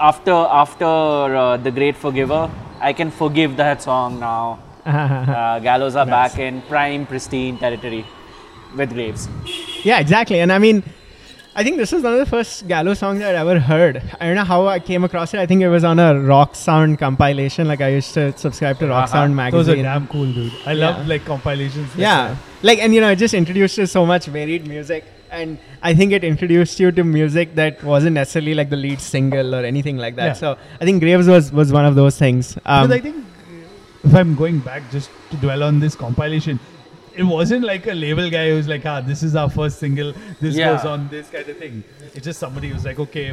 After 0.00 0.32
after 0.32 0.84
uh, 0.84 1.56
the 1.56 1.70
Great 1.70 1.96
Forgiver, 1.96 2.50
I 2.80 2.92
can 2.92 3.10
forgive 3.10 3.56
that 3.56 3.82
song 3.82 4.20
now. 4.20 4.58
Uh, 4.90 5.58
Gallows 5.60 5.94
are 5.94 6.06
back 6.06 6.38
in 6.38 6.62
prime 6.62 7.06
pristine 7.06 7.58
territory 7.58 8.04
with 8.74 8.90
Graves. 8.92 9.28
Yeah, 9.84 10.00
exactly. 10.00 10.40
And 10.40 10.50
I 10.50 10.58
mean, 10.58 10.82
I 11.54 11.64
think 11.64 11.78
this 11.78 11.90
was 11.90 12.02
one 12.02 12.12
of 12.12 12.18
the 12.20 12.26
first 12.26 12.68
Gallows 12.68 13.00
songs 13.00 13.20
I'd 13.20 13.34
ever 13.34 13.58
heard. 13.58 14.00
I 14.20 14.26
don't 14.26 14.36
know 14.36 14.44
how 14.44 14.68
I 14.68 14.78
came 14.78 15.02
across 15.02 15.34
it. 15.34 15.40
I 15.40 15.46
think 15.46 15.62
it 15.62 15.68
was 15.68 15.82
on 15.82 15.98
a 15.98 16.18
Rock 16.20 16.54
Sound 16.54 16.98
compilation. 16.98 17.66
Like 17.66 17.80
I 17.80 17.88
used 17.88 18.14
to 18.14 18.36
subscribe 18.38 18.78
to 18.78 18.86
Rock 18.88 19.04
Uh-huh. 19.10 19.26
Sound 19.28 19.52
Those 19.52 19.68
are 19.68 19.74
damn 19.76 20.06
cool, 20.06 20.32
dude. 20.32 20.52
I 20.64 20.74
love 20.74 21.06
like 21.08 21.24
compilations. 21.24 21.88
like 21.90 21.98
yeah, 21.98 22.28
that. 22.34 22.38
like 22.62 22.78
and 22.78 22.94
you 22.94 23.00
know, 23.00 23.10
it 23.10 23.16
just 23.16 23.34
introduced 23.34 23.74
to 23.76 23.86
so 23.86 24.06
much 24.06 24.26
varied 24.26 24.66
music. 24.66 25.04
and 25.32 25.58
I 25.88 25.94
think 25.94 26.12
it 26.12 26.24
introduced 26.24 26.80
you 26.80 26.90
to 26.92 27.02
music 27.04 27.54
that 27.56 27.82
wasn't 27.84 28.14
necessarily 28.14 28.54
like 28.54 28.70
the 28.70 28.76
lead 28.76 29.00
single 29.00 29.54
or 29.54 29.64
anything 29.64 29.96
like 30.04 30.16
that. 30.16 30.26
Yeah. 30.26 30.32
So 30.44 30.56
I 30.80 30.84
think 30.84 31.00
Graves 31.02 31.28
was 31.28 31.52
was 31.52 31.72
one 31.72 31.84
of 31.90 31.94
those 32.00 32.16
things. 32.18 32.56
Um, 32.64 32.88
Because 32.88 32.96
I 32.96 33.00
think 33.00 33.26
if 34.04 34.14
I'm 34.14 34.34
going 34.40 34.58
back 34.60 34.88
just 34.90 35.10
to 35.30 35.36
dwell 35.36 35.62
on 35.62 35.78
this 35.80 35.94
compilation, 35.94 36.58
it 37.16 37.22
wasn't 37.24 37.64
like 37.64 37.86
a 37.86 37.92
label 37.94 38.30
guy 38.30 38.50
who's 38.50 38.68
like, 38.68 38.84
ah, 38.86 39.00
this 39.00 39.22
is 39.22 39.34
our 39.36 39.50
first 39.50 39.78
single, 39.78 40.12
this 40.40 40.54
Yeah. 40.56 40.76
goes 40.76 40.84
on, 40.84 41.08
this 41.08 41.28
kind 41.28 41.48
of 41.48 41.56
thing. 41.58 41.84
It's 42.14 42.24
just 42.24 42.38
somebody 42.38 42.68
who's 42.68 42.84
like, 42.84 42.98
okay, 42.98 43.32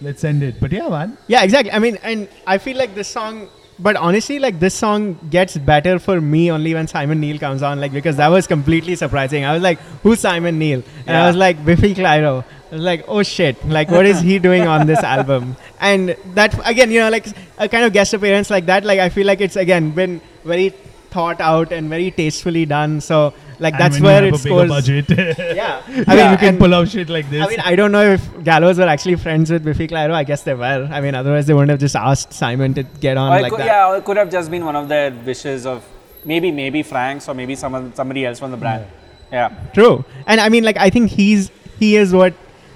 let's 0.00 0.20
send 0.20 0.42
it. 0.42 0.60
But 0.60 0.72
yeah, 0.72 0.88
man. 0.88 1.16
Yeah, 1.26 1.42
exactly. 1.42 1.72
I 1.72 1.78
mean, 1.78 1.98
and 2.02 2.28
I 2.46 2.58
feel 2.58 2.76
like 2.76 2.94
this 2.94 3.08
song, 3.08 3.48
but 3.78 3.96
honestly, 3.96 4.38
like 4.38 4.60
this 4.60 4.74
song 4.74 5.18
gets 5.30 5.56
better 5.56 5.98
for 5.98 6.20
me 6.20 6.50
only 6.50 6.74
when 6.74 6.86
Simon 6.86 7.20
Neil 7.20 7.38
comes 7.38 7.62
on, 7.62 7.80
like 7.80 7.92
because 7.92 8.16
that 8.16 8.28
was 8.28 8.46
completely 8.46 8.94
surprising. 8.96 9.44
I 9.44 9.52
was 9.54 9.62
like, 9.62 9.78
"Who's 10.02 10.20
Simon 10.20 10.58
Neil?" 10.58 10.82
And 11.06 11.16
I 11.16 11.26
was 11.26 11.36
like, 11.36 11.64
"Biffy 11.64 11.94
Clyro." 11.94 12.44
I 12.70 12.74
was 12.74 12.82
like, 12.84 13.04
"Oh 13.08 13.22
shit! 13.22 13.64
Like, 13.66 13.90
what 13.90 14.06
is 14.06 14.20
he 14.20 14.38
doing 14.38 14.66
on 14.68 14.86
this 14.86 15.00
album?" 15.02 15.56
And 15.80 16.14
that 16.34 16.54
again, 16.68 16.90
you 16.90 17.00
know, 17.00 17.08
like 17.10 17.26
a 17.58 17.68
kind 17.68 17.84
of 17.84 17.92
guest 17.92 18.14
appearance 18.14 18.50
like 18.50 18.66
that, 18.66 18.84
like 18.84 19.00
I 19.00 19.08
feel 19.08 19.26
like 19.26 19.40
it's 19.40 19.56
again 19.56 19.90
been 19.90 20.20
very 20.44 20.72
thought 21.12 21.40
out 21.40 21.72
and 21.72 21.88
very 21.88 22.10
tastefully 22.10 22.64
done. 22.66 23.00
So 23.00 23.34
like 23.58 23.74
And 23.74 23.80
that's 23.82 23.94
when 23.96 24.02
where 24.04 24.22
have 24.24 24.34
it 24.34 24.40
a 24.40 24.42
bigger 24.42 24.66
scores. 24.66 24.70
budget. 24.70 25.38
Yeah, 25.62 25.82
I 26.08 26.16
mean, 26.16 26.30
you 26.32 26.38
can 26.44 26.58
pull 26.58 26.74
off 26.74 26.88
shit 26.88 27.08
like 27.08 27.28
this. 27.30 27.44
I 27.46 27.48
mean, 27.48 27.60
I 27.60 27.76
don't 27.76 27.92
know 27.92 28.04
if 28.12 28.44
Gallows 28.44 28.78
were 28.78 28.90
actually 28.94 29.16
friends 29.16 29.50
with 29.50 29.64
Biffy 29.64 29.86
Clyro. 29.88 30.12
I 30.12 30.24
guess 30.24 30.42
they 30.42 30.54
were. 30.54 30.88
I 30.90 31.00
mean, 31.00 31.14
otherwise 31.14 31.46
they 31.46 31.54
wouldn't 31.54 31.70
have 31.70 31.80
just 31.80 31.94
asked 31.96 32.32
Simon 32.32 32.74
to 32.74 32.82
get 33.06 33.16
on 33.16 33.32
Or 33.36 33.40
like 33.42 33.50
could, 33.52 33.60
that. 33.60 33.66
yeah, 33.66 33.88
or 33.88 33.96
it 33.98 34.04
could 34.04 34.16
have 34.16 34.30
just 34.30 34.50
been 34.50 34.64
one 34.64 34.76
of 34.76 34.88
their 34.88 35.10
wishes 35.30 35.66
of 35.66 35.84
maybe 36.24 36.50
maybe 36.50 36.82
Frank's 36.82 37.28
or 37.28 37.34
maybe 37.34 37.54
someone 37.54 37.94
somebody 37.94 38.24
else 38.26 38.38
from 38.38 38.50
the 38.50 38.56
brand. 38.56 38.86
Yeah. 39.32 39.50
True. 39.74 40.04
And 40.26 40.40
I 40.40 40.48
mean, 40.48 40.64
like, 40.64 40.76
I 40.76 40.90
think 40.90 41.10
he's 41.10 41.50
he 41.78 41.96
is 41.96 42.12
what 42.12 42.34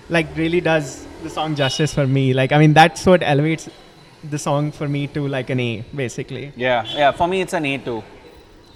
like 0.09 0.27
really 0.37 0.61
does 0.61 1.05
the 1.23 1.31
song 1.31 1.55
justice 1.55 1.93
for 1.95 2.07
me. 2.07 2.33
Like, 2.35 2.53
I 2.53 2.59
mean, 2.59 2.75
that's 2.75 3.05
what 3.07 3.23
elevates 3.23 3.69
the 4.31 4.39
song 4.39 4.73
for 4.73 4.89
me 4.89 5.07
to 5.09 5.27
like 5.29 5.51
an 5.51 5.61
A, 5.61 5.85
basically. 5.95 6.53
Yeah. 6.57 6.85
Yeah. 7.03 7.13
For 7.13 7.27
me, 7.29 7.41
it's 7.43 7.53
an 7.53 7.67
A 7.67 7.79
too. 7.79 8.03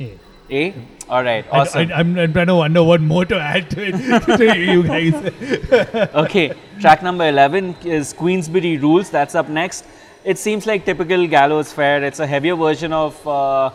Yeah. 0.00 0.08
A. 0.50 0.74
All 1.08 1.22
right. 1.22 1.44
I, 1.52 1.58
Awesome. 1.58 1.92
I, 1.92 2.00
am 2.00 2.18
I'm 2.18 2.32
trying 2.32 2.46
to 2.46 2.54
wonder 2.54 2.82
what 2.82 3.00
more 3.00 3.24
to 3.26 3.38
add 3.38 3.70
to 3.70 3.84
it 3.86 4.38
to 4.38 4.58
you 4.58 4.82
guys. 4.82 5.14
okay, 6.24 6.54
track 6.80 7.02
number 7.02 7.28
11 7.28 7.76
is 7.84 8.12
Queensberry 8.14 8.78
Rules. 8.78 9.10
That's 9.10 9.34
up 9.34 9.48
next. 9.48 9.84
It 10.24 10.38
seems 10.38 10.66
like 10.66 10.84
typical 10.84 11.26
Gallows 11.26 11.72
fare. 11.72 12.02
It's 12.02 12.18
a 12.18 12.26
heavier 12.26 12.56
version 12.56 12.92
of 12.92 13.26
uh, 13.26 13.70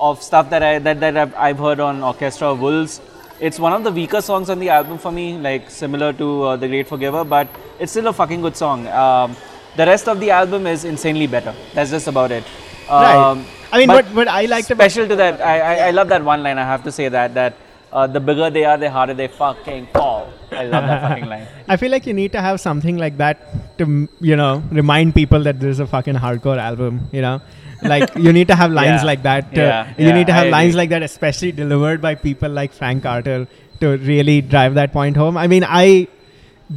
of 0.00 0.22
stuff 0.22 0.48
that 0.50 0.62
I 0.62 0.78
that, 0.78 1.00
that 1.00 1.16
I've, 1.16 1.34
I've 1.34 1.58
heard 1.58 1.80
on 1.80 2.02
Orchestra 2.02 2.52
of 2.52 2.60
Wolves. 2.60 3.00
It's 3.40 3.58
one 3.58 3.72
of 3.72 3.82
the 3.82 3.90
weaker 3.90 4.20
songs 4.20 4.48
on 4.48 4.60
the 4.60 4.70
album 4.70 4.98
for 4.98 5.10
me, 5.10 5.36
like 5.36 5.68
similar 5.70 6.12
to 6.14 6.42
uh, 6.42 6.56
The 6.56 6.68
Great 6.68 6.86
Forgiver, 6.86 7.24
but 7.24 7.48
it's 7.80 7.90
still 7.90 8.06
a 8.06 8.12
fucking 8.12 8.40
good 8.40 8.56
song. 8.56 8.86
Um, 8.86 9.36
the 9.76 9.84
rest 9.84 10.08
of 10.08 10.20
the 10.20 10.30
album 10.30 10.68
is 10.68 10.84
insanely 10.84 11.26
better. 11.26 11.54
That's 11.74 11.90
just 11.90 12.06
about 12.06 12.30
it. 12.30 12.44
Right. 12.88 13.44
I 13.74 13.78
mean, 13.78 13.88
but 13.88 14.04
what 14.06 14.14
what 14.20 14.28
I 14.28 14.42
liked 14.54 14.70
about 14.70 14.90
special 14.90 15.08
to 15.12 15.16
that, 15.16 15.40
I, 15.40 15.54
I, 15.60 15.74
I 15.88 15.90
love 15.98 16.08
that 16.14 16.24
one 16.24 16.42
line. 16.42 16.58
I 16.58 16.64
have 16.72 16.84
to 16.84 16.92
say 16.92 17.08
that 17.16 17.34
that 17.34 17.56
uh, 17.92 18.06
the 18.06 18.20
bigger 18.28 18.50
they 18.50 18.64
are, 18.64 18.76
the 18.84 18.90
harder 18.90 19.14
they 19.14 19.28
fucking 19.28 19.86
fall. 19.98 20.22
I 20.52 20.64
love 20.74 20.86
that 20.92 21.02
fucking 21.08 21.26
line. 21.32 21.46
I 21.68 21.76
feel 21.82 21.90
like 21.96 22.06
you 22.06 22.14
need 22.14 22.32
to 22.32 22.40
have 22.46 22.60
something 22.60 22.96
like 23.04 23.16
that 23.18 23.44
to 23.78 24.08
you 24.20 24.36
know 24.36 24.62
remind 24.80 25.14
people 25.14 25.42
that 25.50 25.60
this 25.60 25.72
is 25.76 25.80
a 25.80 25.86
fucking 25.96 26.14
hardcore 26.26 26.58
album. 26.68 27.08
You 27.12 27.22
know, 27.26 27.34
like 27.82 28.14
you 28.16 28.32
need 28.32 28.48
to 28.54 28.54
have 28.62 28.72
lines 28.80 29.02
Yeah. 29.02 29.12
like 29.12 29.22
that. 29.28 29.52
To, 29.54 29.60
Yeah, 29.60 29.92
you 29.98 30.06
yeah, 30.08 30.14
need 30.14 30.26
to 30.32 30.32
I 30.32 30.36
have 30.40 30.50
lines 30.56 30.70
agree. 30.74 30.78
like 30.82 30.90
that, 30.96 31.02
especially 31.10 31.52
delivered 31.52 32.00
by 32.08 32.14
people 32.16 32.50
like 32.50 32.72
Frank 32.72 33.02
Carter 33.04 33.38
to 33.80 33.96
really 34.10 34.40
drive 34.40 34.74
that 34.82 34.92
point 34.92 35.16
home. 35.16 35.36
I 35.36 35.46
mean, 35.48 35.64
I 35.66 36.06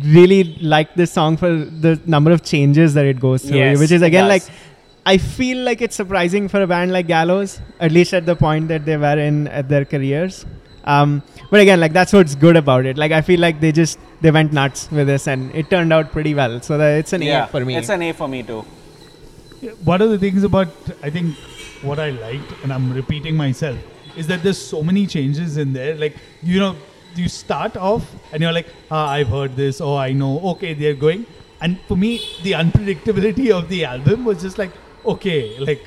really 0.04 0.44
like 0.62 0.96
this 0.96 1.12
song 1.12 1.38
for 1.38 1.50
the 1.88 2.00
number 2.06 2.32
of 2.32 2.44
changes 2.44 2.94
that 2.96 3.06
it 3.06 3.20
goes 3.20 3.44
through, 3.44 3.58
Yes, 3.58 3.80
which 3.80 3.92
is 3.92 4.02
again 4.02 4.28
like. 4.28 4.44
I 5.12 5.18
feel 5.18 5.60
like 5.64 5.82
it's 5.82 5.96
surprising 5.96 6.50
for 6.50 6.62
a 6.62 6.68
band 6.68 6.92
like 6.92 7.08
Gallows, 7.08 7.62
at 7.80 7.94
least 7.94 8.14
at 8.14 8.26
the 8.26 8.36
point 8.36 8.68
that 8.68 8.84
they 8.84 8.98
were 8.98 9.18
in 9.18 9.48
at 9.48 9.70
their 9.70 9.86
careers. 9.86 10.46
Um, 10.84 11.24
but 11.50 11.62
again, 11.62 11.80
like 11.80 11.94
that's 11.94 12.12
what's 12.12 12.36
good 12.36 12.58
about 12.58 12.86
it. 12.86 12.98
Like 12.98 13.14
I 13.14 13.22
feel 13.22 13.40
like 13.40 13.62
they 13.62 13.72
just 13.72 14.00
they 14.20 14.32
went 14.32 14.52
nuts 14.52 14.90
with 14.92 15.08
this, 15.08 15.28
and 15.28 15.54
it 15.56 15.70
turned 15.70 15.94
out 15.94 16.12
pretty 16.12 16.34
well. 16.34 16.60
So 16.62 16.78
that 16.78 16.98
it's 17.00 17.14
an 17.14 17.22
yeah, 17.22 17.46
A 17.46 17.48
for 17.48 17.64
me. 17.64 17.78
It's 17.78 17.90
an 17.90 18.02
A 18.02 18.12
for 18.12 18.28
me 18.28 18.44
too. 18.44 18.66
one 19.92 20.02
of 20.02 20.10
the 20.10 20.18
things 20.18 20.44
about 20.44 20.68
I 21.02 21.10
think 21.10 21.38
what 21.90 22.00
I 22.00 22.10
liked, 22.10 22.52
and 22.64 22.74
I'm 22.74 22.92
repeating 22.92 23.38
myself, 23.38 23.78
is 24.18 24.28
that 24.28 24.44
there's 24.44 24.62
so 24.62 24.82
many 24.84 25.06
changes 25.08 25.56
in 25.56 25.72
there. 25.72 25.96
Like 25.96 26.18
you 26.42 26.60
know, 26.60 26.76
you 27.16 27.30
start 27.30 27.78
off 27.78 28.10
and 28.34 28.42
you're 28.42 28.58
like, 28.60 28.68
ah, 28.92 29.08
I've 29.12 29.30
heard 29.30 29.56
this. 29.56 29.80
Oh, 29.80 29.96
I 29.96 30.12
know. 30.12 30.34
Okay, 30.56 30.74
they're 30.74 31.00
going. 31.06 31.26
And 31.62 31.80
for 31.88 31.96
me, 31.96 32.12
the 32.44 32.52
unpredictability 32.64 33.50
of 33.52 33.70
the 33.70 33.86
album 33.86 34.26
was 34.26 34.42
just 34.42 34.58
like, 34.58 34.72
okay, 35.06 35.58
like 35.60 35.84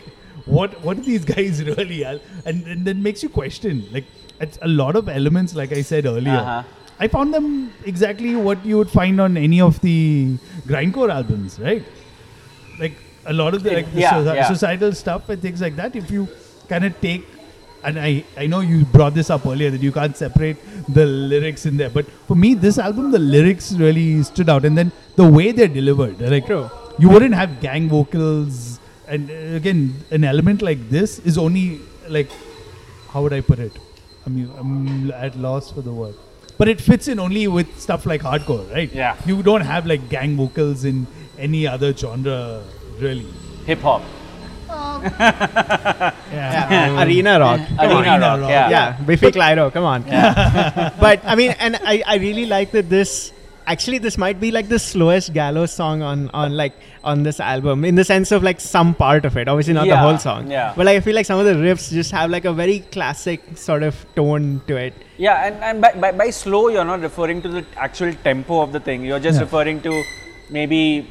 what 0.46 0.80
what 0.84 0.98
are 0.98 1.02
these 1.02 1.24
guys 1.24 1.62
really? 1.70 2.04
Al-? 2.04 2.20
And 2.44 2.66
and 2.66 2.84
that 2.86 2.96
makes 2.96 3.22
you 3.22 3.28
question. 3.28 3.86
Like 3.92 4.04
it's 4.40 4.58
a 4.62 4.68
lot 4.68 4.96
of 4.96 5.08
elements, 5.08 5.54
like 5.54 5.72
I 5.72 5.82
said 5.82 6.06
earlier. 6.06 6.32
Uh-huh. 6.44 6.62
I 6.98 7.08
found 7.08 7.32
them 7.32 7.72
exactly 7.86 8.36
what 8.36 8.64
you 8.64 8.76
would 8.76 8.90
find 8.90 9.20
on 9.20 9.36
any 9.38 9.60
of 9.60 9.80
the 9.80 10.36
grindcore 10.66 11.10
albums, 11.10 11.58
right? 11.58 11.82
Like 12.78 12.92
a 13.24 13.32
lot 13.32 13.54
of 13.54 13.62
the, 13.62 13.70
like 13.72 13.90
the 13.92 14.00
Yeah, 14.00 14.12
soci- 14.12 14.34
yeah. 14.34 14.48
societal 14.48 14.92
stuff 14.92 15.28
and 15.30 15.40
things 15.40 15.60
like 15.62 15.76
that. 15.76 15.96
If 15.96 16.10
you 16.10 16.28
kind 16.68 16.84
of 16.84 17.00
take, 17.00 17.26
and 17.84 17.98
I 17.98 18.24
I 18.36 18.46
know 18.46 18.60
you 18.60 18.84
brought 18.84 19.14
this 19.14 19.30
up 19.30 19.46
earlier 19.46 19.70
that 19.70 19.80
you 19.82 19.92
can't 19.92 20.14
separate 20.16 20.58
the 20.88 21.06
lyrics 21.06 21.64
in 21.64 21.78
there, 21.78 21.88
but 21.90 22.06
for 22.28 22.34
me, 22.34 22.52
this 22.54 22.78
album, 22.78 23.10
the 23.12 23.18
lyrics 23.18 23.72
really 23.72 24.22
stood 24.22 24.50
out, 24.50 24.64
and 24.66 24.76
then 24.76 24.92
the 25.16 25.28
way 25.38 25.52
they're 25.52 25.68
delivered, 25.80 26.18
they're 26.18 26.30
like 26.30 26.46
True. 26.46 26.68
you 26.98 27.08
wouldn't 27.08 27.34
have 27.34 27.60
gang 27.60 27.88
vocals, 27.88 28.69
and 29.10 29.30
uh, 29.30 29.56
again, 29.56 29.94
an 30.10 30.24
element 30.24 30.62
like 30.62 30.88
this 30.88 31.18
is 31.20 31.36
only 31.36 31.80
like 32.08 32.30
how 33.12 33.22
would 33.22 33.32
I 33.32 33.40
put 33.40 33.58
it? 33.58 33.72
I 34.26 34.30
mean, 34.30 34.50
I'm 34.58 35.10
at 35.10 35.36
loss 35.36 35.70
for 35.72 35.82
the 35.82 35.92
word. 35.92 36.14
But 36.58 36.68
it 36.68 36.80
fits 36.80 37.08
in 37.08 37.18
only 37.18 37.48
with 37.48 37.80
stuff 37.80 38.06
like 38.06 38.22
hardcore, 38.22 38.70
right? 38.72 38.92
Yeah. 38.92 39.16
You 39.26 39.42
don't 39.42 39.62
have 39.62 39.86
like 39.86 40.08
gang 40.08 40.36
vocals 40.36 40.84
in 40.84 41.06
any 41.38 41.66
other 41.66 41.92
genre, 41.94 42.62
really. 42.98 43.26
Hip 43.66 43.80
hop. 43.80 44.02
Yeah. 46.30 46.70
Yeah, 46.70 47.02
arena 47.02 47.40
rock. 47.40 47.60
Come 47.66 47.78
Arena 47.80 48.20
rock, 48.20 48.40
rock, 48.40 48.50
yeah. 48.50 48.70
Yeah, 48.70 48.92
Biffy 49.04 49.30
Clyro. 49.32 49.72
Come 49.72 49.84
on. 49.84 50.02
but 51.00 51.20
I 51.24 51.34
mean, 51.34 51.54
and 51.58 51.76
I, 51.82 52.02
I 52.06 52.16
really 52.16 52.46
like 52.46 52.70
that 52.72 52.88
this. 52.88 53.32
Actually, 53.66 53.98
this 53.98 54.16
might 54.18 54.38
be 54.40 54.50
like 54.50 54.68
the 54.68 54.78
slowest 54.78 55.32
Gallows 55.32 55.72
song 55.72 56.02
on 56.02 56.30
on 56.30 56.56
like 56.56 56.74
on 57.02 57.22
this 57.22 57.40
album, 57.40 57.84
in 57.84 57.94
the 57.94 58.04
sense 58.04 58.30
of 58.30 58.42
like 58.42 58.60
some 58.60 58.94
part 58.94 59.24
of 59.24 59.36
it. 59.36 59.48
Obviously, 59.48 59.72
not 59.74 59.86
the 59.86 59.96
whole 59.96 60.18
song. 60.18 60.50
yeah. 60.50 60.72
But 60.76 60.86
like, 60.86 60.96
I 60.96 61.00
feel 61.00 61.14
like 61.14 61.26
some 61.26 61.38
of 61.38 61.46
the 61.46 61.54
riffs 61.54 61.90
just 61.90 62.10
have 62.12 62.30
like 62.30 62.44
a 62.44 62.52
very 62.52 62.80
classic 62.92 63.40
sort 63.56 63.82
of 63.82 63.94
tone 64.14 64.60
to 64.66 64.76
it. 64.76 64.94
Yeah, 65.16 65.46
and, 65.46 65.56
and 65.64 65.80
by, 65.80 65.92
by, 65.92 66.12
by 66.12 66.30
slow, 66.30 66.68
you're 66.68 66.84
not 66.84 67.00
referring 67.00 67.40
to 67.42 67.48
the 67.48 67.64
actual 67.76 68.12
tempo 68.12 68.60
of 68.60 68.72
the 68.72 68.80
thing. 68.80 69.04
You're 69.04 69.18
just 69.20 69.36
Yeah. 69.36 69.42
referring 69.44 69.80
to 69.82 70.02
maybe 70.50 71.08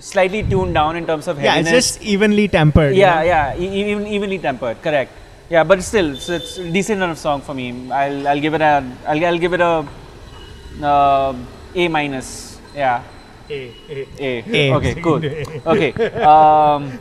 slightly 0.00 0.42
tuned 0.42 0.74
down 0.74 0.96
in 0.96 1.06
terms 1.06 1.26
of 1.28 1.40
Yeah, 1.42 1.56
it's 1.56 1.70
just 1.70 2.02
evenly 2.02 2.48
tempered. 2.48 2.94
you 2.94 3.00
yeah, 3.00 3.16
know? 3.16 3.22
yeah, 3.22 3.56
even 3.58 4.06
evenly 4.06 4.38
tempered. 4.38 4.80
Correct. 4.82 5.10
Yeah, 5.50 5.64
but 5.64 5.82
still, 5.82 6.14
it's, 6.14 6.28
it's 6.28 6.58
a 6.58 6.70
decent 6.70 7.02
enough 7.02 7.18
song 7.18 7.40
for 7.40 7.54
me. 7.54 7.90
I'll, 7.92 8.26
I'll 8.28 8.40
give 8.40 8.54
it 8.54 8.60
a 8.62 8.84
I'll, 9.06 9.24
I'll 9.26 9.38
give 9.38 9.52
it 9.52 9.60
a 9.60 9.86
uh, 10.82 11.34
A 11.74 11.88
minus. 11.88 12.58
Yeah, 12.74 13.02
A, 13.50 13.74
A. 13.88 14.08
A. 14.18 14.44
A. 14.46 14.74
Okay, 14.74 14.94
cool. 15.02 15.24
A. 15.24 15.44
Okay. 15.66 15.92
Um, 16.22 16.98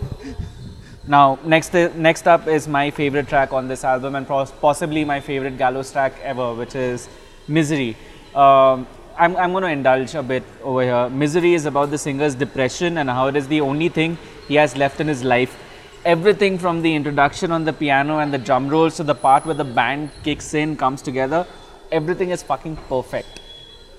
now, 1.07 1.37
next 1.45 1.73
next 1.73 2.27
up 2.27 2.47
is 2.47 2.67
my 2.67 2.89
favorite 2.91 3.27
track 3.27 3.53
on 3.53 3.67
this 3.67 3.83
album 3.83 4.15
and 4.15 4.27
possibly 4.27 5.05
my 5.05 5.19
favorite 5.19 5.57
Gallows 5.57 5.91
track 5.91 6.13
ever, 6.23 6.53
which 6.53 6.75
is 6.75 7.07
Misery. 7.47 7.95
Um, 8.33 8.87
I'm, 9.17 9.35
I'm 9.37 9.51
going 9.51 9.63
to 9.63 9.69
indulge 9.69 10.13
a 10.15 10.23
bit 10.23 10.43
over 10.61 10.81
here. 10.81 11.09
Misery 11.09 11.53
is 11.53 11.65
about 11.65 11.89
the 11.89 11.97
singer's 11.97 12.35
depression 12.35 12.97
and 12.97 13.09
how 13.09 13.27
it 13.27 13.35
is 13.35 13.47
the 13.47 13.61
only 13.61 13.87
thing 13.87 14.17
he 14.47 14.55
has 14.55 14.75
left 14.75 14.99
in 14.99 15.07
his 15.07 15.23
life. 15.23 15.57
Everything 16.03 16.57
from 16.57 16.81
the 16.81 16.93
introduction 16.93 17.51
on 17.51 17.63
the 17.63 17.73
piano 17.73 18.19
and 18.19 18.33
the 18.33 18.37
drum 18.37 18.67
rolls 18.67 18.97
to 18.97 19.03
the 19.03 19.15
part 19.15 19.45
where 19.45 19.55
the 19.55 19.63
band 19.63 20.09
kicks 20.23 20.53
in, 20.53 20.75
comes 20.75 21.01
together, 21.01 21.47
everything 21.91 22.31
is 22.31 22.43
fucking 22.43 22.75
perfect. 22.89 23.39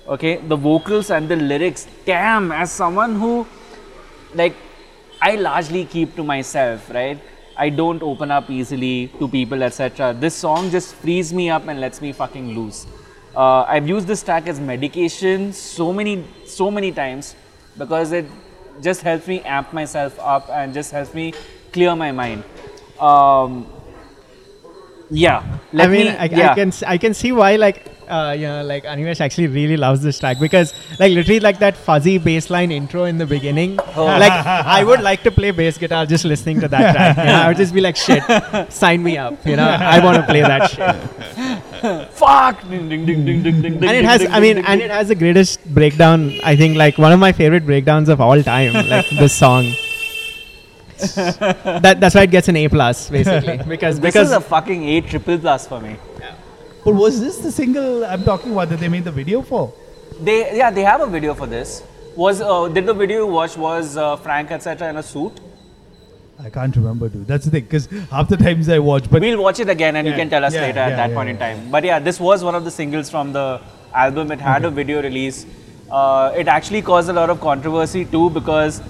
Okay, 0.07 0.37
the 0.37 0.55
vocals 0.55 1.11
and 1.11 1.27
the 1.27 1.35
lyrics, 1.35 1.85
damn, 2.05 2.51
as 2.51 2.71
someone 2.71 3.15
who 3.15 3.45
like 4.33 4.55
I 5.21 5.35
largely 5.35 5.83
keep 5.83 6.15
to 6.15 6.23
myself, 6.23 6.89
right? 6.89 7.19
I 7.57 7.69
don't 7.69 8.01
open 8.03 8.31
up 8.31 8.49
easily 8.49 9.07
to 9.19 9.27
people, 9.27 9.63
etc. 9.63 10.13
This 10.13 10.35
song 10.35 10.69
just 10.69 10.95
frees 10.95 11.33
me 11.33 11.49
up 11.49 11.67
and 11.67 11.81
lets 11.81 12.01
me 12.01 12.13
fucking 12.13 12.55
loose. 12.55 12.85
Uh, 13.35 13.63
I've 13.63 13.87
used 13.87 14.07
this 14.07 14.23
track 14.23 14.47
as 14.47 14.59
medication 14.59 15.51
so 15.53 15.91
many, 15.91 16.23
so 16.45 16.69
many 16.71 16.91
times 16.91 17.35
because 17.77 18.11
it 18.11 18.25
just 18.81 19.01
helps 19.01 19.27
me 19.27 19.41
amp 19.41 19.73
myself 19.73 20.17
up 20.19 20.49
and 20.49 20.73
just 20.73 20.91
helps 20.91 21.13
me 21.13 21.33
clear 21.73 21.95
my 21.95 22.11
mind. 22.11 22.43
Um, 22.99 23.67
yeah, 25.09 25.59
let 25.73 25.87
I 25.87 25.91
mean, 25.91 26.05
me. 26.07 26.11
I, 26.11 26.25
yeah. 26.25 26.51
I 26.51 26.55
can 26.55 26.73
I 26.85 26.97
can 26.97 27.13
see 27.13 27.31
why 27.31 27.55
like 27.55 27.97
uh, 28.07 28.35
you 28.37 28.47
know, 28.47 28.63
like 28.63 28.83
Animesh 28.85 29.21
actually 29.21 29.47
really 29.47 29.77
loves 29.77 30.01
this 30.01 30.19
track 30.19 30.39
because, 30.39 30.73
like, 30.99 31.11
literally, 31.11 31.39
like 31.39 31.59
that 31.59 31.75
fuzzy 31.75 32.17
bass 32.17 32.49
line 32.49 32.71
intro 32.71 33.03
in 33.03 33.17
the 33.17 33.25
beginning. 33.25 33.79
Oh. 33.95 34.05
Like, 34.17 34.31
I 34.31 34.83
would 34.83 35.01
like 35.01 35.21
to 35.23 35.31
play 35.31 35.51
bass 35.51 35.77
guitar 35.77 36.05
just 36.05 36.25
listening 36.25 36.59
to 36.61 36.67
that 36.69 36.91
track. 36.95 37.17
You 37.17 37.23
know? 37.25 37.33
I 37.33 37.47
would 37.49 37.57
just 37.57 37.73
be 37.73 37.81
like, 37.81 37.95
shit, 37.95 38.23
sign 38.71 39.03
me 39.03 39.17
up. 39.17 39.45
You 39.45 39.55
know, 39.57 39.67
I 39.67 40.03
want 40.03 40.17
to 40.17 40.23
play 40.23 40.41
that 40.41 40.71
shit. 40.71 42.09
Fuck! 42.11 42.67
Ding, 42.67 42.89
ding, 42.89 43.05
ding, 43.05 43.25
ding, 43.25 43.43
ding, 43.43 43.61
ding, 43.61 43.73
And 43.75 43.83
it 43.83 44.05
has, 44.05 44.25
I 44.25 44.39
mean, 44.39 44.57
and 44.57 44.81
it 44.81 44.89
has 44.89 45.09
the 45.09 45.15
greatest 45.15 45.63
breakdown. 45.73 46.33
I 46.43 46.55
think, 46.55 46.77
like, 46.77 46.97
one 46.97 47.11
of 47.11 47.19
my 47.19 47.31
favorite 47.31 47.65
breakdowns 47.65 48.09
of 48.09 48.19
all 48.19 48.41
time. 48.41 48.73
Like 48.73 49.07
this 49.09 49.33
song. 49.33 49.71
that 51.83 51.97
that's 51.99 52.15
why 52.15 52.23
it 52.23 52.31
gets 52.31 52.47
an 52.47 52.55
A 52.55 52.67
plus 52.67 53.09
basically 53.09 53.57
because 53.67 53.99
This 53.99 54.13
because 54.13 54.27
is 54.27 54.33
a 54.33 54.41
fucking 54.41 54.83
A 54.83 55.01
triple 55.01 55.37
plus 55.37 55.67
for 55.67 55.79
me. 55.79 55.95
Yeah. 56.19 56.35
But 56.83 56.95
was 56.95 57.19
this 57.19 57.37
the 57.37 57.51
single 57.51 58.05
I'm 58.05 58.23
talking 58.23 58.51
about 58.51 58.69
that 58.69 58.79
they 58.79 58.89
made 58.89 59.03
the 59.03 59.11
video 59.11 59.41
for? 59.41 59.73
They 60.21 60.57
yeah 60.57 60.71
they 60.71 60.83
have 60.83 61.01
a 61.01 61.07
video 61.07 61.33
for 61.33 61.47
this. 61.47 61.83
Was 62.15 62.41
uh, 62.41 62.67
did 62.69 62.85
the 62.85 62.93
video 62.93 63.25
you 63.25 63.27
watch 63.27 63.57
was 63.57 63.97
uh, 63.97 64.15
Frank 64.15 64.51
etc. 64.51 64.89
in 64.89 64.97
a 64.97 65.03
suit? 65.03 65.39
I 66.39 66.49
can't 66.51 66.75
remember, 66.75 67.09
dude. 67.09 67.25
That's 67.25 67.45
the 67.45 67.51
thing, 67.51 67.63
because 67.63 67.87
half 68.11 68.29
the 68.29 68.37
times 68.37 68.69
I 68.69 68.77
watch, 68.77 69.09
but 69.09 69.21
we'll 69.21 69.41
watch 69.41 69.59
it 69.59 69.69
again 69.69 69.95
and 69.95 70.07
you 70.07 70.13
can 70.13 70.29
tell 70.29 70.45
us 70.45 70.53
yeah, 70.53 70.61
later 70.61 70.79
at 70.79 70.95
that 70.95 71.09
yeah, 71.09 71.15
point 71.15 71.29
in 71.29 71.37
time. 71.37 71.71
But 71.71 71.83
yeah, 71.83 71.97
this 71.97 72.19
was 72.19 72.43
one 72.43 72.53
of 72.53 72.63
the 72.63 72.69
singles 72.69 73.09
from 73.09 73.33
the 73.33 73.59
album. 73.93 74.31
It 74.31 74.39
had 74.39 74.63
a 74.63 74.69
video 74.69 75.01
release. 75.01 75.47
Uh, 75.89 76.33
it 76.35 76.47
actually 76.47 76.81
caused 76.81 77.09
a 77.09 77.13
lot 77.13 77.31
of 77.31 77.41
controversy 77.41 78.05
too 78.05 78.29
because 78.29 78.81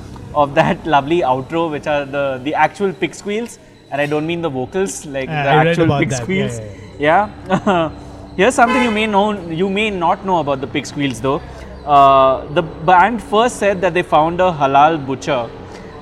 of 0.44 0.56
that 0.56 0.86
lovely 0.96 1.20
outro, 1.36 1.62
which 1.76 1.88
are 1.96 2.04
the 2.18 2.26
the 2.50 2.54
actual 2.66 2.94
pig 3.04 3.16
squeals, 3.22 3.60
and 3.92 4.02
I 4.02 4.08
don't 4.16 4.28
mean 4.32 4.42
the 4.48 4.54
vocals, 4.58 4.98
like 5.18 5.30
the 5.30 5.52
I 5.54 5.62
actual 5.66 5.94
pig 6.00 6.10
that. 6.16 6.20
Yeah, 6.20 6.24
squeals. 6.24 6.60
yeah, 7.08 7.30
Yeah. 7.52 7.90
Here's 8.40 8.56
something 8.62 8.84
you 8.84 8.92
may 8.98 9.08
know, 9.14 9.24
you 9.60 9.68
may 9.78 9.90
not 9.90 10.26
know 10.26 10.40
about 10.42 10.62
the 10.62 10.68
pig 10.74 10.86
squeals 10.86 11.22
though. 11.22 11.38
Uh, 11.86 12.46
the 12.58 12.62
band 12.90 13.24
first 13.32 13.56
said 13.64 13.82
that 13.86 13.94
they 13.96 14.04
found 14.04 14.42
a 14.48 14.52
halal 14.60 14.98
butcher 15.08 15.40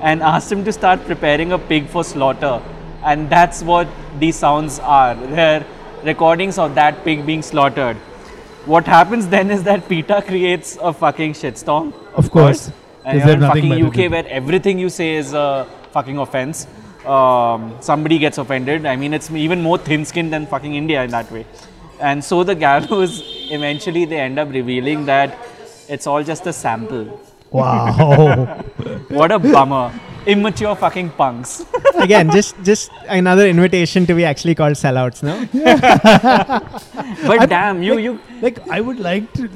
and 0.01 0.21
asked 0.33 0.51
him 0.51 0.63
to 0.65 0.73
start 0.77 1.05
preparing 1.11 1.53
a 1.53 1.59
pig 1.71 1.87
for 1.93 2.03
slaughter, 2.03 2.55
and 3.11 3.29
that's 3.29 3.63
what 3.71 3.87
these 4.19 4.35
sounds 4.35 4.79
are. 4.97 5.15
They're 5.37 5.65
recordings 6.03 6.57
of 6.65 6.75
that 6.75 7.03
pig 7.05 7.25
being 7.25 7.41
slaughtered. 7.51 7.97
What 8.73 8.85
happens 8.95 9.27
then 9.35 9.51
is 9.51 9.63
that 9.63 9.87
PETA 9.87 10.23
creates 10.27 10.77
a 10.81 10.91
fucking 11.05 11.33
shitstorm. 11.43 11.93
Of 12.23 12.29
course, 12.31 12.65
'cause 12.65 12.73
And 13.05 13.19
you're 13.19 13.29
in 13.29 13.41
fucking 13.41 13.85
UK 13.85 14.11
where 14.11 14.27
everything 14.27 14.79
you 14.79 14.89
say 14.89 15.15
is 15.15 15.33
a 15.33 15.67
fucking 15.91 16.17
offense. 16.17 16.67
Um, 17.05 17.77
somebody 17.81 18.17
gets 18.17 18.37
offended. 18.39 18.85
I 18.85 18.95
mean, 18.95 19.13
it's 19.13 19.29
even 19.29 19.61
more 19.61 19.77
thin-skinned 19.77 20.33
than 20.33 20.47
fucking 20.47 20.73
India 20.73 21.03
in 21.03 21.11
that 21.11 21.31
way. 21.31 21.45
And 21.99 22.23
so 22.23 22.43
the 22.43 22.55
gallows 22.55 23.21
eventually 23.51 24.05
they 24.05 24.19
end 24.19 24.39
up 24.39 24.49
revealing 24.49 25.05
that 25.05 25.37
it's 25.87 26.07
all 26.07 26.23
just 26.23 26.47
a 26.47 26.53
sample. 26.53 27.19
wow. 27.51 28.63
What 29.09 29.31
a 29.31 29.39
bummer. 29.39 29.91
Immature 30.25 30.75
fucking 30.75 31.11
punks. 31.11 31.63
again 32.05 32.29
just 32.31 32.55
just 32.63 32.89
another 33.07 33.47
invitation 33.47 34.05
to 34.07 34.13
be 34.15 34.25
actually 34.25 34.55
called 34.61 34.73
sellouts 34.73 35.21
no 35.23 35.35
But 37.27 37.49
damn, 37.49 37.81
you 37.83 37.97
you 37.97 38.19
like 38.41 38.59
I 38.69 38.81
would 38.81 38.99
like 38.99 39.31
to 39.33 39.47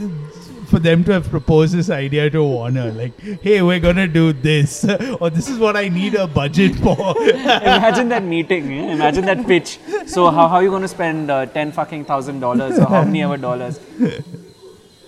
for 0.70 0.80
them 0.80 1.04
to 1.06 1.14
have 1.14 1.30
proposed 1.30 1.74
this 1.74 1.90
idea 1.90 2.30
to 2.30 2.44
Warner, 2.44 2.92
like, 2.92 3.20
hey, 3.20 3.62
we're 3.62 3.80
gonna 3.80 4.08
do 4.08 4.34
this, 4.34 4.86
or 5.20 5.30
this 5.30 5.50
is 5.50 5.58
what 5.58 5.76
I 5.76 5.90
need 5.90 6.16
a 6.16 6.28
budget 6.28 6.76
for. 6.76 6.98
imagine 7.30 8.10
that 8.10 8.24
meeting. 8.24 8.72
eh? 8.74 8.92
Imagine 8.94 9.26
that 9.26 9.46
pitch. 9.46 9.80
So 10.06 10.30
how, 10.30 10.48
how 10.48 10.56
are 10.56 10.64
you 10.64 10.80
to 10.80 10.88
spend 10.88 11.30
uh, 11.32 11.46
ten 11.48 11.72
fucking 11.72 12.06
thousand 12.06 12.40
dollars 12.40 12.80
or 12.80 12.86
how 12.86 13.04
many 13.04 13.24
ever 13.24 13.38
dollars? 13.38 13.80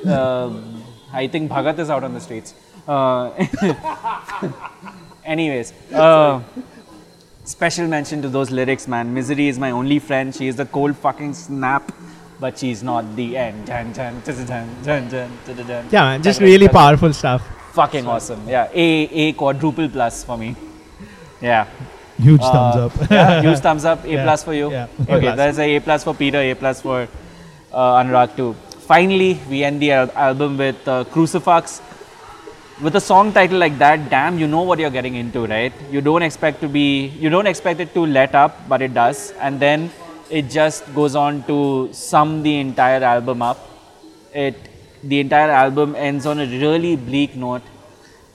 Um 0.05 0.81
I 1.13 1.27
think 1.27 1.51
Bhagat 1.51 1.77
is 1.79 1.89
out 1.89 2.03
on 2.03 2.13
the 2.13 2.21
streets. 2.21 2.53
Uh, 2.87 3.31
anyways, 5.25 5.73
uh, 5.93 6.41
special 7.43 7.87
mention 7.87 8.21
to 8.21 8.29
those 8.29 8.49
lyrics, 8.49 8.87
man. 8.87 9.13
Misery 9.13 9.47
is 9.49 9.59
my 9.59 9.71
only 9.71 9.99
friend. 9.99 10.33
She 10.33 10.47
is 10.47 10.55
the 10.55 10.65
cold 10.65 10.95
fucking 10.95 11.33
snap, 11.33 11.91
but 12.41 12.57
she's 12.57 12.81
not 12.83 13.15
the 13.15 13.37
end. 13.37 13.69
Yeah, 15.95 16.03
man, 16.07 16.23
just 16.23 16.41
really 16.41 16.67
powerful 16.67 17.13
stuff. 17.13 17.47
Fucking 17.73 18.07
awesome. 18.07 18.41
Yeah, 18.49 18.67
A 18.73 18.87
A 19.23 19.33
quadruple 19.33 19.87
plus 19.87 20.23
for 20.23 20.37
me. 20.37 20.55
Yeah. 21.39 21.67
Huge 22.17 22.41
uh, 22.41 22.51
thumbs 22.51 22.75
up. 22.85 23.11
yeah, 23.11 23.41
huge 23.45 23.59
thumbs 23.59 23.85
up. 23.85 24.03
A 24.03 24.09
yeah. 24.09 24.23
plus 24.23 24.43
for 24.43 24.53
you. 24.53 24.71
Yeah. 24.71 24.87
Okay, 25.15 25.35
that's 25.35 25.59
a 25.59 25.75
A 25.75 25.79
plus 25.79 26.03
for 26.03 26.13
Peter. 26.15 26.39
A 26.39 26.55
plus 26.55 26.81
for 26.81 27.07
uh, 27.71 28.01
Anurag 28.01 28.35
too. 28.35 28.53
Finally, 28.91 29.39
we 29.49 29.63
end 29.63 29.81
the 29.81 29.91
al- 29.91 30.11
album 30.11 30.57
with 30.57 30.87
uh, 30.87 31.03
Crucifix. 31.05 31.81
With 32.81 32.95
a 32.95 32.99
song 32.99 33.31
title 33.31 33.59
like 33.59 33.77
that, 33.77 34.09
damn, 34.09 34.39
you 34.39 34.47
know 34.47 34.63
what 34.63 34.79
you're 34.79 34.89
getting 34.89 35.13
into, 35.15 35.45
right? 35.45 35.73
You 35.91 36.01
don't 36.01 36.23
expect 36.23 36.61
to 36.61 36.67
be, 36.67 37.07
you 37.23 37.29
don't 37.29 37.45
expect 37.45 37.79
it 37.79 37.93
to 37.93 38.05
let 38.07 38.33
up, 38.33 38.57
but 38.67 38.81
it 38.81 38.95
does. 38.95 39.33
And 39.39 39.59
then 39.59 39.91
it 40.31 40.49
just 40.49 40.93
goes 40.95 41.15
on 41.15 41.43
to 41.43 41.89
sum 41.91 42.43
the 42.43 42.57
entire 42.59 43.03
album 43.03 43.41
up. 43.41 43.59
It, 44.33 44.55
the 45.03 45.19
entire 45.19 45.51
album 45.51 45.95
ends 45.95 46.25
on 46.25 46.39
a 46.39 46.45
really 46.45 46.95
bleak 46.95 47.35
note. 47.35 47.63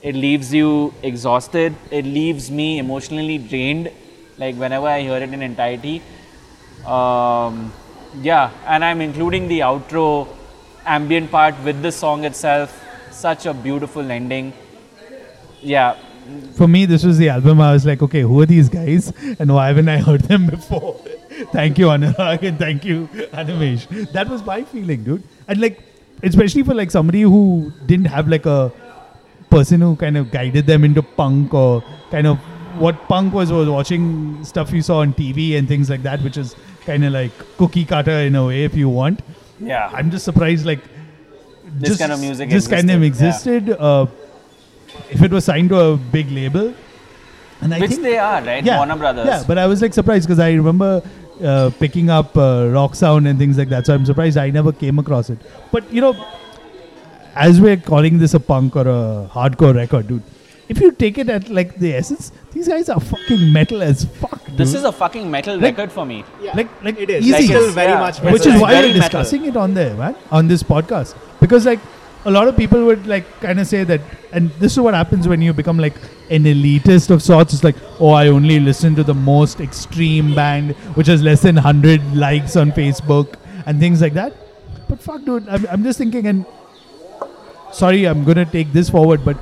It 0.03 0.15
leaves 0.15 0.53
you 0.55 0.95
exhausted. 1.03 1.75
It 1.91 2.05
leaves 2.05 2.51
me 2.51 2.79
emotionally 2.79 3.39
drained. 3.39 3.91
Like 4.39 4.57
whenever 4.57 4.87
I 4.87 5.01
hear 5.01 5.17
it 5.17 5.33
in 5.33 5.43
entirety. 5.43 6.03
Um, 6.85 7.73
yeah, 8.23 8.51
and 8.67 8.85
I'm 8.85 9.01
including 9.01 9.49
the 9.49 9.61
outro 9.61 10.29
ambient 10.85 11.31
part 11.31 11.55
with 11.65 11.83
the 11.83 11.91
song 11.93 12.25
itself. 12.25 12.83
Such 13.11 13.47
a 13.47 13.55
beautiful 13.55 14.11
ending. 14.11 14.53
Yeah, 15.63 15.97
For 16.55 16.69
me, 16.69 16.87
this 16.87 17.05
was 17.05 17.19
the 17.19 17.29
album. 17.31 17.61
I 17.61 17.73
was 17.73 17.87
like, 17.87 18.03
okay, 18.03 18.21
who 18.23 18.41
are 18.41 18.47
these 18.47 18.69
guys, 18.69 19.13
and 19.39 19.53
why 19.55 19.69
haven't 19.69 19.89
I 19.89 19.99
heard 19.99 20.23
them 20.23 20.47
before? 20.47 21.01
Thank 21.53 21.79
you, 21.79 21.87
Anurag, 21.87 22.43
and 22.43 22.59
thank 22.59 22.85
you, 22.85 23.09
Animesh. 23.33 24.13
That 24.13 24.29
was 24.29 24.45
my 24.45 24.63
feeling, 24.65 25.05
dude. 25.05 25.23
And 25.49 25.61
like, 25.61 25.81
especially 26.23 26.63
for 26.63 26.75
like 26.75 26.91
somebody 26.91 27.23
who 27.23 27.73
didn't 27.87 28.07
have 28.07 28.29
like 28.29 28.47
a 28.47 28.73
person 29.51 29.81
who 29.81 29.97
kind 29.97 30.17
of 30.17 30.31
guided 30.31 30.67
them 30.67 30.85
into 30.85 31.03
punk 31.03 31.55
or 31.55 31.83
kind 32.11 32.27
of 32.27 32.39
what 32.79 32.97
punk 33.09 33.33
was 33.33 33.51
was 33.53 33.69
watching 33.69 34.45
stuff 34.45 34.73
you 34.73 34.83
saw 34.83 34.99
on 34.99 35.15
TV 35.15 35.57
and 35.59 35.67
things 35.69 35.89
like 35.89 36.03
that, 36.03 36.23
which 36.23 36.37
is 36.37 36.55
kind 36.85 37.05
of 37.05 37.13
like 37.13 37.33
cookie 37.57 37.85
cutter 37.85 38.11
in 38.31 38.35
a 38.35 38.47
way, 38.47 38.65
if 38.65 38.75
you 38.75 38.89
want. 38.89 39.21
yeah. 39.61 39.91
I'm 39.93 40.11
just 40.11 40.25
surprised, 40.25 40.67
like 40.67 40.81
This 41.79 41.91
just- 41.91 42.01
kind 42.01 42.13
of 42.13 42.21
music 42.21 42.51
This 42.51 42.69
kind 42.69 42.91
of 42.91 43.03
existed, 43.03 43.69
existed. 43.69 43.81
Uh, 43.83 44.07
if 45.11 45.23
it 45.23 45.31
was 45.31 45.45
signed 45.45 45.69
to 45.71 45.79
a 45.81 45.97
big 45.97 46.31
label, 46.31 46.73
and 47.61 47.75
I 47.75 47.79
Which 47.81 47.91
think 47.91 48.03
they 48.03 48.19
are, 48.19 48.43
right? 48.43 48.63
yeah, 48.65 48.77
Warner 48.79 48.97
Brothers. 48.97 49.27
Yeah, 49.27 49.43
but 49.47 49.57
I 49.59 49.67
was 49.67 49.81
like 49.83 49.95
surprised 49.95 50.27
because 50.27 50.39
I 50.39 50.53
remember 50.53 51.03
uh, 51.43 51.71
picking 51.79 52.11
up 52.11 52.37
uh, 52.37 52.69
rock 52.73 52.95
sound 52.95 53.27
and 53.29 53.39
things 53.39 53.59
like 53.59 53.69
that. 53.71 53.87
So 53.87 53.95
I'm 53.95 54.07
surprised 54.07 54.37
I 54.39 54.51
never 54.51 54.73
came 54.73 54.99
across 54.99 55.31
it. 55.31 55.39
But 55.73 55.91
you 55.93 56.01
know, 56.01 56.15
as 57.35 57.61
we're 57.61 57.77
calling 57.77 58.19
this 58.19 58.35
a 58.35 58.41
punk 58.41 58.77
or 58.77 58.83
a 58.89 59.29
hardcore 59.33 59.75
record, 59.75 60.09
dude. 60.09 60.23
If 60.69 60.81
you 60.81 60.91
take 60.91 61.17
it 61.17 61.29
at 61.29 61.49
like 61.49 61.77
the 61.77 61.95
essence, 61.95 62.33
these 62.53 62.67
guys 62.67 62.89
are 62.89 62.99
fucking 62.99 63.53
metal 63.53 63.83
as 63.83 64.05
fuck. 64.05 64.45
Dude. 64.47 64.57
this 64.59 64.75
is 64.75 64.83
a 64.83 64.91
fucking 64.91 65.31
metal 65.31 65.55
Like- 65.55 65.63
record 65.77 65.93
for 65.93 66.05
me. 66.05 66.25
like 66.55 66.69
like 66.83 66.99
it 66.99 67.09
is 67.11 67.25
easy. 67.25 67.33
like 67.33 67.41
Like 67.41 67.45
still 67.51 67.59
it's- 67.61 67.75
very 67.75 67.93
yeah. 67.93 68.01
much 68.01 68.19
It's 68.21 68.33
which 68.33 68.47
is 68.47 68.61
why 68.61 68.73
we're 68.73 68.83
metal. 68.89 69.01
discussing 69.03 69.45
it 69.45 69.57
on 69.57 69.75
there, 69.75 69.95
man, 69.95 70.17
on 70.33 70.49
this 70.49 70.65
podcast. 70.65 71.15
Because 71.41 71.67
like 71.67 71.79
a 72.27 72.31
lot 72.31 72.49
of 72.49 72.57
people 72.57 72.85
would 72.85 73.07
like 73.07 73.25
kind 73.41 73.61
of 73.61 73.69
say 73.69 73.85
that, 73.85 74.01
and 74.33 74.51
this 74.63 74.73
is 74.73 74.81
what 74.81 74.95
happens 74.95 75.29
when 75.29 75.41
you 75.41 75.53
become 75.53 75.79
like 75.79 75.95
an 76.29 76.43
elitist 76.43 77.11
of 77.11 77.23
sorts. 77.23 77.55
It's 77.55 77.63
like, 77.63 77.77
oh, 78.01 78.11
I 78.11 78.27
only 78.27 78.59
listen 78.59 78.97
to 78.97 79.05
the 79.05 79.15
most 79.15 79.61
extreme 79.61 80.35
band, 80.35 80.73
which 80.97 81.07
has 81.07 81.23
less 81.23 81.43
than 81.43 81.57
hundred 81.57 82.03
likes 82.17 82.57
on 82.57 82.73
Facebook 82.73 83.37
and 83.65 83.79
things 83.79 84.03
like 84.03 84.15
that. 84.15 84.35
But 84.89 85.01
fuck, 85.01 85.25
dude, 85.25 85.49
I'm, 85.49 85.67
I'm 85.69 85.85
just 85.85 85.99
thinking, 85.99 86.27
and 86.27 86.45
sorry, 87.73 88.05
I'm 88.07 88.25
gonna 88.25 88.45
take 88.45 88.73
this 88.73 88.91
forward, 88.91 89.25
but 89.25 89.37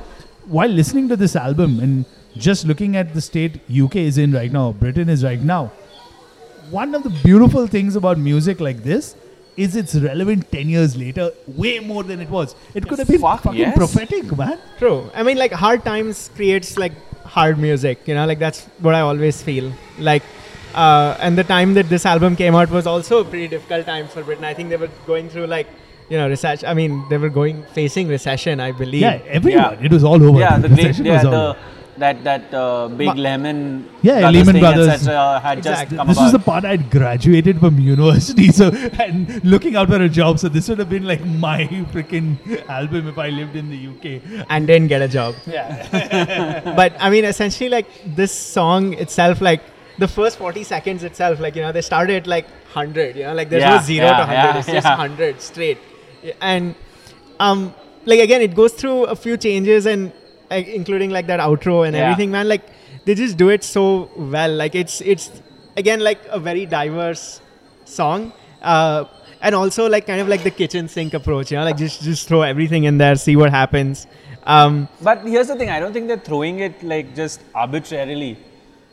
while 0.45 0.69
listening 0.69 1.09
to 1.09 1.15
this 1.15 1.35
album 1.35 1.79
and 1.79 2.05
just 2.37 2.67
looking 2.67 2.95
at 2.95 3.15
the 3.15 3.21
state 3.21 3.61
UK 3.71 3.95
is 3.95 4.19
in 4.19 4.31
right 4.31 4.51
now, 4.51 4.73
Britain 4.73 5.09
is 5.09 5.23
right 5.23 5.41
now, 5.41 5.71
one 6.69 6.93
of 6.93 7.01
the 7.01 7.09
beautiful 7.23 7.65
things 7.65 7.95
about 7.95 8.19
music 8.19 8.59
like 8.59 8.83
this 8.83 9.15
is 9.57 9.75
it's 9.75 9.95
relevant 9.95 10.51
10 10.51 10.69
years 10.69 10.95
later 10.97 11.31
way 11.47 11.79
more 11.79 12.03
than 12.03 12.19
it 12.19 12.29
was 12.29 12.55
it 12.73 12.87
could 12.87 12.99
have 12.99 13.07
been 13.07 13.21
Fuck, 13.21 13.43
fucking 13.43 13.59
yes. 13.59 13.77
prophetic 13.77 14.35
man 14.37 14.59
True. 14.79 15.09
I 15.13 15.23
mean, 15.23 15.37
like 15.37 15.51
hard 15.53 15.83
times 15.85 16.29
creates 16.35 16.77
like 16.77 16.91
hard 17.23 17.57
music. 17.57 18.07
You 18.07 18.15
know, 18.15 18.25
like 18.25 18.39
that's 18.39 18.65
what 18.79 18.93
I 18.93 18.99
always 19.01 19.41
feel. 19.41 19.71
Like, 19.97 20.23
uh, 20.73 21.17
and 21.19 21.37
the 21.37 21.43
time 21.43 21.73
that 21.75 21.87
this 21.89 22.05
album 22.05 22.35
came 22.35 22.53
out 22.55 22.69
was 22.69 22.85
also 22.85 23.21
a 23.21 23.25
pretty 23.25 23.47
difficult 23.47 23.85
time 23.85 24.07
for 24.07 24.23
Britain. 24.23 24.43
I 24.43 24.53
think 24.53 24.69
they 24.69 24.77
were 24.77 24.89
going 25.07 25.29
through 25.29 25.47
like, 25.47 25.67
you 26.09 26.17
know, 26.17 26.27
recession. 26.27 26.67
I 26.67 26.73
mean, 26.73 27.03
they 27.09 27.17
were 27.17 27.29
going 27.29 27.63
facing 27.73 28.07
recession. 28.09 28.59
I 28.59 28.71
believe. 28.73 29.01
yeah 29.01 29.19
everyone 29.39 29.61
Yeah. 29.79 29.85
it 29.85 29.91
was 29.91 30.03
all 30.03 30.21
over 30.21 30.39
yeah, 30.39 30.57
the 30.57 30.67
great, 30.67 30.77
Recession 30.77 31.05
yeah, 31.05 31.13
was 31.15 31.25
all 31.25 31.31
the 31.31 31.49
over. 31.49 31.59
That 31.97 32.23
that 32.25 32.53
uh, 32.53 32.89
big 32.89 33.07
Ma- 33.07 33.13
Lehman 33.13 33.89
Yeah, 34.01 34.19
Brothers 34.19 34.33
Lehman 34.39 34.53
thing, 34.55 34.61
Brothers. 34.61 34.87
etc. 34.89 35.39
had 35.41 35.57
Exactly. 35.59 35.85
just 35.85 35.97
come 35.97 36.07
this 36.07 36.17
about. 36.17 36.23
was 36.25 36.31
the 36.33 36.39
part 36.39 36.65
I'd 36.65 36.89
graduated 36.91 37.59
from 37.61 37.79
university, 37.79 38.51
so 38.59 38.67
and 39.05 39.43
looking 39.45 39.77
out 39.77 39.87
for 39.87 40.01
a 40.01 40.09
job. 40.09 40.39
So 40.39 40.49
this 40.49 40.67
would 40.67 40.79
have 40.79 40.89
been 40.89 41.05
like 41.05 41.23
my 41.25 41.63
freaking 41.93 42.35
album 42.67 43.07
if 43.07 43.17
I 43.17 43.29
lived 43.29 43.55
in 43.55 43.69
the 43.69 43.79
UK. 43.91 44.45
and 44.49 44.67
didn't 44.67 44.89
get 44.89 45.01
a 45.01 45.07
job. 45.07 45.35
Yeah, 45.47 46.73
but 46.75 46.93
I 46.99 47.09
mean, 47.09 47.23
essentially, 47.23 47.69
like 47.69 47.87
this 48.15 48.33
song 48.33 48.91
itself, 48.95 49.39
like 49.39 49.61
the 49.97 50.07
first 50.09 50.37
40 50.37 50.63
seconds 50.63 51.03
itself, 51.05 51.39
like 51.39 51.55
you 51.55 51.61
know, 51.61 51.71
they 51.71 51.81
started 51.81 52.23
at 52.23 52.27
like 52.27 52.45
100. 52.73 53.15
You 53.15 53.23
know, 53.23 53.33
like 53.33 53.49
there's 53.49 53.61
Yeah, 53.63 53.77
no 53.77 53.81
zero 53.81 54.05
yeah, 54.07 54.17
to 54.17 54.27
100. 54.27 54.33
yeah, 54.35 54.57
it's 54.57 54.67
just 54.67 54.85
100 54.85 55.41
straight. 55.41 55.77
And 56.41 56.75
um, 57.39 57.73
like 58.05 58.19
again, 58.19 58.41
it 58.41 58.53
goes 58.53 58.73
through 58.73 59.05
a 59.05 59.15
few 59.15 59.37
changes 59.37 59.85
and 59.85 60.11
like, 60.49 60.67
including 60.67 61.09
like 61.11 61.27
that 61.27 61.39
outro 61.39 61.85
and 61.85 61.95
Yeah. 61.95 62.03
everything, 62.03 62.31
man. 62.31 62.47
Like 62.47 62.63
they 63.05 63.15
just 63.15 63.37
do 63.37 63.49
it 63.49 63.63
so 63.63 64.09
well. 64.15 64.51
Like 64.53 64.75
it's 64.75 65.01
it's 65.01 65.31
again 65.77 65.99
like 65.99 66.19
a 66.29 66.39
very 66.39 66.65
diverse 66.65 67.41
song. 67.85 68.31
Uh, 68.61 69.05
and 69.41 69.53
also 69.53 69.87
like 69.87 70.07
kind 70.07 70.21
of 70.21 70.27
like 70.27 70.43
the 70.43 70.49
kitchen 70.51 70.87
sink 70.87 71.13
approach, 71.13 71.51
you 71.51 71.57
know, 71.57 71.63
like 71.63 71.77
just 71.77 72.01
just 72.01 72.27
throw 72.27 72.41
everything 72.41 72.85
in 72.85 72.97
there, 72.97 73.15
see 73.15 73.35
what 73.35 73.51
happens. 73.51 74.07
Um, 74.47 74.87
But 75.01 75.21
here's 75.25 75.47
the 75.47 75.55
thing: 75.55 75.69
I 75.69 75.79
don't 75.79 75.93
think 75.93 76.07
they're 76.07 76.17
throwing 76.29 76.59
it 76.59 76.81
like 76.83 77.15
just 77.15 77.41
arbitrarily. 77.53 78.37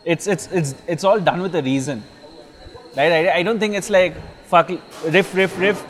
It's 0.04 0.26
it's 0.26 0.48
it's 0.52 0.74
it's 0.86 1.04
all 1.04 1.20
done 1.20 1.40
with 1.42 1.54
a 1.54 1.62
reason, 1.62 2.02
right? 2.96 3.12
I, 3.12 3.32
I 3.38 3.42
don't 3.42 3.58
think 3.58 3.74
it's 3.74 3.88
like 3.90 4.14
fuck 4.46 4.70
riff 5.16 5.34
riff 5.34 5.58
riff. 5.58 5.84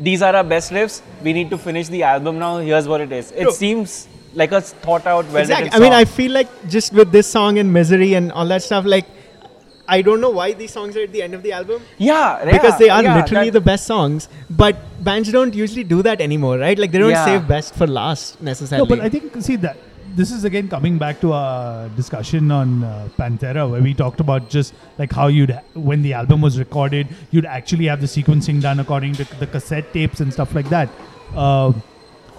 These 0.00 0.22
are 0.22 0.34
our 0.34 0.44
best 0.44 0.70
riffs. 0.72 1.02
We 1.22 1.32
need 1.32 1.50
to 1.50 1.58
finish 1.58 1.88
the 1.88 2.02
album 2.04 2.38
now. 2.38 2.58
Here's 2.58 2.86
what 2.88 3.00
it 3.00 3.12
is. 3.12 3.32
It 3.32 3.50
seems 3.52 4.08
like 4.34 4.52
a 4.52 4.60
thought 4.60 5.06
out, 5.06 5.26
well 5.26 5.36
exactly. 5.36 5.64
written 5.66 5.82
I 5.82 5.84
mean, 5.84 5.92
I 5.92 6.04
feel 6.04 6.32
like 6.32 6.48
just 6.68 6.92
with 6.92 7.12
this 7.12 7.26
song 7.26 7.58
and 7.58 7.72
Misery 7.72 8.14
and 8.14 8.30
all 8.32 8.46
that 8.46 8.62
stuff, 8.62 8.84
like 8.84 9.06
I 9.88 10.02
don't 10.02 10.20
know 10.20 10.30
why 10.30 10.52
these 10.52 10.70
songs 10.70 10.96
are 10.96 11.02
at 11.02 11.12
the 11.12 11.22
end 11.22 11.34
of 11.34 11.42
the 11.42 11.52
album 11.52 11.82
yeah, 11.96 12.44
because 12.44 12.72
yeah, 12.72 12.78
they 12.78 12.88
are 12.90 13.02
yeah, 13.02 13.16
literally 13.16 13.50
the 13.50 13.60
best 13.60 13.86
songs. 13.86 14.28
But 14.50 14.76
bands 15.02 15.32
don't 15.32 15.54
usually 15.54 15.84
do 15.84 16.02
that 16.02 16.20
anymore, 16.20 16.58
right? 16.58 16.78
Like 16.78 16.92
they 16.92 16.98
don't 16.98 17.10
Yeah. 17.10 17.24
save 17.24 17.48
best 17.48 17.74
for 17.74 17.86
last 17.86 18.40
necessarily. 18.42 18.86
no, 18.86 18.96
but 18.96 19.04
I 19.04 19.08
think 19.08 19.34
see 19.40 19.56
that 19.56 19.78
this 20.14 20.30
is 20.30 20.44
again 20.44 20.68
coming 20.68 20.98
back 20.98 21.20
to 21.20 21.32
our 21.32 21.88
discussion 21.90 22.50
on 22.50 22.84
uh, 22.84 23.08
Pantera, 23.18 23.70
where 23.70 23.80
we 23.80 23.94
talked 23.94 24.20
about 24.20 24.50
just 24.50 24.74
like 24.98 25.12
how 25.12 25.28
you'd 25.28 25.58
when 25.74 26.02
the 26.02 26.12
album 26.12 26.40
was 26.42 26.58
recorded, 26.58 27.08
you'd 27.30 27.46
actually 27.46 27.86
have 27.86 28.00
the 28.00 28.06
sequencing 28.06 28.60
done 28.60 28.80
according 28.80 29.14
to 29.14 29.24
the 29.38 29.46
cassette 29.46 29.92
tapes 29.92 30.20
and 30.20 30.32
stuff 30.32 30.54
like 30.54 30.68
that. 30.68 30.88
Uh, 31.34 31.72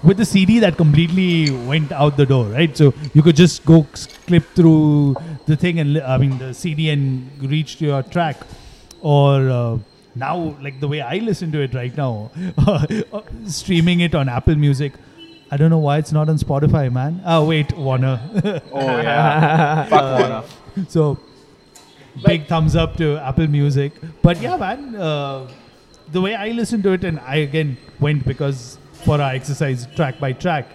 with 0.04 0.18
the 0.18 0.26
CD, 0.26 0.60
that 0.60 0.78
completely 0.78 1.52
went 1.68 1.92
out 1.92 2.18
the 2.18 2.26
door, 2.26 2.46
right? 2.46 2.76
So 2.76 2.94
you 3.14 3.22
could 3.22 3.36
just 3.36 3.66
go 3.66 3.86
clip 4.28 4.44
through 4.56 5.16
the 5.46 5.56
thing 5.56 5.80
and 5.80 5.98
I 6.00 6.18
mean 6.18 6.38
the 6.38 6.54
CD 6.54 6.90
and 6.90 7.30
reach 7.42 7.78
to 7.78 7.86
your 7.86 8.04
track, 8.04 8.38
or 9.02 9.50
uh, 9.50 9.78
now 10.16 10.56
like 10.62 10.80
the 10.80 10.88
way 10.88 11.02
I 11.02 11.18
listen 11.18 11.52
to 11.52 11.62
it 11.62 11.74
right 11.74 11.96
now, 11.96 12.32
streaming 13.46 14.00
it 14.02 14.16
on 14.16 14.30
Apple 14.30 14.56
Music. 14.56 14.94
I 15.52 15.58
don't 15.58 15.72
know 15.72 15.80
why 15.80 15.98
it's 15.98 16.12
not 16.12 16.30
on 16.30 16.38
Spotify, 16.38 16.92
man. 16.92 17.22
Oh 17.26 17.46
wait, 17.46 17.76
Warner. 17.78 18.20
Oh 18.72 18.98
yeah, 19.02 19.86
fuck 19.86 20.20
Warner. 20.20 20.44
so 20.88 21.18
big 22.26 22.48
thumbs 22.48 22.76
up 22.76 22.96
to 22.98 23.18
Apple 23.18 23.48
Music. 23.48 23.94
But 24.22 24.42
yeah, 24.42 24.58
man, 24.58 24.96
uh, 24.96 25.48
the 26.12 26.22
way 26.22 26.36
I 26.36 26.50
listened 26.50 26.84
to 26.84 26.92
it, 26.94 27.04
and 27.04 27.20
I 27.20 27.38
again 27.38 27.78
went 28.00 28.26
because 28.26 28.79
for 29.06 29.22
our 29.22 29.32
exercise 29.32 29.88
track 29.96 30.20
by 30.20 30.34
track. 30.34 30.68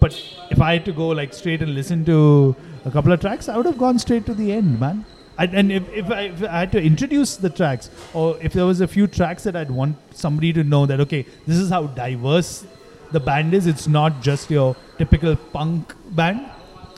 But 0.00 0.20
if 0.50 0.60
I 0.60 0.74
had 0.74 0.84
to 0.84 0.92
go 0.92 1.08
like 1.08 1.34
straight 1.34 1.62
and 1.62 1.74
listen 1.74 2.04
to 2.04 2.54
a 2.84 2.90
couple 2.90 3.12
of 3.12 3.20
tracks, 3.20 3.48
I 3.48 3.56
would 3.56 3.66
have 3.66 3.78
gone 3.78 3.98
straight 3.98 4.26
to 4.26 4.34
the 4.34 4.52
end, 4.52 4.78
man. 4.78 5.04
I, 5.38 5.44
and 5.46 5.70
if, 5.70 5.88
if, 5.90 6.10
I, 6.10 6.20
if 6.22 6.42
I 6.42 6.60
had 6.60 6.72
to 6.72 6.82
introduce 6.82 7.36
the 7.36 7.50
tracks, 7.50 7.90
or 8.14 8.38
if 8.40 8.52
there 8.52 8.64
was 8.64 8.80
a 8.80 8.88
few 8.88 9.06
tracks 9.06 9.42
that 9.44 9.54
I'd 9.54 9.70
want 9.70 9.96
somebody 10.14 10.52
to 10.54 10.64
know 10.64 10.86
that 10.86 11.00
okay, 11.00 11.26
this 11.46 11.58
is 11.58 11.68
how 11.68 11.88
diverse 11.88 12.64
the 13.12 13.20
band 13.20 13.52
is. 13.54 13.66
It's 13.66 13.86
not 13.86 14.22
just 14.22 14.50
your 14.50 14.76
typical 14.98 15.36
punk 15.36 15.94
band. 16.10 16.50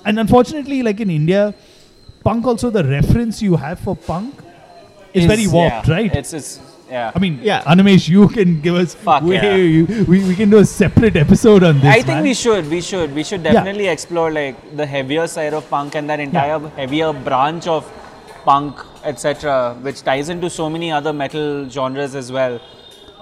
And 0.04 0.18
unfortunately, 0.18 0.82
like 0.82 1.00
in 1.00 1.10
India, 1.10 1.54
punk 2.24 2.46
also 2.46 2.70
the 2.70 2.84
reference 2.84 3.42
you 3.42 3.56
have 3.56 3.80
for 3.80 3.96
punk 3.96 4.34
is, 5.12 5.26
very 5.26 5.46
warped, 5.46 5.88
yeah, 5.88 5.94
right? 5.94 6.14
It's 6.14 6.32
it's 6.32 6.60
yeah. 6.90 7.12
I 7.14 7.18
mean, 7.18 7.38
Yeah. 7.42 7.62
Animesh, 7.64 8.08
you 8.08 8.28
can 8.28 8.60
give 8.60 8.74
us 8.74 8.94
Fuck 8.94 9.22
way, 9.22 9.34
yeah. 9.34 9.54
you- 9.56 10.04
we, 10.08 10.24
we 10.24 10.34
can 10.34 10.50
do 10.50 10.58
a 10.58 10.64
separate 10.64 11.16
episode 11.16 11.62
on 11.62 11.76
this. 11.80 11.86
I 11.86 11.96
think 12.02 12.06
man. 12.08 12.22
we 12.22 12.34
should. 12.34 12.68
We 12.70 12.80
should. 12.80 13.14
We 13.14 13.24
should 13.24 13.42
definitely 13.42 13.88
explore 13.88 14.30
like 14.30 14.76
the 14.76 14.86
heavier 14.86 15.26
side 15.26 15.54
of 15.54 15.68
punk 15.70 15.94
and 15.94 16.08
that 16.10 16.20
entire 16.20 16.58
heavier 16.80 17.12
branch 17.12 17.66
of 17.66 17.90
punk, 18.44 18.76
etc., 19.04 19.76
which 19.82 20.02
ties 20.02 20.28
into 20.30 20.48
so 20.48 20.70
many 20.70 20.90
other 20.90 21.12
metal 21.12 21.68
genres 21.68 22.14
as 22.14 22.32
well. 22.32 22.60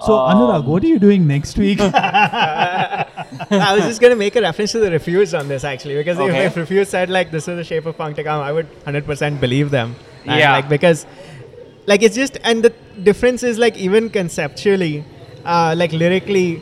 So, 0.05 0.11
Anurag, 0.13 0.59
Um, 0.59 0.65
what 0.67 0.83
are 0.83 0.87
you 0.87 0.99
doing 0.99 1.25
next 1.27 1.57
week? 1.57 1.79
I 1.81 3.73
was 3.75 3.83
just 3.85 3.99
gonna 3.99 4.15
make 4.15 4.35
a 4.35 4.41
reference 4.41 4.71
to 4.73 4.79
the 4.79 4.91
reviews 4.91 5.33
on 5.33 5.47
this 5.47 5.63
actually 5.63 5.95
because 5.95 6.19
Okay. 6.19 6.45
if, 6.45 6.51
if 6.51 6.57
reviews 6.57 6.89
said 6.89 7.09
like 7.09 7.31
this 7.31 7.47
is 7.47 7.57
the 7.57 7.63
shape 7.63 7.85
of 7.85 7.97
punk 7.97 8.15
to 8.17 8.23
come, 8.23 8.41
I 8.41 8.51
would 8.51 8.67
100% 8.85 9.39
believe 9.39 9.71
them. 9.71 9.95
And, 10.25 10.39
Yeah. 10.39 10.51
Like 10.53 10.69
because, 10.69 11.05
like 11.87 12.03
it's 12.03 12.15
just 12.15 12.37
and 12.43 12.63
the 12.63 12.69
difference 13.03 13.43
is 13.43 13.57
like 13.57 13.77
even 13.77 14.09
conceptually, 14.09 15.03
uh, 15.45 15.73
like 15.75 15.91
lyrically, 15.93 16.61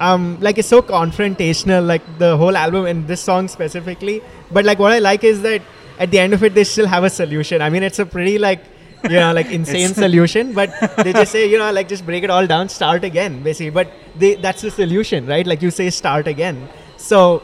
um, 0.00 0.38
like 0.40 0.58
it's 0.58 0.68
so 0.68 0.82
confrontational. 0.82 1.86
Like 1.86 2.02
the 2.18 2.36
whole 2.36 2.56
album 2.56 2.86
and 2.86 3.06
this 3.06 3.20
song 3.20 3.48
specifically. 3.48 4.22
But 4.50 4.64
like 4.64 4.78
what 4.78 4.92
I 4.92 4.98
like 4.98 5.24
is 5.24 5.42
that 5.42 5.62
at 5.98 6.10
the 6.10 6.18
end 6.18 6.34
of 6.34 6.42
it 6.42 6.54
they 6.54 6.64
still 6.64 6.86
have 6.86 7.04
a 7.04 7.10
solution. 7.10 7.62
I 7.62 7.70
mean 7.70 7.82
it's 7.82 7.98
a 7.98 8.06
pretty 8.06 8.38
like. 8.38 8.64
You 9.04 9.18
know, 9.18 9.32
like 9.32 9.46
insane 9.58 9.94
solution, 9.94 10.52
but 10.52 10.70
they 10.98 11.12
just 11.12 11.32
say, 11.32 11.50
you 11.50 11.58
know, 11.58 11.72
like 11.72 11.88
just 11.88 12.06
break 12.06 12.22
it 12.22 12.30
all 12.30 12.46
down, 12.46 12.68
start 12.68 13.02
again, 13.02 13.42
basically. 13.42 13.70
But 13.70 13.90
they 14.16 14.36
that's 14.36 14.62
the 14.62 14.70
solution, 14.70 15.26
right? 15.26 15.44
Like 15.44 15.60
you 15.60 15.72
say, 15.72 15.90
start 15.90 16.28
again. 16.28 16.68
So, 16.98 17.42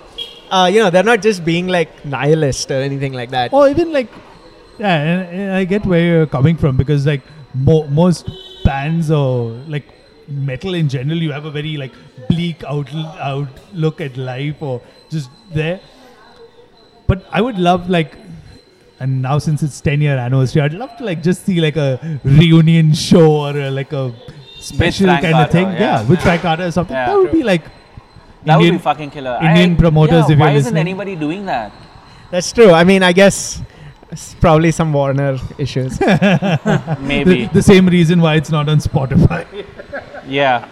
uh, 0.52 0.70
you 0.72 0.78
know, 0.78 0.88
they're 0.90 1.02
not 1.02 1.20
just 1.20 1.44
being 1.44 1.66
like 1.66 2.04
nihilist 2.04 2.70
or 2.70 2.80
anything 2.80 3.12
like 3.12 3.30
that. 3.30 3.52
or 3.52 3.68
even 3.68 3.92
like, 3.92 4.08
yeah, 4.78 4.94
and, 5.02 5.40
and 5.40 5.52
I 5.52 5.64
get 5.64 5.84
where 5.86 6.00
you're 6.00 6.26
coming 6.26 6.56
from 6.56 6.76
because 6.76 7.06
like 7.06 7.22
mo- 7.54 7.86
most 7.88 8.30
bands 8.64 9.10
or 9.10 9.50
like 9.66 9.84
metal 10.28 10.74
in 10.74 10.88
general, 10.88 11.18
you 11.18 11.32
have 11.32 11.44
a 11.46 11.50
very 11.50 11.76
like 11.76 11.92
bleak 12.28 12.62
out- 12.64 12.92
outlook 12.94 14.00
at 14.00 14.16
life 14.16 14.60
or 14.62 14.80
just 15.10 15.30
there. 15.52 15.80
But 17.06 17.24
I 17.32 17.40
would 17.40 17.58
love 17.58 17.88
like, 17.88 18.16
and 19.00 19.22
now 19.22 19.38
since 19.38 19.62
it's 19.62 19.80
10 19.80 20.00
year 20.00 20.16
anniversary, 20.18 20.60
I'd 20.62 20.74
love 20.74 20.96
to 20.98 21.04
like 21.04 21.22
just 21.22 21.44
see 21.46 21.60
like 21.60 21.76
a 21.76 22.20
reunion 22.24 22.92
show 22.94 23.30
or 23.46 23.56
a, 23.56 23.70
like 23.70 23.92
a 23.92 24.12
special 24.60 25.06
Frank 25.06 25.22
kind 25.22 25.36
of 25.36 25.50
thing. 25.50 25.66
yeah. 25.68 25.78
Yeah, 26.02 26.08
with 26.08 26.20
Frank 26.20 26.42
Carter 26.42 26.64
or 26.66 26.70
something. 26.70 26.94
Yeah. 26.94 27.06
that 27.06 27.16
would 27.16 27.32
be 27.32 27.42
like 27.42 27.62
That 28.44 28.56
would 28.56 28.64
Indian- 28.66 28.76
be 28.76 28.82
fucking 28.82 29.10
killer. 29.10 29.38
Indian 29.42 29.76
promoters, 29.76 30.12
yeah, 30.12 30.22
if 30.24 30.28
you're 30.30 30.38
why 30.38 30.50
isn't 30.52 30.74
listening. 30.74 30.80
anybody 30.80 31.16
doing 31.16 31.46
that? 31.46 31.72
That's 32.30 32.52
true. 32.52 32.72
I 32.72 32.84
mean, 32.84 33.02
I 33.02 33.12
guess 33.12 33.62
it's 34.10 34.34
probably 34.34 34.70
some 34.72 34.92
Warner 34.92 35.38
issues. 35.58 36.00
Maybe. 37.00 37.46
the, 37.46 37.50
the 37.54 37.62
same 37.62 37.86
reason 37.86 38.20
why 38.20 38.34
it's 38.36 38.50
not 38.50 38.68
on 38.68 38.78
Spotify. 38.78 39.46
yeah. 40.26 40.68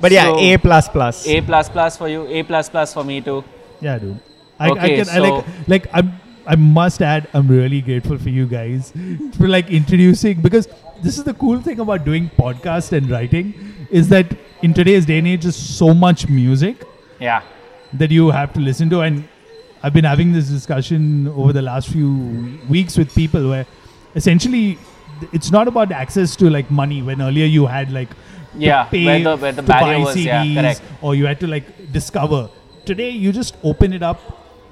But 0.00 0.12
yeah, 0.12 0.24
So- 0.24 0.38
A 0.38 0.56
plus 0.58 0.88
plus. 0.88 1.26
A 1.26 1.40
plus 1.40 1.68
plus 1.68 1.96
for 1.96 2.08
you. 2.08 2.26
A 2.26 2.42
plus 2.42 2.68
plus 2.68 2.92
for 2.92 3.04
me 3.04 3.20
too. 3.20 3.44
Yeah, 3.80 3.98
dude. 3.98 4.20
I, 4.58 4.66
I 4.66 4.70
Okay, 4.70 4.96
can 4.96 5.08
I 5.10 5.18
like 5.18 5.44
so- 5.44 5.52
like 5.68 5.86
I'm 5.92 6.12
I 6.48 6.54
must 6.54 7.02
add 7.02 7.28
I'm 7.34 7.48
really 7.48 7.80
grateful 7.80 8.16
for 8.18 8.28
you 8.28 8.46
guys 8.46 8.92
for 9.36 9.48
like 9.48 9.68
introducing 9.68 10.40
because 10.40 10.68
this 11.02 11.18
is 11.18 11.24
the 11.24 11.34
cool 11.34 11.60
thing 11.60 11.80
about 11.80 12.04
doing 12.04 12.30
podcast 12.38 12.92
and 12.92 13.10
writing 13.10 13.52
is 13.90 14.08
that 14.10 14.32
in 14.62 14.72
today's 14.72 15.04
day 15.06 15.18
and 15.18 15.26
age 15.26 15.42
there's 15.42 15.56
so 15.56 15.92
much 15.92 16.28
music 16.28 16.84
Yeah. 17.20 17.42
that 17.94 18.12
you 18.12 18.30
have 18.30 18.52
to 18.54 18.60
listen 18.60 18.88
to 18.90 19.00
and 19.00 19.28
I've 19.82 19.92
been 19.92 20.04
having 20.04 20.32
this 20.32 20.48
discussion 20.48 21.28
over 21.28 21.52
the 21.52 21.62
last 21.62 21.88
few 21.88 22.58
weeks 22.68 22.96
with 22.98 23.14
people 23.14 23.48
where 23.50 23.66
essentially 24.14 24.78
it's 25.32 25.50
not 25.50 25.68
about 25.68 25.92
access 25.92 26.36
to 26.36 26.50
like 26.50 26.70
money 26.70 27.02
when 27.02 27.20
earlier 27.22 27.46
you 27.46 27.66
had 27.66 27.92
like 27.92 28.08
Yeah, 28.58 28.84
pay 28.84 29.04
where 29.04 29.20
the- 29.22 29.36
where 29.42 29.52
the 29.52 29.62
to 29.62 29.68
buy 29.68 29.80
barrier 29.80 30.04
was, 30.04 30.16
yeah, 30.24 30.42
CDs 30.44 30.60
correct. 30.60 30.82
or 31.02 31.14
you 31.14 31.26
had 31.26 31.38
to 31.40 31.46
like 31.46 31.92
discover 31.92 32.48
today 32.84 33.10
you 33.10 33.32
just 33.32 33.56
open 33.62 33.92
it 33.92 34.02
up 34.02 34.20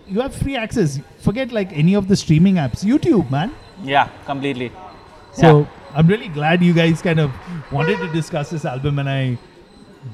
you 0.09 0.21
have 0.21 0.35
free 0.35 0.57
access 0.57 0.99
forget 1.19 1.53
like 1.53 1.73
any 1.85 1.95
of 2.01 2.09
the 2.09 2.17
streaming 2.17 2.57
apps 2.65 2.85
youtube 2.93 3.31
man 3.31 3.53
Yeah. 3.83 4.09
Completely. 4.27 4.71
so 5.33 5.67
i'm 5.95 6.07
really 6.07 6.29
glad 6.29 6.63
you 6.63 6.73
guys 6.79 7.03
kind 7.03 7.21
of 7.21 7.31
wanted 7.73 7.99
to 8.05 8.09
discuss 8.13 8.51
this 8.57 8.65
album 8.65 8.99
and 9.05 9.09
i 9.09 9.39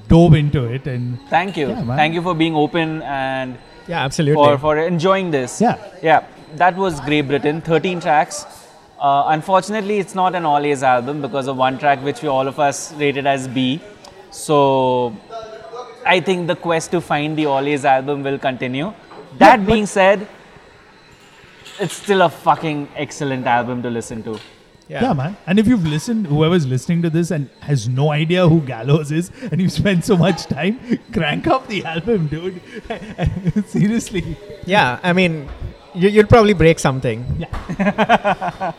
dove 0.09 0.35
into 0.35 0.65
it 0.65 0.87
and 0.87 1.19
Thank 1.29 1.57
you. 1.57 1.69
Yeah. 1.69 1.97
Thank 1.97 2.15
you 2.15 2.23
for 2.23 2.35
being 2.35 2.55
open 2.55 3.03
and 3.03 3.59
Yeah, 3.91 4.05
absolutely. 4.05 4.35
for, 4.35 4.57
for 4.59 4.79
enjoying 4.79 5.31
this. 5.33 5.61
Yeah. 5.61 5.77
Yeah. 6.01 6.25
That 6.55 6.77
was 6.77 7.01
Grey 7.01 7.23
Britain. 7.23 7.61
13 7.61 8.01
tracks. 8.01 8.47
Uh, 9.01 9.25
unfortunately, 9.29 9.99
it's 9.99 10.15
not 10.15 10.35
an 10.35 10.45
all 10.45 10.65
A's 10.65 10.83
album 10.83 11.21
because 11.21 11.49
of 11.49 11.57
one 11.57 11.79
track 11.79 12.03
which 12.05 12.23
we 12.23 12.29
all 12.29 12.47
of 12.47 12.61
us 12.61 12.93
rated 12.95 13.27
as 13.27 13.49
B. 13.49 13.81
So 14.31 15.17
I 16.07 16.21
think 16.21 16.47
the 16.47 16.55
quest 16.55 16.93
to 16.93 17.01
find 17.01 17.37
the 17.37 17.47
all 17.47 17.67
A's 17.67 17.85
album 17.85 18.23
will 18.23 18.39
continue. 18.39 18.93
That 19.39 19.67
being 19.67 19.87
said, 19.87 20.29
it's 21.81 21.95
still 21.95 22.23
a 22.23 22.29
fucking 22.29 22.89
excellent 22.95 23.47
album 23.47 23.83
to 23.83 23.91
listen 23.91 24.23
to. 24.25 24.39
Yeah. 24.91 25.13
man. 25.13 25.37
And 25.47 25.59
if 25.59 25.67
you've 25.69 25.87
listened, 25.87 26.27
whoever's 26.27 26.67
listening 26.67 27.03
to 27.03 27.11
this 27.11 27.31
and 27.31 27.49
has 27.61 27.89
no 27.89 28.11
idea 28.11 28.49
who 28.49 28.61
Gallows 28.61 29.13
is, 29.13 29.31
and 29.51 29.61
you've 29.61 29.73
spent 29.73 30.05
so 30.05 30.17
much 30.17 30.47
time, 30.47 30.81
crank 31.13 31.47
up 31.47 31.69
the 31.69 31.85
album, 31.85 32.27
dude. 32.27 32.61
Seriously. 33.67 34.37
Yeah, 34.67 34.99
I 35.03 35.13
mean, 35.13 35.49
you, 35.95 36.09
you'll 36.09 36.27
probably 36.27 36.55
break 36.55 36.79
something. 36.81 37.25
Yeah. 37.39 38.73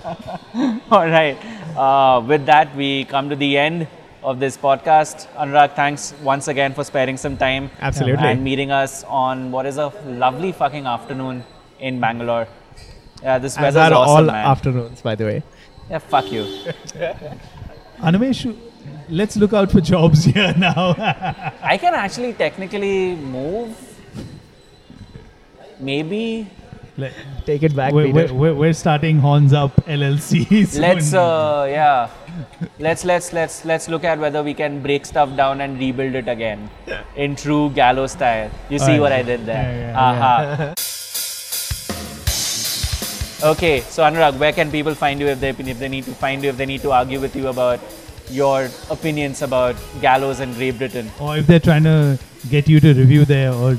All 0.91 1.07
right. 1.07 1.37
Uh, 1.77 2.21
with 2.21 2.45
that, 2.45 2.75
we 2.75 3.05
come 3.05 3.29
to 3.29 3.35
the 3.35 3.57
end 3.57 3.87
of 4.23 4.39
this 4.39 4.57
podcast. 4.57 5.27
Anurag, 5.35 5.75
thanks 5.75 6.13
once 6.21 6.47
again 6.47 6.73
for 6.73 6.83
sparing 6.83 7.17
some 7.17 7.37
time 7.37 7.71
Absolutely. 7.79 8.27
and 8.27 8.43
meeting 8.43 8.71
us 8.71 9.03
on 9.05 9.51
what 9.51 9.65
is 9.65 9.77
a 9.77 9.87
lovely 10.05 10.51
fucking 10.51 10.85
afternoon 10.85 11.43
in 11.79 11.99
Bangalore. 11.99 12.47
Yeah, 13.23 13.37
this 13.37 13.55
As 13.57 13.75
weather's 13.75 13.91
are 13.91 13.93
awesome, 13.93 14.15
all 14.15 14.23
man. 14.23 14.45
afternoons, 14.45 15.01
by 15.01 15.15
the 15.15 15.25
way. 15.25 15.43
Yeah, 15.91 15.99
fuck 15.99 16.31
you. 16.31 16.43
Animesh, 17.99 18.57
let's 19.09 19.35
look 19.37 19.53
out 19.53 19.71
for 19.71 19.81
jobs 19.81 20.23
here 20.25 20.53
now. 20.57 20.95
I 21.61 21.77
can 21.79 21.93
actually 21.93 22.33
technically 22.33 23.15
move. 23.15 23.77
Maybe. 25.79 26.47
Let- 26.97 27.13
Take 27.45 27.63
it 27.63 27.75
back, 27.75 27.91
we're, 27.93 28.05
Peter. 28.05 28.33
we're, 28.33 28.53
we're, 28.53 28.55
we're 28.55 28.73
starting 28.73 29.17
Horns 29.19 29.53
Up 29.53 29.75
LLC. 29.87 30.67
soon. 30.67 30.81
Let's 30.81 31.13
uh, 31.13 31.65
yeah. 31.69 32.09
Let's 32.79 33.03
let's 33.03 33.33
let's 33.33 33.65
let's 33.65 33.87
look 33.89 34.03
at 34.03 34.19
whether 34.19 34.43
we 34.43 34.53
can 34.53 34.81
break 34.81 35.05
stuff 35.05 35.35
down 35.35 35.61
and 35.61 35.79
rebuild 35.79 36.15
it 36.15 36.27
again 36.27 36.69
in 37.15 37.35
true 37.35 37.71
Gallo 37.71 38.07
style. 38.07 38.49
You 38.69 38.77
see 38.79 38.85
Alright. 38.99 39.01
what 39.01 39.11
I 39.11 39.23
did 39.23 39.45
there? 39.45 39.63
Yeah, 39.63 39.91
yeah, 39.91 39.99
Aha. 39.99 40.73
Okay, 43.43 43.81
so 43.81 44.03
Anurag, 44.03 44.37
where 44.37 44.53
can 44.53 44.69
people 44.69 44.93
find 44.93 45.19
you 45.19 45.27
if 45.27 45.39
they 45.39 45.49
if 45.49 45.79
they 45.79 45.89
need 45.89 46.05
to 46.05 46.13
find 46.13 46.43
you 46.43 46.49
if 46.49 46.57
they 46.57 46.65
need 46.67 46.81
to 46.83 46.91
argue 46.91 47.19
with 47.19 47.35
you 47.35 47.47
about 47.47 47.79
your 48.29 48.69
opinions 48.89 49.41
about 49.41 49.75
Gallows 49.99 50.39
and 50.39 50.53
Grey 50.55 50.69
Britain? 50.71 51.09
or 51.19 51.37
if 51.37 51.47
they're 51.47 51.59
trying 51.59 51.83
to 51.83 52.19
get 52.49 52.69
you 52.69 52.79
to 52.79 52.93
review 52.93 53.25
their 53.25 53.51
or 53.51 53.75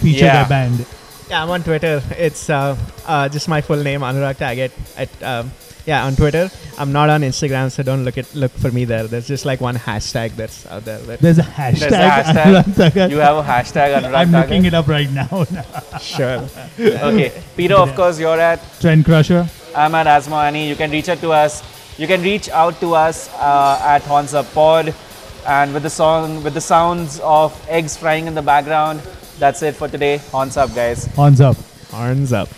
feature 0.00 0.24
Yeah. 0.24 0.40
their 0.40 0.48
band. 0.48 0.86
Yeah, 1.28 1.42
I'm 1.42 1.50
on 1.50 1.62
Twitter. 1.62 2.02
It's 2.16 2.48
uh, 2.50 2.76
uh, 3.06 3.28
just 3.28 3.48
my 3.48 3.60
full 3.60 3.82
name, 3.82 4.00
Anurag 4.00 4.36
Tagat. 4.36 4.72
At 4.96 5.10
um, 5.22 5.52
yeah, 5.86 6.04
on 6.04 6.16
Twitter. 6.16 6.50
I'm 6.78 6.92
not 6.92 7.10
on 7.10 7.22
Instagram, 7.22 7.70
so 7.70 7.82
don't 7.82 8.04
look 8.04 8.18
at 8.18 8.34
look 8.34 8.52
for 8.52 8.70
me 8.70 8.84
there. 8.84 9.06
There's 9.06 9.26
just 9.26 9.44
like 9.44 9.60
one 9.60 9.76
hashtag 9.76 10.36
that's 10.36 10.66
out 10.66 10.84
there. 10.84 10.98
That, 10.98 11.20
There's 11.20 11.38
a 11.38 11.42
hashtag. 11.42 11.78
There's 11.80 11.92
a 11.92 12.62
hashtag. 12.62 13.10
You 13.10 13.18
have 13.18 13.36
a 13.36 13.42
hashtag 13.42 14.00
Anurag 14.00 14.14
I'm 14.14 14.30
looking 14.32 14.64
it 14.64 14.74
up 14.74 14.88
right 14.88 15.10
now. 15.10 15.44
sure. 16.00 16.48
Okay, 16.78 17.32
Peter, 17.56 17.74
of 17.74 17.94
course, 17.94 18.18
you're 18.18 18.38
at 18.40 18.60
Trend 18.80 19.04
Crusher. 19.04 19.48
I'm 19.74 19.94
at 19.94 20.06
Asmani. 20.06 20.68
You 20.68 20.76
can 20.76 20.90
reach 20.90 21.08
out 21.08 21.18
to 21.18 21.32
us. 21.32 21.62
You 21.98 22.06
can 22.06 22.22
reach 22.22 22.48
out 22.48 22.78
to 22.80 22.94
us 22.94 23.28
uh, 23.34 23.78
at 23.82 24.02
Horns 24.02 24.34
Up 24.34 24.50
Pod, 24.54 24.94
and 25.46 25.74
with 25.74 25.82
the 25.82 25.90
song, 25.90 26.42
with 26.42 26.54
the 26.54 26.60
sounds 26.60 27.20
of 27.20 27.52
eggs 27.68 27.96
frying 27.96 28.26
in 28.26 28.34
the 28.34 28.42
background. 28.42 29.00
That's 29.38 29.62
it 29.62 29.74
for 29.74 29.88
today. 29.88 30.18
Horns 30.18 30.56
up, 30.56 30.74
guys. 30.74 31.06
Horns 31.14 31.40
up. 31.40 31.56
Horns 31.90 32.32
up. 32.32 32.48